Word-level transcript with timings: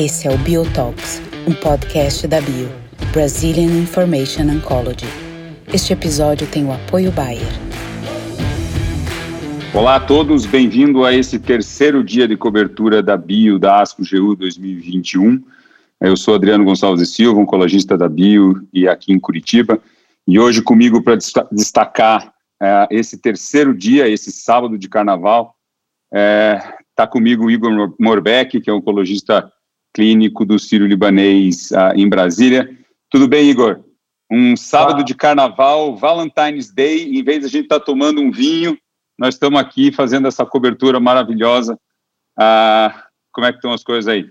Esse 0.00 0.28
é 0.28 0.30
o 0.32 0.38
Biotalks, 0.38 1.20
um 1.44 1.52
podcast 1.52 2.24
da 2.28 2.40
Bio, 2.40 2.68
Brazilian 3.12 3.80
Information 3.80 4.44
Oncology. 4.44 5.08
Este 5.74 5.92
episódio 5.92 6.46
tem 6.46 6.64
o 6.64 6.72
apoio 6.72 7.10
Bayer. 7.10 7.42
Olá 9.74 9.96
a 9.96 10.00
todos, 10.00 10.46
bem-vindo 10.46 11.04
a 11.04 11.12
esse 11.12 11.40
terceiro 11.40 12.04
dia 12.04 12.28
de 12.28 12.36
cobertura 12.36 13.02
da 13.02 13.16
Bio 13.16 13.58
da 13.58 13.82
ASCO-GU 13.82 14.36
2021. 14.36 15.42
Eu 16.00 16.16
sou 16.16 16.36
Adriano 16.36 16.64
Gonçalves 16.64 17.12
Silva, 17.12 17.40
oncologista 17.40 17.98
da 17.98 18.08
Bio 18.08 18.64
e 18.72 18.86
aqui 18.86 19.12
em 19.12 19.18
Curitiba. 19.18 19.80
E 20.28 20.38
hoje 20.38 20.62
comigo 20.62 21.02
para 21.02 21.18
destacar 21.50 22.32
é, 22.62 22.86
esse 22.88 23.18
terceiro 23.18 23.76
dia, 23.76 24.08
esse 24.08 24.30
sábado 24.30 24.78
de 24.78 24.88
carnaval, 24.88 25.56
está 26.08 27.02
é, 27.02 27.06
comigo 27.08 27.46
o 27.46 27.50
Igor 27.50 27.96
Morbeck, 27.98 28.60
que 28.60 28.70
é 28.70 28.72
oncologista 28.72 29.52
clínico 29.98 30.44
do 30.44 30.60
Círio 30.60 30.86
Libanês 30.86 31.72
uh, 31.72 31.92
em 31.96 32.08
Brasília. 32.08 32.70
Tudo 33.10 33.26
bem, 33.26 33.50
Igor? 33.50 33.80
Um 34.30 34.56
sábado 34.56 35.02
de 35.02 35.12
carnaval, 35.12 35.96
Valentine's 35.96 36.72
Day, 36.72 37.18
em 37.18 37.24
vez 37.24 37.40
de 37.40 37.46
a 37.46 37.48
gente 37.48 37.64
estar 37.64 37.80
tá 37.80 37.84
tomando 37.84 38.20
um 38.20 38.30
vinho, 38.30 38.78
nós 39.18 39.34
estamos 39.34 39.58
aqui 39.58 39.90
fazendo 39.90 40.28
essa 40.28 40.46
cobertura 40.46 41.00
maravilhosa. 41.00 41.74
Uh, 42.38 42.94
como 43.32 43.44
é 43.44 43.50
que 43.50 43.58
estão 43.58 43.72
as 43.72 43.82
coisas 43.82 44.06
aí? 44.06 44.30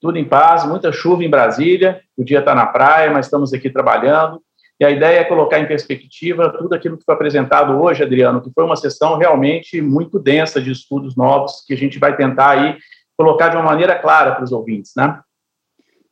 Tudo 0.00 0.16
em 0.16 0.24
paz, 0.24 0.66
muita 0.66 0.90
chuva 0.90 1.22
em 1.22 1.28
Brasília, 1.28 2.00
o 2.16 2.24
dia 2.24 2.38
está 2.38 2.54
na 2.54 2.64
praia, 2.64 3.10
mas 3.10 3.26
estamos 3.26 3.52
aqui 3.52 3.68
trabalhando. 3.68 4.40
E 4.80 4.84
a 4.84 4.90
ideia 4.90 5.20
é 5.20 5.24
colocar 5.24 5.58
em 5.58 5.68
perspectiva 5.68 6.56
tudo 6.56 6.74
aquilo 6.74 6.96
que 6.96 7.04
foi 7.04 7.14
apresentado 7.14 7.78
hoje, 7.78 8.02
Adriano, 8.02 8.40
que 8.40 8.50
foi 8.50 8.64
uma 8.64 8.76
sessão 8.76 9.18
realmente 9.18 9.78
muito 9.82 10.18
densa 10.18 10.58
de 10.58 10.70
estudos 10.70 11.14
novos 11.14 11.62
que 11.66 11.74
a 11.74 11.76
gente 11.76 11.98
vai 11.98 12.16
tentar 12.16 12.50
aí 12.52 12.78
colocar 13.16 13.48
de 13.48 13.56
uma 13.56 13.64
maneira 13.64 13.98
clara 13.98 14.34
para 14.34 14.44
os 14.44 14.52
ouvintes, 14.52 14.92
né? 14.96 15.20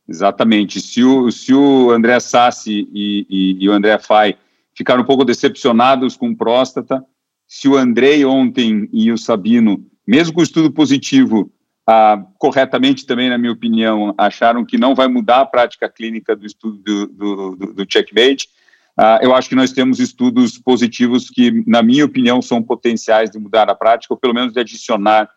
Exatamente. 0.09 0.81
Se 0.81 1.03
o, 1.03 1.31
se 1.31 1.55
o 1.55 1.91
André 1.91 2.19
Sassi 2.21 2.89
e, 2.93 3.27
e, 3.29 3.65
e 3.65 3.69
o 3.69 3.73
André 3.73 3.99
Fai 3.99 4.37
ficaram 4.75 5.03
um 5.03 5.07
pouco 5.07 5.25
decepcionados 5.25 6.17
com 6.17 6.35
próstata, 6.35 7.05
se 7.47 7.69
o 7.69 7.77
Andrei 7.77 8.25
ontem 8.25 8.89
e 8.93 9.11
o 9.13 9.19
Sabino, 9.19 9.85
mesmo 10.07 10.35
com 10.35 10.41
o 10.41 10.45
estudo 10.45 10.71
positivo, 10.71 11.51
ah, 11.87 12.23
corretamente 12.39 13.07
também, 13.07 13.29
na 13.29 13.39
minha 13.39 13.53
opinião, 13.53 14.15
acharam 14.17 14.65
que 14.65 14.79
não 14.79 14.95
vai 14.95 15.07
mudar 15.07 15.41
a 15.41 15.47
prática 15.47 15.89
clínica 15.89 16.35
do 16.35 16.47
estudo 16.47 16.79
do, 16.79 17.07
do, 17.07 17.57
do, 17.57 17.75
do 17.75 17.87
checkmate, 17.89 18.49
ah, 18.97 19.19
eu 19.23 19.35
acho 19.35 19.49
que 19.49 19.55
nós 19.55 19.73
temos 19.73 19.99
estudos 19.99 20.59
positivos 20.59 21.29
que, 21.29 21.65
na 21.67 21.83
minha 21.83 22.05
opinião, 22.05 22.41
são 22.41 22.63
potenciais 22.63 23.31
de 23.31 23.39
mudar 23.39 23.69
a 23.69 23.75
prática, 23.75 24.15
ou 24.15 24.19
pelo 24.19 24.35
menos 24.35 24.53
de 24.53 24.61
adicionar 24.61 25.29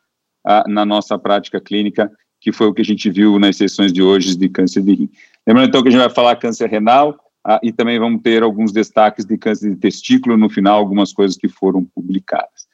na 0.67 0.85
nossa 0.85 1.17
prática 1.17 1.59
clínica, 1.59 2.11
que 2.39 2.51
foi 2.51 2.67
o 2.67 2.73
que 2.73 2.81
a 2.81 2.85
gente 2.85 3.09
viu 3.09 3.37
nas 3.39 3.57
sessões 3.57 3.91
de 3.91 4.01
hoje 4.01 4.37
de 4.37 4.47
câncer 4.47 4.81
de 4.81 4.93
rim. 4.93 5.09
Lembrando 5.45 5.69
então 5.69 5.81
que 5.81 5.89
a 5.89 5.91
gente 5.91 6.01
vai 6.01 6.09
falar 6.09 6.35
câncer 6.35 6.69
renal 6.69 7.17
e 7.63 7.71
também 7.71 7.97
vamos 7.97 8.21
ter 8.21 8.43
alguns 8.43 8.71
destaques 8.71 9.25
de 9.25 9.37
câncer 9.37 9.69
de 9.69 9.77
testículo 9.77 10.35
no 10.37 10.49
final, 10.49 10.77
algumas 10.77 11.13
coisas 11.13 11.37
que 11.37 11.47
foram 11.47 11.83
publicadas. 11.83 12.67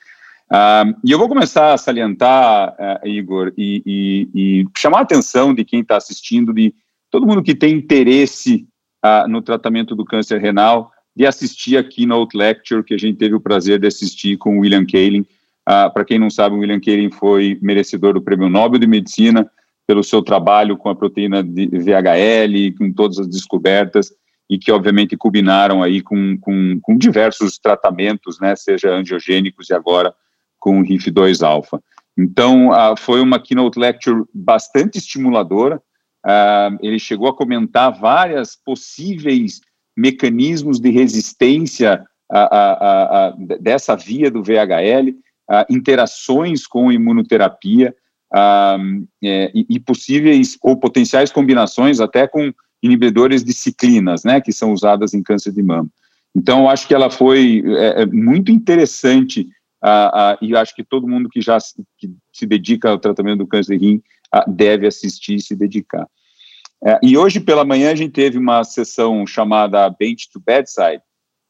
e 1.04 1.12
eu 1.12 1.18
vou 1.18 1.30
começar 1.30 1.74
a 1.74 1.78
salientar, 1.78 2.76
uh, 2.80 3.08
Igor, 3.08 3.54
e, 3.58 3.82
e, 3.86 4.30
e, 4.36 4.68
chamar 4.78 5.00
a 5.00 5.02
atenção 5.02 5.54
de 5.54 5.64
quem 5.64 5.82
está 5.82 5.98
assistindo, 5.98 6.54
de 6.54 6.74
todo 7.10 7.26
mundo 7.26 7.44
que 7.44 7.56
tem 7.56 7.74
interesse 7.76 8.68
uh, 9.06 9.28
no 9.28 9.42
tratamento 9.42 9.96
do 9.96 10.06
câncer 10.06 10.40
renal, 10.40 10.92
de 11.16 11.26
assistir 11.26 11.78
a 11.78 11.84
keynote 11.84 12.36
lecture 12.36 12.84
que 12.84 12.94
a 12.94 12.98
gente 12.98 13.18
teve 13.18 13.36
o 13.36 13.40
prazer 13.40 13.80
de 13.80 13.88
assistir 13.88 14.38
com 14.38 14.58
o 14.58 14.62
William 14.62 14.86
Kaelin, 14.86 15.26
ah, 15.66 15.89
Para 15.89 16.06
quem 16.06 16.19
não 16.19 16.30
sabe, 16.30 16.56
o 16.56 16.59
William 16.59 16.80
Kaelin 16.80 17.11
foi 17.11 17.58
merecedor 17.61 18.14
do 18.14 18.22
Prêmio 18.22 18.50
Nobel 18.50 18.80
de 18.80 18.88
Medicina 18.88 19.50
pelo 19.88 20.03
seu 20.03 20.22
trabalho 20.22 20.78
com 20.78 20.89
a 20.89 20.95
proteína 20.95 21.44
de 21.44 21.68
VHL, 21.68 22.78
com 22.78 22.91
todas 22.91 23.19
as 23.19 23.28
descobertas, 23.28 24.13
e 24.50 24.57
que 24.57 24.72
obviamente 24.72 25.18
culminaram 25.18 25.81
aí 25.81 26.02
com, 26.02 26.38
com, 26.40 26.79
com 26.81 26.97
diversos 26.97 27.57
tratamentos, 27.57 28.40
né, 28.40 28.56
seja 28.56 28.91
angiogênicos 28.91 29.69
e 29.69 29.73
agora 29.73 30.13
com 30.59 30.79
o 30.79 30.84
RIF2-alfa. 30.84 31.81
Então, 32.18 32.72
ah, 32.72 32.96
foi 32.96 33.22
uma 33.22 33.40
keynote 33.40 33.79
lecture 33.79 34.23
bastante 34.34 34.97
estimuladora, 34.97 35.81
ah, 36.25 36.69
ele 36.81 37.00
chegou 37.00 37.28
a 37.28 37.35
comentar 37.35 37.91
várias 38.00 38.56
possíveis 38.56 39.59
mecanismos 39.96 40.79
de 40.79 40.90
resistência 40.90 42.06
a, 42.31 42.40
a, 42.41 43.28
a, 43.28 43.35
dessa 43.59 43.96
via 43.96 44.31
do 44.31 44.41
VHL, 44.41 45.13
uh, 45.50 45.66
interações 45.70 46.66
com 46.68 46.92
imunoterapia 46.92 47.96
uh, 48.34 49.08
é, 49.24 49.52
e, 49.54 49.80
possíveis 49.80 50.58
ou 50.62 50.78
potenciais 50.78 51.31
combinações 51.31 52.00
até 52.00 52.28
com 52.28 52.54
inibidores 52.81 53.44
de 53.44 53.53
ciclinas, 53.53 54.24
né, 54.24 54.42
que 54.42 54.52
são 54.52 54.74
usadas 54.74 55.14
em 55.14 55.24
câncer 55.24 55.53
de 55.53 55.64
mama. 55.64 55.90
Então, 56.36 56.70
acho 56.70 56.88
que 56.88 56.94
ela 56.94 57.09
foi 57.09 57.64
é, 57.66 58.02
é 58.02 58.06
muito 58.06 58.52
interessante 58.52 59.48
uh, 59.84 60.38
e 60.42 60.56
acho 60.56 60.76
que 60.76 60.84
todo 60.84 61.08
mundo 61.08 61.30
que 61.30 61.42
já 61.42 61.59
se, 61.59 61.84
que 61.98 62.09
se 62.32 62.46
dedica 62.46 62.90
ao 62.90 63.00
tratamento 63.00 63.40
do 63.40 63.48
câncer 63.48 63.78
de 63.78 63.86
rim 63.86 64.02
deve 64.48 64.88
assistir 64.88 65.36
e 65.36 65.42
se 65.42 65.56
dedicar. 65.56 66.08
É, 66.86 67.00
e 67.02 67.18
hoje 67.18 67.40
pela 67.40 67.64
manhã 67.64 67.92
a 67.92 67.96
gente 67.96 68.12
teve 68.12 68.38
uma 68.38 68.64
sessão 68.64 69.26
chamada 69.26 69.90
Bench 69.90 70.30
to 70.32 70.42
Bedside, 70.46 71.02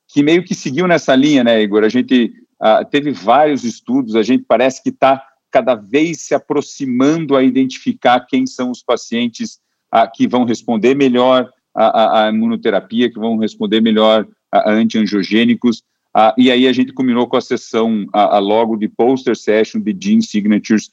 que 0.07 0.21
meio 0.21 0.43
que 0.43 0.53
seguiu 0.53 0.87
nessa 0.87 1.15
linha, 1.15 1.43
né, 1.43 1.61
Igor? 1.61 1.83
A 1.83 1.89
gente 1.89 2.31
Uh, 2.61 2.85
teve 2.89 3.11
vários 3.11 3.63
estudos, 3.63 4.15
a 4.15 4.23
gente 4.23 4.45
parece 4.47 4.81
que 4.81 4.89
está 4.89 5.21
cada 5.51 5.75
vez 5.75 6.21
se 6.21 6.33
aproximando 6.33 7.35
a 7.35 7.43
identificar 7.43 8.21
quem 8.21 8.47
são 8.47 8.71
os 8.71 8.81
pacientes 8.81 9.59
uh, 9.93 10.09
que 10.13 10.27
vão 10.27 10.45
responder 10.45 10.95
melhor 10.95 11.49
à, 11.75 12.29
imunoterapia, 12.31 13.11
que 13.11 13.19
vão 13.19 13.37
responder 13.37 13.81
melhor 13.81 14.27
a, 14.51 14.71
antiangiogênicos, 14.71 15.79
uh, 16.15 16.33
e 16.37 16.51
aí 16.51 16.67
a 16.67 16.73
gente 16.73 16.93
combinou 16.93 17.27
com 17.27 17.37
a 17.37 17.41
sessão 17.41 18.05
a, 18.13 18.39
logo 18.39 18.77
de 18.77 18.87
poster 18.87 19.35
session 19.35 19.81
de 19.81 19.95
gene 19.99 20.23
signatures, 20.23 20.89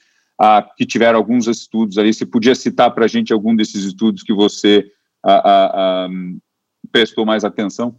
que 0.74 0.86
tiveram 0.86 1.18
alguns 1.18 1.46
estudos 1.46 1.98
ali. 1.98 2.14
Você 2.14 2.24
podia 2.24 2.54
citar 2.54 2.90
para 2.94 3.04
a 3.04 3.08
gente 3.08 3.30
algum 3.30 3.54
desses 3.54 3.84
estudos 3.84 4.22
que 4.22 4.32
você 4.32 4.90
prestou 6.90 7.26
mais 7.26 7.44
atenção? 7.44 7.94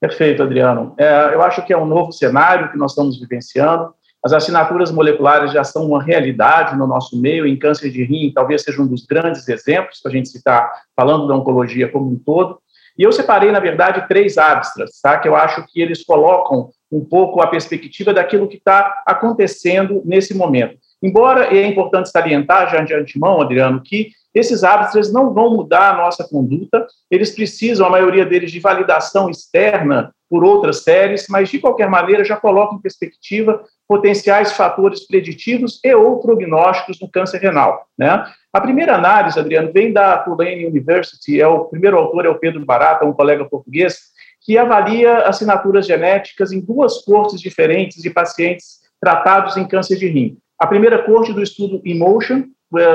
Perfeito, 0.00 0.42
Adriano. 0.42 0.94
É, 0.98 1.34
eu 1.34 1.42
acho 1.42 1.64
que 1.64 1.72
é 1.72 1.78
um 1.78 1.86
novo 1.86 2.12
cenário 2.12 2.70
que 2.70 2.76
nós 2.76 2.92
estamos 2.92 3.18
vivenciando. 3.18 3.94
As 4.22 4.32
assinaturas 4.32 4.90
moleculares 4.90 5.52
já 5.52 5.62
são 5.64 5.86
uma 5.86 6.02
realidade 6.02 6.76
no 6.76 6.86
nosso 6.86 7.20
meio, 7.20 7.46
em 7.46 7.56
câncer 7.56 7.90
de 7.90 8.04
rim, 8.04 8.32
talvez 8.34 8.62
seja 8.62 8.82
um 8.82 8.86
dos 8.86 9.06
grandes 9.06 9.48
exemplos 9.48 10.00
para 10.00 10.10
a 10.10 10.14
gente 10.14 10.28
citar, 10.28 10.70
falando 10.94 11.28
da 11.28 11.34
oncologia 11.34 11.90
como 11.90 12.10
um 12.10 12.18
todo. 12.18 12.58
E 12.98 13.02
eu 13.02 13.12
separei, 13.12 13.52
na 13.52 13.60
verdade, 13.60 14.06
três 14.08 14.36
abstras, 14.36 15.00
tá? 15.02 15.18
que 15.18 15.28
eu 15.28 15.36
acho 15.36 15.64
que 15.68 15.80
eles 15.80 16.04
colocam 16.04 16.70
um 16.90 17.04
pouco 17.04 17.40
a 17.40 17.46
perspectiva 17.46 18.12
daquilo 18.12 18.48
que 18.48 18.56
está 18.56 19.02
acontecendo 19.06 20.02
nesse 20.04 20.34
momento. 20.34 20.76
Embora 21.02 21.54
é 21.54 21.66
importante 21.66 22.10
salientar, 22.10 22.70
já 22.70 22.80
de 22.80 22.94
antemão, 22.94 23.40
Adriano, 23.40 23.82
que 23.82 24.10
esses 24.36 24.62
hábitos 24.62 25.10
não 25.10 25.32
vão 25.32 25.54
mudar 25.54 25.94
a 25.94 25.96
nossa 25.96 26.28
conduta, 26.28 26.86
eles 27.10 27.34
precisam, 27.34 27.86
a 27.86 27.90
maioria 27.90 28.26
deles, 28.26 28.52
de 28.52 28.60
validação 28.60 29.30
externa 29.30 30.12
por 30.28 30.44
outras 30.44 30.82
séries, 30.82 31.26
mas, 31.30 31.48
de 31.48 31.58
qualquer 31.58 31.88
maneira, 31.88 32.22
já 32.22 32.36
colocam 32.36 32.76
em 32.76 32.82
perspectiva 32.82 33.64
potenciais 33.88 34.52
fatores 34.52 35.06
preditivos 35.06 35.80
e 35.82 35.94
ou 35.94 36.20
prognósticos 36.20 37.00
no 37.00 37.10
câncer 37.10 37.38
renal. 37.38 37.86
Né? 37.96 38.26
A 38.52 38.60
primeira 38.60 38.96
análise, 38.96 39.38
Adriano, 39.38 39.72
vem 39.72 39.90
da 39.90 40.18
Tulane 40.18 40.66
University, 40.66 41.40
é 41.40 41.46
o 41.46 41.64
primeiro 41.64 41.96
autor 41.96 42.26
é 42.26 42.28
o 42.28 42.38
Pedro 42.38 42.64
Barata, 42.64 43.06
um 43.06 43.12
colega 43.12 43.44
português, 43.44 44.16
que 44.42 44.58
avalia 44.58 45.20
assinaturas 45.20 45.86
genéticas 45.86 46.52
em 46.52 46.60
duas 46.60 47.04
cortes 47.04 47.40
diferentes 47.40 48.02
de 48.02 48.10
pacientes 48.10 48.80
tratados 49.00 49.56
em 49.56 49.66
câncer 49.66 49.96
de 49.96 50.08
rim. 50.08 50.36
A 50.58 50.66
primeira 50.66 51.02
corte 51.02 51.32
do 51.32 51.42
estudo 51.42 51.80
Emotion, 51.84 52.44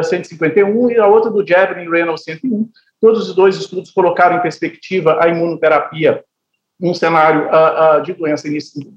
151 0.03 0.91
e 0.91 0.97
a 0.97 1.07
outra 1.07 1.31
do 1.31 1.45
Javelin 1.45 1.89
Reynolds 1.89 2.23
101. 2.23 2.69
Todos 2.99 3.29
os 3.29 3.35
dois 3.35 3.55
estudos 3.55 3.91
colocaram 3.91 4.37
em 4.37 4.41
perspectiva 4.41 5.23
a 5.23 5.27
imunoterapia 5.27 6.23
num 6.81 6.93
cenário 6.95 7.45
uh, 7.45 7.99
uh, 7.99 8.01
de 8.01 8.13
doença 8.13 8.47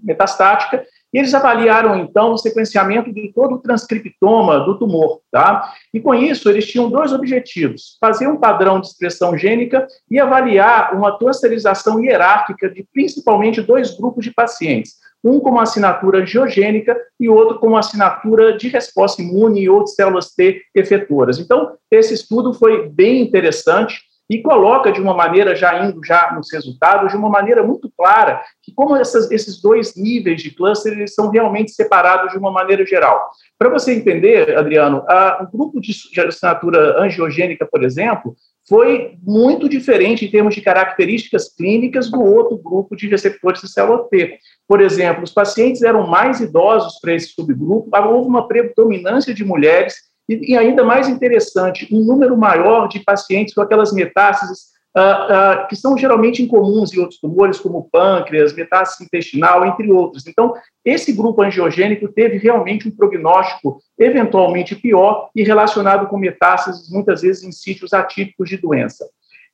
metastática, 0.03 0.85
e 1.13 1.19
eles 1.19 1.33
avaliaram, 1.33 1.97
então, 1.99 2.33
o 2.33 2.39
sequenciamento 2.39 3.13
de 3.13 3.31
todo 3.33 3.55
o 3.55 3.59
transcriptoma 3.59 4.61
do 4.61 4.77
tumor, 4.79 5.21
tá? 5.31 5.73
E 5.93 6.01
com 6.01 6.13
isso, 6.13 6.49
eles 6.49 6.67
tinham 6.67 6.91
dois 6.91 7.13
objetivos, 7.13 7.97
fazer 8.01 8.27
um 8.27 8.39
padrão 8.39 8.81
de 8.81 8.89
expressão 8.89 9.37
gênica 9.37 9.87
e 10.11 10.19
avaliar 10.19 10.93
uma 10.97 11.17
clusterização 11.17 12.03
hierárquica 12.03 12.69
de 12.69 12.85
principalmente 12.93 13.61
dois 13.61 13.97
grupos 13.97 14.25
de 14.25 14.33
pacientes, 14.33 14.95
um 15.25 15.41
com 15.41 15.51
uma 15.51 15.63
assinatura 15.63 16.27
geogênica 16.27 16.97
e 17.19 17.29
outro 17.29 17.59
com 17.59 17.69
uma 17.69 17.81
assinatura 17.81 18.57
de 18.57 18.69
resposta 18.69 19.23
imune 19.23 19.69
ou 19.69 19.83
de 19.83 19.95
células 19.95 20.35
T 20.35 20.61
efetuoras. 20.75 21.39
Então, 21.39 21.73
esse 21.91 22.13
estudo 22.13 22.53
foi 22.53 22.89
bem 22.89 23.23
interessante. 23.23 24.03
e 24.29 24.41
coloca 24.41 24.91
de 24.91 25.01
uma 25.01 25.15
maneira, 25.15 25.55
já 25.55 25.85
indo 25.85 26.01
já 26.05 26.33
nos 26.35 26.51
resultados, 26.53 27.11
de 27.11 27.17
uma 27.17 27.29
maneira 27.29 27.63
muito 27.63 27.91
clara, 27.97 28.41
que 28.63 28.73
como 28.75 28.97
essas, 28.97 29.31
esses 29.31 29.61
dois 29.61 29.95
níveis 29.97 30.43
de 30.43 30.51
cluster, 30.51 30.93
eles 30.93 31.15
são 31.15 31.31
realmente 31.31 31.73
separados 31.73 32.33
de 32.33 32.39
uma 32.39 32.51
maneira 32.51 32.85
geral. 32.87 33.31
Para 33.59 33.69
você 33.69 33.93
entender, 33.93 34.57
Adriano, 34.57 35.05
a, 35.09 35.47
o 35.47 35.57
grupo 35.57 35.81
de 35.81 35.93
assinatura 36.21 37.01
angiogênica, 37.03 37.69
por 37.71 37.85
exemplo, 37.85 38.35
foi 38.67 39.19
muito 39.23 39.69
diferente 39.69 40.25
em 40.25 40.31
termos 40.31 40.55
de 40.55 40.63
características 40.63 41.55
clínicas 41.55 42.11
do 42.11 42.23
outro 42.23 42.57
grupo 42.57 42.97
de 42.97 43.09
receptores 43.09 43.61
de 43.61 43.69
célula 43.69 44.09
T. 44.09 44.39
Por 44.67 44.81
exemplo, 44.81 45.25
os 45.25 45.33
pacientes 45.33 45.83
eram 45.83 46.07
mais 46.07 46.41
idosos 46.41 46.99
para 47.01 47.15
esse 47.15 47.29
subgrupo, 47.29 47.91
houve 47.93 48.29
uma 48.29 48.49
predominância 48.49 49.35
de 49.35 49.45
mulheres 49.45 49.95
e, 50.29 50.53
e, 50.53 50.57
ainda 50.57 50.83
mais 50.83 51.09
interessante, 51.09 51.87
um 51.93 52.03
número 52.03 52.37
maior 52.37 52.89
de 52.89 53.01
pacientes 53.01 53.53
com 53.53 53.61
aquelas 53.61 53.93
metástases 53.93 54.75
uh, 54.97 55.65
uh, 55.65 55.69
que 55.69 55.77
são 55.77 55.99
geralmente 55.99 56.43
incomuns 56.43 56.95
em 56.95 57.01
outros 57.01 57.21
tumores, 57.21 57.59
como 57.59 57.89
pâncreas, 57.91 58.55
metástase 58.55 59.05
intestinal, 59.05 59.67
entre 59.67 59.93
outros. 59.93 60.27
Então, 60.27 60.55
esse 60.83 61.13
grupo 61.13 61.43
angiogênico 61.43 62.09
teve 62.09 62.39
realmente 62.39 62.89
um 62.89 62.91
prognóstico 62.91 63.81
eventualmente 63.99 64.75
pior 64.75 65.29
e 65.35 65.43
relacionado 65.43 66.07
com 66.07 66.17
metástases, 66.17 66.91
muitas 66.91 67.21
vezes 67.21 67.43
em 67.43 67.53
sítios 67.53 67.93
atípicos 67.93 68.49
de 68.49 68.57
doença. 68.57 69.05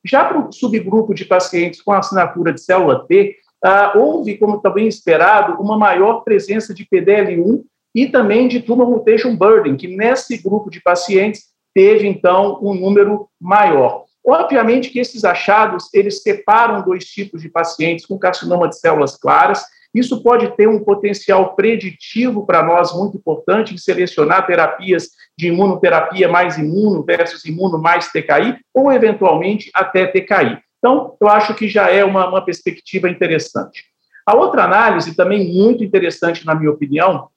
Já 0.05 0.25
para 0.25 0.39
o 0.39 0.53
subgrupo 0.53 1.13
de 1.13 1.25
pacientes 1.25 1.83
com 1.83 1.93
assinatura 1.93 2.53
de 2.53 2.61
célula 2.61 3.07
T, 3.07 3.37
uh, 3.65 3.99
houve, 3.99 4.37
como 4.39 4.61
também 4.61 4.87
esperado, 4.87 5.61
uma 5.61 5.79
maior 5.79 6.21
presença 6.21 6.75
de 6.75 6.87
PDL1 6.87 7.63
e 7.95 8.07
também 8.07 8.49
de 8.49 8.61
tumor 8.61 8.89
mutation 8.89 9.37
burden, 9.37 9.77
que 9.77 9.89
nesse 9.89 10.39
grupo 10.39 10.71
de 10.71 10.81
pacientes 10.81 11.51
teve, 11.75 12.07
então, 12.07 12.59
um 12.63 12.75
número 12.75 13.29
maior. 13.41 14.05
Obviamente 14.25 14.91
que 14.91 14.99
esses 14.99 15.25
achados, 15.25 15.93
eles 15.95 16.23
separam 16.23 16.85
dois 16.85 17.05
tipos 17.05 17.41
de 17.41 17.49
pacientes 17.49 18.07
com 18.07 18.19
carcinoma 18.19 18.69
de 18.69 18.79
células 18.79 19.17
claras, 19.17 19.65
isso 19.93 20.23
pode 20.23 20.55
ter 20.57 20.69
um 20.69 20.85
potencial 20.85 21.57
preditivo 21.57 22.47
para 22.47 22.63
nós 22.63 22.93
muito 22.95 23.17
importante 23.17 23.75
em 23.75 23.79
selecionar 23.79 24.47
terapias 24.47 25.09
de 25.37 25.49
imunoterapia 25.49 26.29
mais 26.29 26.57
imuno 26.57 27.03
versus 27.03 27.45
imuno 27.45 27.77
mais 27.81 28.09
TKI, 28.09 28.59
ou 28.73 28.93
eventualmente 28.93 29.69
até 29.75 30.07
TKI. 30.07 30.63
Então, 30.81 31.15
eu 31.21 31.29
acho 31.29 31.55
que 31.55 31.69
já 31.69 31.91
é 31.91 32.03
uma, 32.05 32.29
uma 32.29 32.45
perspectiva 32.45 33.09
interessante. 33.09 33.85
A 34.27 34.35
outra 34.35 34.65
análise, 34.65 35.15
também 35.15 35.53
muito 35.53 35.85
interessante, 35.85 36.45
na 36.45 36.55
minha 36.55 36.71
opinião, 36.71 37.29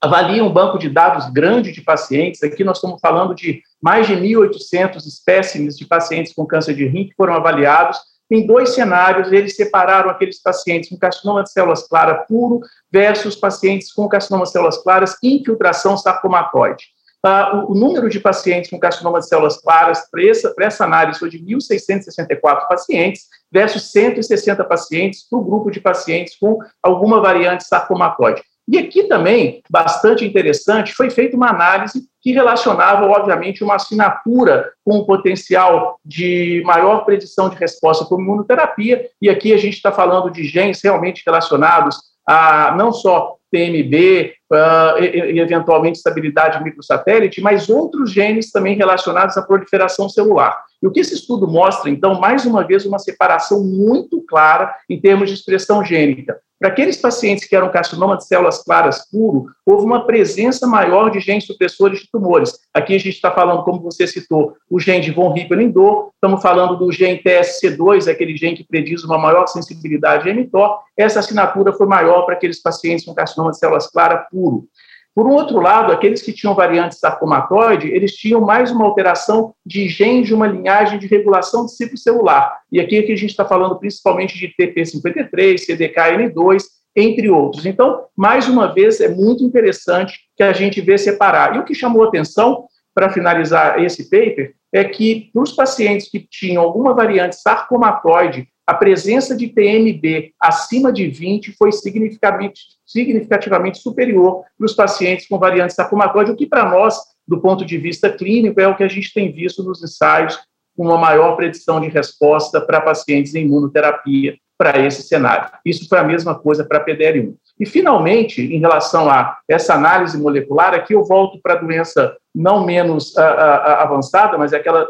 avalia 0.00 0.44
um 0.44 0.52
banco 0.52 0.78
de 0.78 0.90
dados 0.90 1.30
grande 1.32 1.72
de 1.72 1.80
pacientes. 1.80 2.42
Aqui 2.42 2.62
nós 2.64 2.76
estamos 2.78 3.00
falando 3.00 3.34
de 3.34 3.62
mais 3.80 4.06
de 4.06 4.14
1.800 4.14 5.06
espécimes 5.06 5.76
de 5.76 5.86
pacientes 5.86 6.34
com 6.34 6.44
câncer 6.44 6.74
de 6.74 6.86
rim 6.86 7.08
que 7.08 7.14
foram 7.14 7.34
avaliados. 7.34 7.98
Em 8.30 8.46
dois 8.46 8.70
cenários, 8.70 9.30
eles 9.30 9.54
separaram 9.54 10.10
aqueles 10.10 10.40
pacientes 10.40 10.88
com 10.88 10.96
carcinoma 10.96 11.42
de 11.42 11.52
células 11.52 11.86
claras 11.86 12.26
puro 12.26 12.60
versus 12.90 13.36
pacientes 13.36 13.92
com 13.92 14.08
carcinoma 14.08 14.44
de 14.44 14.50
células 14.50 14.82
claras 14.82 15.16
infiltração 15.22 15.96
sarcomatoide. 15.96 16.86
Uh, 17.24 17.56
o, 17.56 17.72
o, 17.72 17.74
número 17.74 18.08
de 18.08 18.18
pacientes 18.18 18.68
com 18.68 18.80
carcinoma 18.80 19.20
de 19.20 19.28
células 19.28 19.60
claras 19.60 20.10
para 20.10 20.24
essa, 20.24 20.52
essa 20.58 20.84
análise 20.84 21.20
foi 21.20 21.30
de 21.30 21.38
1.664 21.38 22.66
pacientes 22.68 23.28
versus 23.50 23.92
160 23.92 24.64
pacientes 24.64 25.28
para 25.28 25.38
o 25.38 25.44
grupo 25.44 25.70
de 25.70 25.80
pacientes 25.80 26.36
com 26.36 26.58
alguma 26.82 27.20
variante 27.20 27.64
sarcomatoide. 27.64 28.42
E 28.68 28.78
aqui 28.78 29.04
também, 29.04 29.62
bastante 29.68 30.24
interessante, 30.24 30.94
foi 30.94 31.10
feita 31.10 31.36
uma 31.36 31.50
análise 31.50 32.08
que 32.20 32.32
relacionava, 32.32 33.06
obviamente, 33.06 33.64
uma 33.64 33.74
assinatura 33.74 34.72
com 34.84 34.98
um 34.98 35.04
potencial 35.04 35.98
de 36.04 36.62
maior 36.64 37.04
predição 37.04 37.48
de 37.48 37.56
resposta 37.56 38.04
por 38.04 38.20
imunoterapia, 38.20 39.08
e 39.20 39.28
aqui 39.28 39.52
a 39.52 39.58
gente 39.58 39.74
está 39.74 39.90
falando 39.90 40.30
de 40.30 40.44
genes 40.44 40.80
realmente 40.80 41.22
relacionados 41.26 41.98
a 42.26 42.74
não 42.76 42.92
só 42.92 43.36
PMB 43.52 44.32
uh, 44.50 45.02
e, 45.02 45.34
e, 45.34 45.40
eventualmente 45.40 45.98
estabilidade 45.98 46.64
microsatélite, 46.64 47.42
mas 47.42 47.68
outros 47.68 48.10
genes 48.10 48.50
também 48.50 48.74
relacionados 48.74 49.36
à 49.36 49.42
proliferação 49.42 50.08
celular. 50.08 50.58
E 50.82 50.86
o 50.86 50.90
que 50.90 51.00
esse 51.00 51.14
estudo 51.14 51.46
mostra, 51.46 51.90
então, 51.90 52.18
mais 52.18 52.46
uma 52.46 52.66
vez, 52.66 52.86
uma 52.86 52.98
separação 52.98 53.62
muito 53.62 54.22
clara 54.22 54.74
em 54.88 54.98
termos 54.98 55.28
de 55.28 55.36
expressão 55.36 55.84
gênica. 55.84 56.40
Para 56.62 56.70
aqueles 56.70 56.96
pacientes 56.96 57.44
que 57.44 57.56
eram 57.56 57.72
carcinoma 57.72 58.16
de 58.16 58.24
células 58.24 58.62
claras 58.62 59.10
puro, 59.10 59.46
houve 59.66 59.84
uma 59.84 60.06
presença 60.06 60.64
maior 60.64 61.10
de 61.10 61.18
genes 61.18 61.44
supressores 61.44 61.98
de 61.98 62.08
tumores. 62.08 62.56
Aqui 62.72 62.94
a 62.94 62.98
gente 62.98 63.16
está 63.16 63.32
falando, 63.32 63.64
como 63.64 63.80
você 63.80 64.06
citou, 64.06 64.54
o 64.70 64.78
gene 64.78 65.00
de 65.00 65.10
von 65.10 65.36
Hippel-Lindau, 65.36 66.12
estamos 66.14 66.40
falando 66.40 66.76
do 66.76 66.92
gene 66.92 67.20
TSC2, 67.20 68.08
aquele 68.08 68.36
gene 68.36 68.56
que 68.56 68.62
prediz 68.62 69.02
uma 69.02 69.18
maior 69.18 69.48
sensibilidade 69.48 70.30
a 70.30 70.32
mTOR. 70.32 70.78
Essa 70.96 71.18
assinatura 71.18 71.72
foi 71.72 71.88
maior 71.88 72.22
para 72.22 72.34
aqueles 72.34 72.62
pacientes 72.62 73.04
com 73.04 73.12
carcinoma 73.12 73.41
de 73.50 73.58
células 73.58 73.90
claras 73.90 74.26
puro. 74.30 74.66
Por 75.14 75.26
um 75.26 75.32
outro 75.32 75.60
lado, 75.60 75.92
aqueles 75.92 76.22
que 76.22 76.32
tinham 76.32 76.54
variante 76.54 76.94
sarcomatoide, 76.94 77.88
eles 77.88 78.14
tinham 78.14 78.40
mais 78.40 78.70
uma 78.70 78.86
alteração 78.86 79.54
de 79.64 79.86
gene 79.86 80.22
de 80.22 80.32
uma 80.32 80.46
linhagem 80.46 80.98
de 80.98 81.06
regulação 81.06 81.66
de 81.66 81.76
ciclo 81.76 81.98
celular. 81.98 82.58
E 82.70 82.80
aqui, 82.80 82.98
aqui 82.98 83.12
a 83.12 83.16
gente 83.16 83.30
está 83.30 83.44
falando 83.44 83.78
principalmente 83.78 84.38
de 84.38 84.54
TP53, 84.58 85.66
CDKN2, 85.66 86.62
entre 86.96 87.28
outros. 87.28 87.66
Então, 87.66 88.06
mais 88.16 88.48
uma 88.48 88.72
vez, 88.72 89.00
é 89.00 89.08
muito 89.08 89.44
interessante 89.44 90.18
que 90.34 90.42
a 90.42 90.52
gente 90.52 90.80
vê 90.80 90.96
separar. 90.96 91.56
E 91.56 91.58
o 91.58 91.64
que 91.64 91.74
chamou 91.74 92.04
atenção, 92.04 92.66
para 92.94 93.10
finalizar 93.10 93.82
esse 93.82 94.08
paper, 94.08 94.54
é 94.72 94.84
que 94.84 95.30
para 95.32 95.42
os 95.42 95.52
pacientes 95.52 96.10
que 96.10 96.20
tinham 96.20 96.62
alguma 96.62 96.94
variante 96.94 97.36
sarcomatoide 97.36 98.48
a 98.66 98.74
presença 98.74 99.36
de 99.36 99.48
TMB 99.48 100.32
acima 100.40 100.92
de 100.92 101.08
20 101.08 101.52
foi 101.56 101.72
significativamente, 101.72 102.60
significativamente 102.86 103.78
superior 103.78 104.44
para 104.56 104.64
os 104.64 104.74
pacientes 104.74 105.26
com 105.26 105.38
variante 105.38 105.74
sarcomatoide, 105.74 106.30
o 106.30 106.36
que 106.36 106.46
para 106.46 106.68
nós, 106.68 106.96
do 107.26 107.40
ponto 107.40 107.64
de 107.64 107.76
vista 107.76 108.10
clínico, 108.10 108.60
é 108.60 108.68
o 108.68 108.76
que 108.76 108.84
a 108.84 108.88
gente 108.88 109.12
tem 109.12 109.32
visto 109.32 109.62
nos 109.62 109.82
ensaios 109.82 110.38
com 110.76 110.84
uma 110.84 110.96
maior 110.96 111.36
predição 111.36 111.80
de 111.80 111.88
resposta 111.88 112.60
para 112.60 112.80
pacientes 112.80 113.34
em 113.34 113.44
imunoterapia 113.44 114.36
para 114.56 114.78
esse 114.78 115.02
cenário. 115.02 115.50
Isso 115.66 115.88
foi 115.88 115.98
a 115.98 116.04
mesma 116.04 116.36
coisa 116.36 116.64
para 116.64 116.78
a 116.78 116.84
PDL1. 116.84 117.34
E, 117.58 117.66
finalmente, 117.66 118.40
em 118.42 118.60
relação 118.60 119.10
a 119.10 119.38
essa 119.48 119.74
análise 119.74 120.16
molecular, 120.16 120.72
aqui 120.72 120.94
eu 120.94 121.04
volto 121.04 121.40
para 121.42 121.54
a 121.54 121.56
doença 121.56 122.16
não 122.34 122.64
menos 122.64 123.16
a, 123.16 123.24
a, 123.24 123.56
a 123.56 123.82
avançada, 123.82 124.38
mas 124.38 124.52
é 124.52 124.56
aquela 124.56 124.86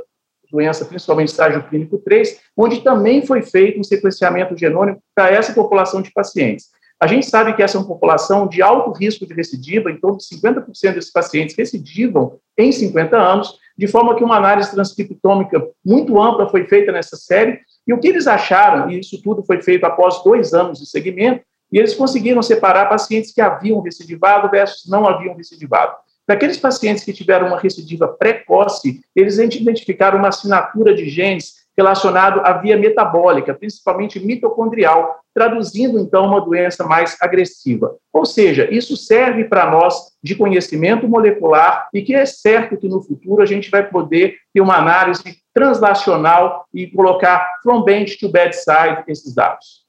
doença, 0.53 0.85
principalmente 0.85 1.29
estágio 1.29 1.63
clínico 1.65 1.99
3, 1.99 2.39
onde 2.57 2.83
também 2.83 3.25
foi 3.25 3.43
feito 3.43 3.81
um 3.81 3.83
sequenciamento 3.83 4.57
genômico 4.57 5.03
para 5.15 5.31
essa 5.31 5.55
população 5.55 6.03
de 6.03 6.13
pacientes. 6.13 6.67
A 7.01 7.07
gente 7.09 7.27
sabe 7.27 7.55
que 7.55 7.63
essa 7.63 7.77
é 7.77 7.81
uma 7.81 7.89
população 7.89 8.47
de 8.47 8.63
alto 8.63 8.93
risco 8.93 9.27
de 9.27 9.35
recidiva, 9.35 9.91
em 9.91 9.99
torno 9.99 10.19
de 10.19 10.25
50% 10.25 10.95
desses 10.95 11.11
pacientes 11.11 11.57
recidivam 11.57 12.39
em 12.57 12.71
50 12.71 13.17
anos, 13.17 13.59
de 13.77 13.89
forma 13.89 14.15
que 14.15 14.23
uma 14.23 14.37
análise 14.37 14.71
transcriptômica 14.71 15.67
muito 15.85 16.23
ampla 16.23 16.49
foi 16.49 16.65
feita 16.67 16.93
nessa 16.93 17.17
série, 17.17 17.59
e 17.87 17.93
o 17.93 17.99
que 17.99 18.07
eles 18.07 18.29
acharam, 18.29 18.89
e 18.89 19.01
isso 19.01 19.21
tudo 19.21 19.43
foi 19.43 19.61
feito 19.61 19.85
após 19.85 20.23
dois 20.23 20.53
anos 20.53 20.79
de 20.79 20.87
segmento, 20.87 21.43
e 21.73 21.79
eles 21.79 21.95
conseguiram 21.95 22.43
separar 22.43 22.89
pacientes 22.89 23.33
que 23.33 23.41
haviam 23.41 23.81
recidivado 23.81 24.49
versus 24.49 24.89
não 24.89 25.09
haviam 25.09 25.35
recidivado. 25.35 25.97
Daqueles 26.33 26.57
pacientes 26.57 27.05
que 27.05 27.13
tiveram 27.13 27.49
uma 27.49 27.61
recidiva 27.61 28.09
precoce, 28.09 29.03
eles 29.15 29.37
identificaram 29.37 30.19
uma 30.19 30.29
assinatura 30.29 30.95
de 30.95 31.07
genes 31.07 31.57
relacionado 31.77 32.41
à 32.41 32.55
via 32.55 32.75
metabólica, 32.75 33.53
principalmente 33.53 34.19
mitocondrial, 34.19 35.21
traduzindo 35.35 35.99
então 35.99 36.25
uma 36.25 36.41
doença 36.41 36.85
mais 36.85 37.19
agressiva. 37.21 37.95
Ou 38.11 38.25
seja, 38.25 38.67
isso 38.73 38.97
serve 38.97 39.45
para 39.45 39.71
nós 39.71 39.95
de 40.23 40.35
conhecimento 40.35 41.07
molecular 41.07 41.87
e 41.93 42.01
que 42.01 42.15
é 42.15 42.25
certo 42.25 42.79
que 42.79 42.89
no 42.89 43.03
futuro 43.03 43.43
a 43.43 43.47
gente 43.47 43.71
vai 43.71 43.87
poder 43.87 44.37
ter 44.55 44.63
uma 44.63 44.79
análise 44.79 45.37
translacional 45.53 46.65
e 46.73 46.87
colocar 46.87 47.47
from 47.63 47.83
bench 47.85 48.19
to 48.19 48.31
bedside 48.31 49.05
esses 49.07 49.35
dados. 49.35 49.83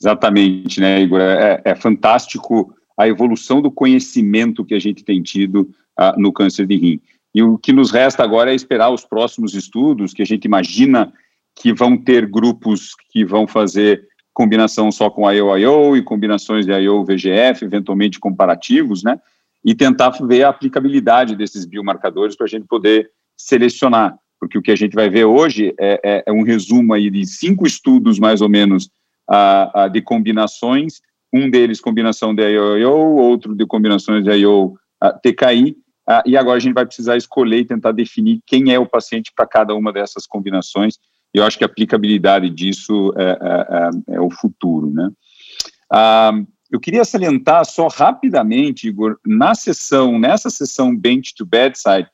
Exatamente, 0.00 0.80
né, 0.80 1.00
Igor? 1.00 1.20
É, 1.20 1.62
é 1.64 1.74
fantástico 1.74 2.75
a 2.96 3.06
evolução 3.06 3.60
do 3.60 3.70
conhecimento 3.70 4.64
que 4.64 4.74
a 4.74 4.78
gente 4.78 5.04
tem 5.04 5.22
tido 5.22 5.62
uh, 5.98 6.18
no 6.18 6.32
câncer 6.32 6.66
de 6.66 6.76
rim. 6.76 7.00
E 7.34 7.42
o 7.42 7.58
que 7.58 7.72
nos 7.72 7.90
resta 7.90 8.24
agora 8.24 8.50
é 8.50 8.54
esperar 8.54 8.90
os 8.90 9.04
próximos 9.04 9.54
estudos, 9.54 10.14
que 10.14 10.22
a 10.22 10.26
gente 10.26 10.46
imagina 10.46 11.12
que 11.54 11.72
vão 11.72 11.96
ter 11.96 12.26
grupos 12.26 12.94
que 13.10 13.24
vão 13.24 13.46
fazer 13.46 14.06
combinação 14.32 14.90
só 14.92 15.10
com 15.10 15.30
IO-IO 15.30 15.96
e 15.96 16.02
combinações 16.02 16.66
de 16.66 16.72
IO-VGF, 16.72 17.64
eventualmente 17.64 18.18
comparativos, 18.18 19.02
né? 19.02 19.18
E 19.64 19.74
tentar 19.74 20.10
ver 20.10 20.44
a 20.44 20.50
aplicabilidade 20.50 21.34
desses 21.34 21.64
biomarcadores 21.64 22.36
para 22.36 22.44
a 22.44 22.48
gente 22.48 22.66
poder 22.66 23.10
selecionar. 23.36 24.16
Porque 24.38 24.58
o 24.58 24.62
que 24.62 24.70
a 24.70 24.76
gente 24.76 24.94
vai 24.94 25.08
ver 25.08 25.24
hoje 25.24 25.74
é, 25.80 26.00
é, 26.04 26.24
é 26.26 26.32
um 26.32 26.42
resumo 26.42 26.92
aí 26.92 27.10
de 27.10 27.26
cinco 27.26 27.66
estudos, 27.66 28.18
mais 28.18 28.40
ou 28.40 28.48
menos, 28.48 28.86
uh, 29.28 29.86
uh, 29.86 29.90
de 29.90 30.02
combinações 30.02 31.00
um 31.32 31.50
deles 31.50 31.80
combinação 31.80 32.34
de 32.34 32.42
IO, 32.48 33.16
outro 33.16 33.54
de 33.54 33.66
combinações 33.66 34.24
de 34.24 34.30
IO 34.30 34.74
TKI, 35.22 35.76
uh, 36.08 36.22
e 36.24 36.36
agora 36.36 36.56
a 36.56 36.60
gente 36.60 36.74
vai 36.74 36.86
precisar 36.86 37.16
escolher 37.16 37.58
e 37.58 37.66
tentar 37.66 37.92
definir 37.92 38.40
quem 38.46 38.72
é 38.72 38.78
o 38.78 38.86
paciente 38.86 39.32
para 39.34 39.46
cada 39.46 39.74
uma 39.74 39.92
dessas 39.92 40.26
combinações, 40.26 40.96
e 41.34 41.38
eu 41.38 41.44
acho 41.44 41.58
que 41.58 41.64
a 41.64 41.66
aplicabilidade 41.66 42.48
disso 42.50 43.12
é, 43.16 43.24
é, 43.24 44.14
é, 44.14 44.16
é 44.16 44.20
o 44.20 44.30
futuro, 44.30 44.90
né? 44.90 45.10
Uh, 45.92 46.46
eu 46.70 46.80
queria 46.80 47.04
salientar 47.04 47.64
só 47.64 47.86
rapidamente, 47.86 48.88
Igor, 48.88 49.18
na 49.24 49.54
sessão, 49.54 50.18
nessa 50.18 50.50
sessão 50.50 50.96
Bench 50.96 51.34
to 51.34 51.46
Bedside, 51.46 52.08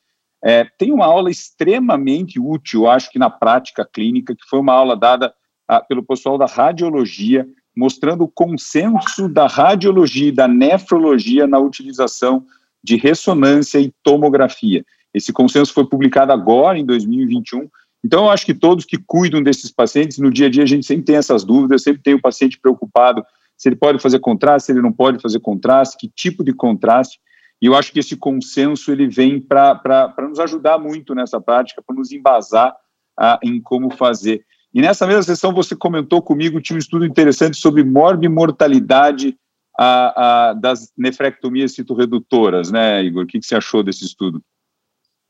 é, 0.45 0.65
tem 0.77 0.93
uma 0.93 1.07
aula 1.07 1.31
extremamente 1.31 2.39
útil, 2.41 2.89
acho 2.89 3.11
que 3.11 3.19
na 3.19 3.31
prática 3.31 3.89
clínica, 3.91 4.35
que 4.35 4.45
foi 4.49 4.59
uma 4.59 4.73
aula 4.73 4.97
dada 4.97 5.33
ah, 5.69 5.81
pelo 5.81 6.03
pessoal 6.03 6.37
da 6.37 6.47
radiologia, 6.47 7.47
mostrando 7.77 8.25
o 8.25 8.29
consenso 8.29 9.29
da 9.29 9.47
radiologia 9.47 10.29
e 10.29 10.33
da 10.33 10.47
nefrologia 10.47 11.47
na 11.47 11.59
utilização 11.59 12.45
de 12.83 12.97
ressonância 12.97 13.79
e 13.79 13.93
tomografia. 14.03 14.85
Esse 15.15 15.33
consenso 15.33 15.73
foi 15.73 15.87
publicado 15.87 16.33
agora, 16.33 16.79
em 16.79 16.85
2021. 16.85 17.69
Então, 18.05 18.25
eu 18.25 18.31
acho 18.31 18.45
que 18.45 18.55
todos 18.55 18.85
que 18.85 18.99
cuidam 18.99 19.43
desses 19.43 19.71
pacientes, 19.71 20.19
no 20.19 20.31
dia 20.31 20.47
a 20.47 20.51
dia 20.51 20.63
a 20.63 20.67
gente 20.67 20.85
sempre 20.85 21.05
tem 21.05 21.17
essas 21.17 21.45
dúvidas, 21.45 21.83
sempre 21.83 22.03
tem 22.03 22.15
o 22.15 22.21
paciente 22.21 22.59
preocupado 22.59 23.25
se 23.57 23.69
ele 23.69 23.77
pode 23.77 24.01
fazer 24.01 24.19
contraste, 24.19 24.67
se 24.67 24.73
ele 24.73 24.83
não 24.83 24.93
pode 24.93 25.21
fazer 25.21 25.39
contraste, 25.39 25.97
que 25.97 26.09
tipo 26.09 26.43
de 26.43 26.53
contraste. 26.53 27.21
E 27.61 27.67
eu 27.67 27.77
acho 27.77 27.93
que 27.93 28.01
esse 28.01 28.17
consenso 28.17 28.91
ele 28.91 29.07
vem 29.07 29.41
para 29.41 30.13
nos 30.29 30.41
ajudar 30.41 30.79
muito 30.79 31.15
nessa 31.15 31.41
prática, 31.41 31.81
para 31.81 31.95
nos 31.95 32.11
embasar 32.11 32.75
ah, 33.17 33.39
em 33.41 33.61
como 33.61 33.89
fazer. 33.91 34.45
E 34.75 34.81
nessa 34.81 35.07
mesma 35.07 35.23
sessão 35.23 35.53
você 35.53 35.77
comentou 35.77 36.23
comigo, 36.23 36.61
tinha 36.61 36.77
um 36.77 36.79
estudo 36.79 37.05
interessante 37.05 37.57
sobre 37.57 37.85
morbimortalidade 37.85 39.37
a, 39.79 40.51
a, 40.51 40.53
das 40.55 40.93
nefrectomias 40.97 41.75
citoredutoras, 41.75 42.71
né, 42.71 43.03
Igor? 43.03 43.25
O 43.25 43.27
que, 43.27 43.39
que 43.39 43.47
você 43.47 43.57
achou 43.57 43.83
desse 43.83 44.05
estudo? 44.05 44.43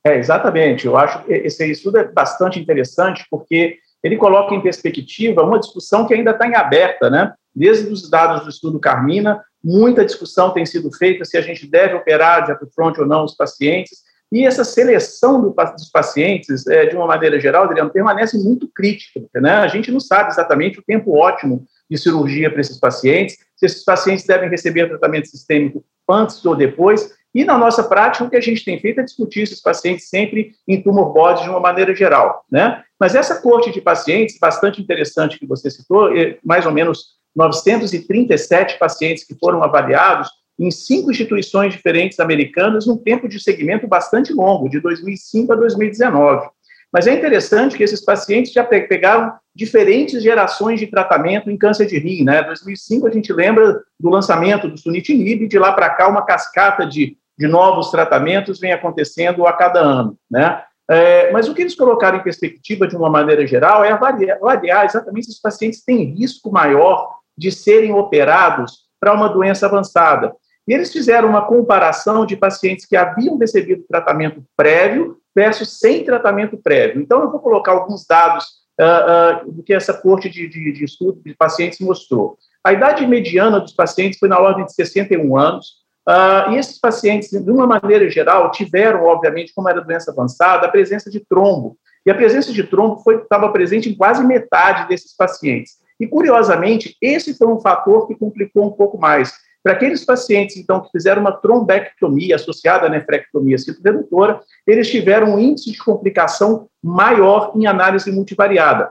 É, 0.05 0.17
exatamente. 0.17 0.87
Eu 0.87 0.97
acho 0.97 1.25
que 1.25 1.33
esse 1.33 1.71
estudo 1.71 1.99
é 1.99 2.05
bastante 2.05 2.59
interessante 2.59 3.25
porque 3.31 3.79
ele 4.03 4.17
coloca 4.17 4.55
em 4.55 4.61
perspectiva 4.61 5.43
uma 5.43 5.61
discussão 5.61 6.07
que 6.07 6.15
ainda 6.15 6.33
está 6.33 6.47
em 6.47 6.57
aberta, 6.57 7.09
né? 7.09 7.33
Desde 7.55 7.89
os 7.89 8.11
dados 8.11 8.43
do 8.43 8.51
estudo 8.51 8.81
Carmina, 8.81 9.43
muita 9.63 10.05
discussão 10.05 10.51
tem 10.51 10.67
sido 10.67 10.91
feita 10.93 11.25
se 11.25 11.37
a 11.37 11.41
gente 11.41 11.67
deve 11.69 11.95
operar 11.95 12.45
de 12.45 12.53
upfront 12.53 13.01
ou 13.01 13.07
não 13.07 13.25
os 13.25 13.37
pacientes, 13.37 14.03
e 14.33 14.47
essa 14.47 14.65
seleção 14.65 15.43
do, 15.43 15.51
dos 15.51 15.91
pacientes, 15.91 16.67
é, 16.67 16.87
de 16.87 16.97
uma 16.97 17.07
maneira 17.07 17.39
geral, 17.39 17.65
Adriano, 17.65 17.91
permanece 17.91 18.39
muito 18.43 18.67
crítica. 18.75 19.21
Né? 19.35 19.51
A 19.51 19.69
gente 19.69 19.93
não 19.93 20.01
sabe 20.01 20.31
exatamente 20.31 20.79
o 20.79 20.83
tempo 20.83 21.15
ótimo 21.15 21.67
de 21.91 21.99
cirurgia 21.99 22.51
para 22.51 22.63
esses 22.63 22.81
pacientes, 22.81 23.37
se 23.55 23.67
esses 23.67 23.85
pacientes 23.85 24.25
devem 24.25 24.49
receber 24.49 24.89
tratamento 24.89 25.29
sistêmico 25.29 25.85
antes 26.09 26.43
ou 26.47 26.57
depois. 26.57 27.15
E 27.35 27.45
na 27.45 27.59
nossa 27.59 27.85
prática, 27.85 28.25
o 28.25 28.31
que 28.31 28.37
a 28.37 28.41
gente 28.41 28.65
tem 28.65 28.81
feito 28.81 29.01
é 29.01 29.05
discutir 29.05 29.43
esses 29.43 29.61
pacientes 29.61 30.09
sempre 30.09 30.53
em 30.67 30.83
tumor 30.83 31.13
boards 31.13 31.45
de 31.45 31.51
uma 31.51 31.61
maneira 31.61 31.95
geral. 31.95 32.43
Né? 32.51 32.83
Mas 32.99 33.15
essa 33.15 33.39
corte 33.43 33.71
de 33.71 33.83
pacientes, 33.83 34.39
bastante 34.41 34.81
interessante 34.81 35.39
que 35.39 35.47
você 35.47 35.71
citou, 35.71 36.17
é 36.17 36.39
mais 36.43 36.65
ou 36.65 36.73
menos 36.73 37.21
937 37.37 38.79
pacientes 38.79 39.25
que 39.25 39.35
foram 39.35 39.63
avaliados, 39.63 40.31
em 40.59 40.71
cinco 40.71 41.11
instituições 41.11 41.73
diferentes 41.73 42.21
americanas, 42.21 42.87
num 42.87 42.97
tempo 42.97 43.29
de 43.29 43.41
segmento 43.41 43.87
bastante 43.87 44.33
longo, 44.33 44.69
de 44.69 44.81
2005 44.81 45.53
a 45.53 45.57
2019. 45.57 46.49
Mas 46.93 47.07
é 47.07 47.15
interessante 47.15 47.77
que 47.77 47.83
esses 47.83 48.05
pacientes 48.05 48.53
já 48.53 48.63
pegaram 48.63 49.33
diferentes 49.55 50.23
gerações 50.23 50.79
de 50.79 50.87
tratamento 50.87 51.51
em 51.51 51.57
câncer 51.57 51.87
de 51.87 51.99
rim. 51.99 52.23
Né? 52.23 52.43
2005 52.43 53.07
a 53.07 53.11
gente 53.11 53.33
lembra 53.33 53.83
do 53.99 54.11
lançamento 54.11 54.69
do 54.69 54.79
sunitinib, 54.79 55.49
de 55.49 55.59
lá 55.59 55.73
para 55.73 55.89
cá 55.89 56.07
uma 56.07 56.25
cascata 56.25 56.87
de, 56.87 57.17
de 57.39 57.49
novos 57.49 57.91
tratamentos 57.91 58.61
vem 58.61 58.73
acontecendo 58.73 59.47
a 59.47 59.55
cada 59.55 59.81
ano. 59.81 60.19
Né? 60.31 60.63
É, 60.91 61.31
mas 61.33 61.49
o 61.49 61.55
que 61.55 61.63
eles 61.63 61.75
colocaram 61.75 62.19
em 62.19 62.23
perspectiva 62.23 62.87
de 62.87 62.95
uma 62.95 63.09
maneira 63.09 63.47
geral 63.47 63.83
é 63.83 63.91
avaliar, 63.91 64.37
avaliar 64.37 64.85
exatamente 64.85 65.27
se 65.27 65.33
os 65.33 65.41
pacientes 65.41 65.83
têm 65.83 66.05
risco 66.15 66.53
maior 66.53 67.17
de 67.37 67.51
serem 67.51 67.95
operados 67.95 68.83
para 69.01 69.15
uma 69.15 69.29
doença 69.29 69.65
avançada. 69.65 70.35
E 70.67 70.73
eles 70.73 70.93
fizeram 70.93 71.29
uma 71.29 71.47
comparação 71.47 72.25
de 72.25 72.37
pacientes 72.37 72.87
que 72.87 72.97
haviam 72.97 73.37
recebido 73.37 73.85
tratamento 73.89 74.45
prévio 74.57 75.19
versus 75.35 75.79
sem 75.79 76.05
tratamento 76.05 76.57
prévio. 76.57 77.01
Então, 77.01 77.23
eu 77.23 77.31
vou 77.31 77.41
colocar 77.41 77.73
alguns 77.73 78.07
dados 78.07 78.45
uh, 78.81 79.49
uh, 79.49 79.53
do 79.53 79.63
que 79.63 79.75
essa 79.75 79.95
corte 79.95 80.29
de, 80.29 80.49
de, 80.49 80.73
de 80.73 80.85
estudo 80.85 81.21
de 81.25 81.35
pacientes 81.35 81.81
mostrou. 81.81 82.37
A 82.65 82.73
idade 82.73 83.07
mediana 83.07 83.59
dos 83.59 83.73
pacientes 83.73 84.19
foi 84.19 84.29
na 84.29 84.39
ordem 84.39 84.65
de 84.65 84.73
61 84.75 85.37
anos, 85.37 85.83
uh, 86.09 86.53
e 86.53 86.59
esses 86.59 86.79
pacientes, 86.79 87.31
de 87.31 87.51
uma 87.51 87.67
maneira 87.67 88.09
geral, 88.09 88.51
tiveram, 88.51 89.05
obviamente, 89.05 89.53
como 89.55 89.69
era 89.69 89.81
doença 89.81 90.13
avançada, 90.13 90.67
a 90.67 90.71
presença 90.71 91.11
de 91.11 91.21
trombo. 91.21 91.77
E 92.07 92.11
a 92.11 92.15
presença 92.15 92.53
de 92.53 92.63
trombo 92.65 93.03
estava 93.11 93.51
presente 93.51 93.89
em 93.89 93.97
quase 93.97 94.25
metade 94.25 94.89
desses 94.89 95.15
pacientes. 95.17 95.75
E, 95.99 96.07
curiosamente, 96.07 96.97
esse 97.01 97.37
foi 97.37 97.47
um 97.47 97.61
fator 97.61 98.09
que 98.09 98.17
complicou 98.17 98.67
um 98.67 98.73
pouco 98.73 98.99
mais. 98.99 99.33
Para 99.63 99.75
aqueles 99.75 100.05
pacientes, 100.05 100.57
então, 100.57 100.81
que 100.81 100.91
fizeram 100.91 101.21
uma 101.21 101.33
trombectomia 101.33 102.35
associada 102.35 102.87
à 102.87 102.91
nefrectomia 102.91 103.57
citoredutora, 103.57 104.41
eles 104.67 104.91
tiveram 104.91 105.35
um 105.35 105.39
índice 105.39 105.71
de 105.71 105.79
complicação 105.79 106.69
maior 106.83 107.53
em 107.55 107.67
análise 107.67 108.11
multivariada. 108.11 108.91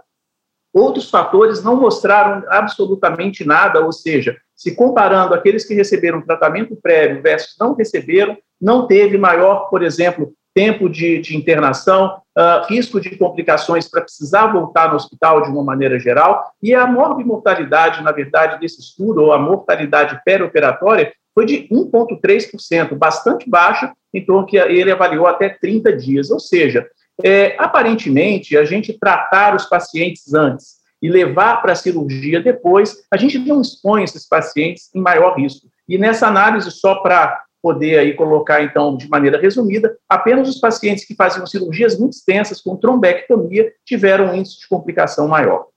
Outros 0.73 1.09
fatores 1.09 1.61
não 1.61 1.75
mostraram 1.75 2.45
absolutamente 2.47 3.43
nada, 3.43 3.83
ou 3.83 3.91
seja, 3.91 4.37
se 4.55 4.73
comparando 4.73 5.33
aqueles 5.33 5.65
que 5.65 5.73
receberam 5.73 6.21
tratamento 6.21 6.77
prévio 6.77 7.21
versus 7.21 7.57
não 7.59 7.73
receberam, 7.73 8.37
não 8.59 8.87
teve 8.87 9.17
maior, 9.17 9.69
por 9.69 9.83
exemplo, 9.83 10.33
tempo 10.53 10.89
de, 10.89 11.19
de 11.19 11.35
internação, 11.35 12.21
uh, 12.37 12.65
risco 12.67 12.99
de 12.99 13.15
complicações 13.17 13.87
para 13.89 14.01
precisar 14.01 14.47
voltar 14.47 14.89
no 14.89 14.95
hospital 14.95 15.41
de 15.41 15.49
uma 15.49 15.63
maneira 15.63 15.99
geral, 15.99 16.51
e 16.61 16.73
a 16.73 16.85
morbimortalidade, 16.85 18.03
na 18.03 18.11
verdade, 18.11 18.59
desse 18.59 18.79
estudo, 18.81 19.21
ou 19.21 19.33
a 19.33 19.39
mortalidade 19.39 20.19
perioperatória, 20.25 21.13
foi 21.33 21.45
de 21.45 21.67
1,3%, 21.69 22.95
bastante 22.95 23.49
baixa, 23.49 23.93
então 24.13 24.45
que 24.45 24.57
ele 24.57 24.91
avaliou 24.91 25.27
até 25.27 25.49
30 25.49 25.93
dias. 25.93 26.29
Ou 26.29 26.39
seja, 26.39 26.85
é, 27.23 27.55
aparentemente, 27.57 28.57
a 28.57 28.65
gente 28.65 28.97
tratar 28.97 29.55
os 29.55 29.65
pacientes 29.65 30.33
antes 30.33 30.81
e 31.01 31.09
levar 31.09 31.61
para 31.61 31.71
a 31.71 31.75
cirurgia 31.75 32.41
depois, 32.41 33.03
a 33.09 33.17
gente 33.17 33.39
não 33.39 33.61
expõe 33.61 34.03
esses 34.03 34.27
pacientes 34.27 34.89
em 34.93 34.99
maior 34.99 35.35
risco. 35.35 35.67
E 35.87 35.97
nessa 35.97 36.27
análise, 36.27 36.69
só 36.69 36.95
para 36.95 37.41
poder 37.61 37.99
aí 37.99 38.13
colocar, 38.13 38.63
então, 38.63 38.97
de 38.97 39.07
maneira 39.07 39.39
resumida, 39.39 39.95
apenas 40.09 40.49
os 40.49 40.59
pacientes 40.59 41.05
que 41.05 41.15
faziam 41.15 41.45
cirurgias 41.45 41.99
muito 41.99 42.13
extensas 42.13 42.59
com 42.59 42.75
trombectomia 42.75 43.71
tiveram 43.85 44.31
um 44.31 44.35
índice 44.35 44.59
de 44.59 44.67
complicação 44.67 45.27
maior. 45.27 45.67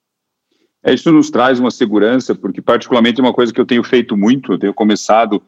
É, 0.82 0.92
isso 0.92 1.10
nos 1.12 1.30
traz 1.30 1.60
uma 1.60 1.70
segurança, 1.70 2.34
porque 2.34 2.60
particularmente 2.60 3.20
é 3.20 3.24
uma 3.24 3.32
coisa 3.32 3.52
que 3.52 3.60
eu 3.60 3.66
tenho 3.66 3.82
feito 3.82 4.16
muito, 4.16 4.52
eu 4.52 4.58
tenho 4.58 4.74
começado 4.74 5.42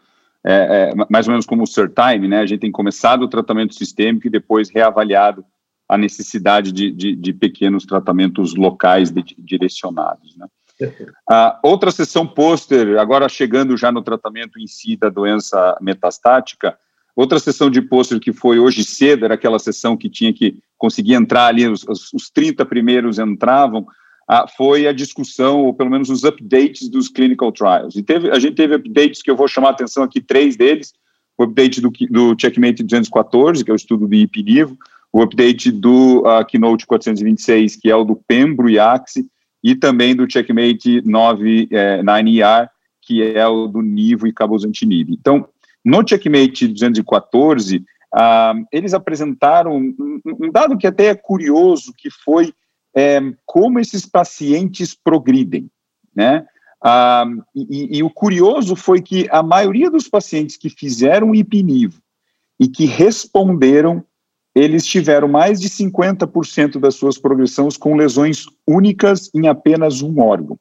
é, 0.45 0.93
é, 0.93 1.07
mais 1.11 1.27
ou 1.27 1.33
menos 1.33 1.45
como 1.45 1.65
o 1.65 1.67
time, 1.67 2.29
né, 2.29 2.39
a 2.39 2.47
gente 2.47 2.61
tem 2.61 2.71
começado 2.71 3.23
o 3.23 3.29
tratamento 3.29 3.75
sistêmico 3.75 4.29
e 4.29 4.31
depois 4.31 4.71
reavaliado 4.71 5.45
a 5.89 5.99
necessidade 5.99 6.71
de, 6.71 6.91
de, 6.93 7.17
de 7.17 7.33
pequenos 7.33 7.85
tratamentos 7.85 8.55
locais 8.55 9.11
de, 9.11 9.25
direcionados, 9.39 10.37
né. 10.37 10.47
A 11.29 11.59
outra 11.65 11.91
sessão 11.91 12.27
pôster, 12.27 12.99
agora 12.99 13.29
chegando 13.29 13.77
já 13.77 13.91
no 13.91 14.03
tratamento 14.03 14.59
em 14.59 14.67
si 14.67 14.97
da 14.97 15.09
doença 15.09 15.77
metastática, 15.81 16.77
outra 17.15 17.39
sessão 17.39 17.71
de 17.71 17.81
pôster 17.81 18.21
que 18.21 18.33
foi 18.33 18.59
hoje 18.59 18.85
cedo, 18.85 19.25
era 19.25 19.35
aquela 19.35 19.59
sessão 19.59 19.97
que 19.97 20.11
tinha 20.11 20.33
que 20.33 20.59
conseguir 20.77 21.15
entrar 21.15 21.47
ali, 21.47 21.67
os, 21.67 21.85
os 22.13 22.31
30 22.31 22.65
primeiros 22.67 23.19
entravam, 23.19 23.87
ah, 24.29 24.47
foi 24.49 24.87
a 24.87 24.93
discussão, 24.93 25.63
ou 25.63 25.73
pelo 25.73 25.91
menos 25.91 26.11
os 26.11 26.25
updates 26.25 26.89
dos 26.89 27.09
clinical 27.09 27.53
trials. 27.53 27.95
E 27.95 28.03
teve, 28.03 28.31
a 28.31 28.39
gente 28.39 28.57
teve 28.57 28.75
updates 28.75 29.23
que 29.23 29.31
eu 29.31 29.37
vou 29.37 29.47
chamar 29.47 29.69
a 29.69 29.73
atenção 29.73 30.03
aqui, 30.03 30.21
três 30.21 30.57
deles, 30.57 30.93
o 31.39 31.45
update 31.45 31.81
do, 31.81 31.91
do 32.11 32.35
Checkmate 32.39 32.83
214, 32.83 33.65
que 33.65 33.71
é 33.71 33.75
o 33.75 33.77
estudo 33.77 34.09
do 34.09 34.15
IPNIVO, 34.15 34.77
o 35.13 35.23
update 35.23 35.71
do 35.71 36.21
uh, 36.21 36.45
Keynote 36.45 36.87
426, 36.87 37.77
que 37.77 37.91
é 37.91 37.97
o 37.97 38.05
do 38.05 38.17
Pembro 38.17 38.69
e 38.69 38.79
Axi, 38.79 39.27
e 39.67 39.75
também 39.75 40.15
do 40.15 40.31
Checkmate 40.31 41.03
9, 41.05 41.69
é, 41.73 42.01
9ER, 42.01 42.69
que 43.03 43.21
é 43.21 43.45
o 43.49 43.67
do 43.67 43.83
Nivo 43.83 44.29
e 44.29 44.33
Cabozantinib. 44.33 45.11
Então, 45.11 45.49
no 45.85 46.07
Checkmate 46.07 46.69
214, 46.69 47.85
ah, 48.15 48.55
eles 48.71 48.95
apresentaram 48.95 49.77
um, 49.77 50.21
um, 50.25 50.53
dado 50.53 50.79
que 50.79 50.87
até 50.87 51.07
é 51.07 51.17
curioso, 51.17 51.93
que 51.99 52.09
foi 52.09 52.55
é, 52.97 53.21
como 53.45 53.81
esses 53.81 54.07
pacientes 54.07 54.95
progridem, 54.95 55.69
né? 56.15 56.47
Ah, 56.81 57.27
e, 57.53 57.99
e, 57.99 58.03
o 58.05 58.11
curioso 58.11 58.77
foi 58.77 59.03
que 59.03 59.27
a 59.33 59.43
maioria 59.43 59.91
dos 59.91 60.09
pacientes 60.09 60.57
que 60.57 60.71
fizeram 60.71 61.35
IPNIVO 61.35 62.01
e 62.61 62.69
que 62.69 62.87
responderam 62.87 64.05
eles 64.57 64.87
tiveram 64.87 65.29
mais 65.29 65.61
de 65.61 65.69
50% 65.69 66.81
das 66.81 66.95
suas 66.95 67.19
progressões 67.19 67.77
com 67.77 67.95
lesões 67.95 68.47
únicas 68.67 69.31
em 69.35 69.49
apenas 69.49 70.01
um 70.01 70.19
órgão. 70.19 70.59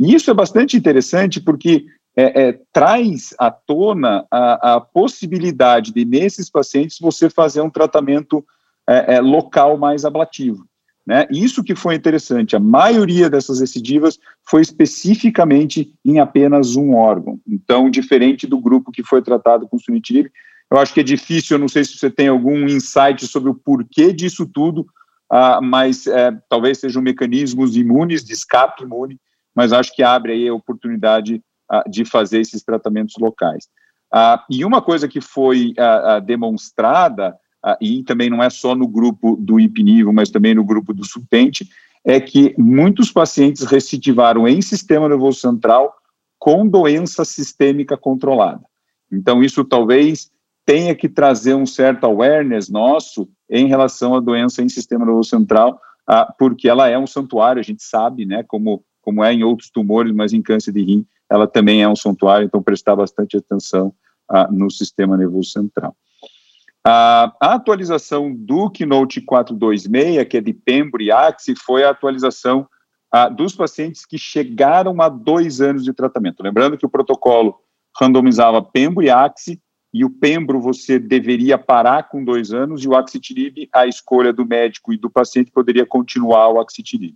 E 0.00 0.14
isso 0.14 0.30
é 0.30 0.34
bastante 0.34 0.78
interessante 0.78 1.38
porque 1.38 1.84
é, 2.16 2.48
é, 2.48 2.60
traz 2.72 3.34
à 3.38 3.50
tona 3.50 4.26
a, 4.30 4.76
a, 4.76 4.80
possibilidade 4.80 5.92
de, 5.92 6.06
nesses 6.06 6.48
pacientes, 6.48 6.96
você 6.98 7.28
fazer 7.28 7.60
um 7.60 7.68
tratamento 7.68 8.42
é, 8.88 9.16
é, 9.16 9.20
local 9.20 9.76
mais 9.76 10.06
ablativo. 10.06 10.64
Né? 11.06 11.26
Isso 11.30 11.62
que 11.62 11.74
foi 11.74 11.94
interessante, 11.94 12.56
a 12.56 12.60
maioria 12.60 13.28
dessas 13.28 13.60
recidivas 13.60 14.18
foi 14.42 14.62
especificamente 14.62 15.92
em 16.02 16.18
apenas 16.18 16.76
um 16.76 16.94
órgão. 16.94 17.38
Então, 17.46 17.90
diferente 17.90 18.46
do 18.46 18.58
grupo 18.58 18.90
que 18.90 19.02
foi 19.02 19.20
tratado 19.20 19.68
com 19.68 19.78
sunitinib, 19.78 20.30
eu 20.70 20.78
acho 20.78 20.92
que 20.92 21.00
é 21.00 21.04
difícil, 21.04 21.56
eu 21.56 21.60
não 21.60 21.68
sei 21.68 21.84
se 21.84 21.96
você 21.96 22.10
tem 22.10 22.28
algum 22.28 22.68
insight 22.68 23.26
sobre 23.26 23.50
o 23.50 23.54
porquê 23.54 24.12
disso 24.12 24.46
tudo, 24.46 24.82
uh, 25.32 25.62
mas 25.62 26.06
é, 26.06 26.30
talvez 26.48 26.78
sejam 26.78 27.02
mecanismos 27.02 27.76
imunes, 27.76 28.24
de 28.24 28.32
escape 28.32 28.82
imune, 28.82 29.18
mas 29.54 29.72
acho 29.72 29.94
que 29.94 30.02
abre 30.02 30.32
aí 30.32 30.48
a 30.48 30.54
oportunidade 30.54 31.42
uh, 31.72 31.90
de 31.90 32.04
fazer 32.04 32.40
esses 32.40 32.62
tratamentos 32.62 33.14
locais. 33.18 33.66
Uh, 34.12 34.40
e 34.50 34.64
uma 34.64 34.82
coisa 34.82 35.08
que 35.08 35.20
foi 35.20 35.74
demonstrada 36.24 37.36
ah, 37.62 37.76
e 37.80 38.02
também 38.04 38.30
não 38.30 38.42
é 38.42 38.48
só 38.50 38.74
no 38.74 38.86
grupo 38.86 39.36
do 39.36 39.58
hipnível, 39.58 40.12
mas 40.12 40.30
também 40.30 40.54
no 40.54 40.64
grupo 40.64 40.94
do 40.94 41.04
supente, 41.04 41.68
é 42.04 42.20
que 42.20 42.54
muitos 42.56 43.10
pacientes 43.10 43.64
recidivaram 43.64 44.46
em 44.46 44.62
sistema 44.62 45.08
nervoso 45.08 45.40
central 45.40 45.94
com 46.38 46.66
doença 46.66 47.24
sistêmica 47.24 47.96
controlada. 47.96 48.62
Então, 49.10 49.42
isso 49.42 49.64
talvez 49.64 50.30
tenha 50.68 50.94
que 50.94 51.08
trazer 51.08 51.54
um 51.54 51.64
certo 51.64 52.04
awareness 52.04 52.68
nosso 52.68 53.26
em 53.48 53.68
relação 53.68 54.14
à 54.14 54.20
doença 54.20 54.60
em 54.60 54.68
sistema 54.68 55.06
nervoso 55.06 55.30
central, 55.30 55.80
ah, 56.06 56.30
porque 56.38 56.68
ela 56.68 56.86
é 56.90 56.98
um 56.98 57.06
santuário, 57.06 57.58
a 57.58 57.62
gente 57.62 57.82
sabe, 57.82 58.26
né, 58.26 58.44
como, 58.46 58.84
como 59.00 59.24
é 59.24 59.32
em 59.32 59.42
outros 59.42 59.70
tumores, 59.70 60.12
mas 60.12 60.34
em 60.34 60.42
câncer 60.42 60.72
de 60.72 60.82
rim, 60.82 61.06
ela 61.30 61.46
também 61.46 61.82
é 61.82 61.88
um 61.88 61.96
santuário, 61.96 62.44
então 62.44 62.62
prestar 62.62 62.94
bastante 62.94 63.34
atenção 63.34 63.94
ah, 64.28 64.46
no 64.52 64.70
sistema 64.70 65.16
nervoso 65.16 65.48
central. 65.52 65.96
A, 66.86 67.32
atualização 67.40 68.34
do 68.36 68.68
Keynote 68.68 69.22
426, 69.22 70.28
que 70.28 70.36
é 70.36 70.40
de 70.42 70.52
Pembro 70.52 71.00
e 71.00 71.10
Axi, 71.10 71.54
foi 71.56 71.82
a 71.82 71.90
atualização 71.90 72.68
dos 73.34 73.56
pacientes 73.56 74.04
que 74.04 74.18
chegaram 74.18 75.00
a 75.00 75.08
dois 75.08 75.62
anos 75.62 75.82
de 75.82 75.94
tratamento. 75.94 76.42
Lembrando 76.42 76.76
que 76.76 76.84
o 76.84 76.90
protocolo 76.90 77.58
randomizava 77.98 78.62
Pembro 78.62 79.02
e 79.02 79.08
Axi, 79.08 79.58
e 79.92 80.04
o 80.04 80.10
Pembro 80.10 80.60
você 80.60 80.98
deveria 80.98 81.56
parar 81.56 82.08
com 82.08 82.22
dois 82.22 82.52
anos, 82.52 82.84
e 82.84 82.88
o 82.88 82.96
Axitinib, 82.96 83.68
a 83.72 83.86
escolha 83.86 84.32
do 84.32 84.46
médico 84.46 84.92
e 84.92 84.98
do 84.98 85.10
paciente 85.10 85.50
poderia 85.50 85.86
continuar 85.86 86.48
o 86.50 86.60
Axitinib. 86.60 87.14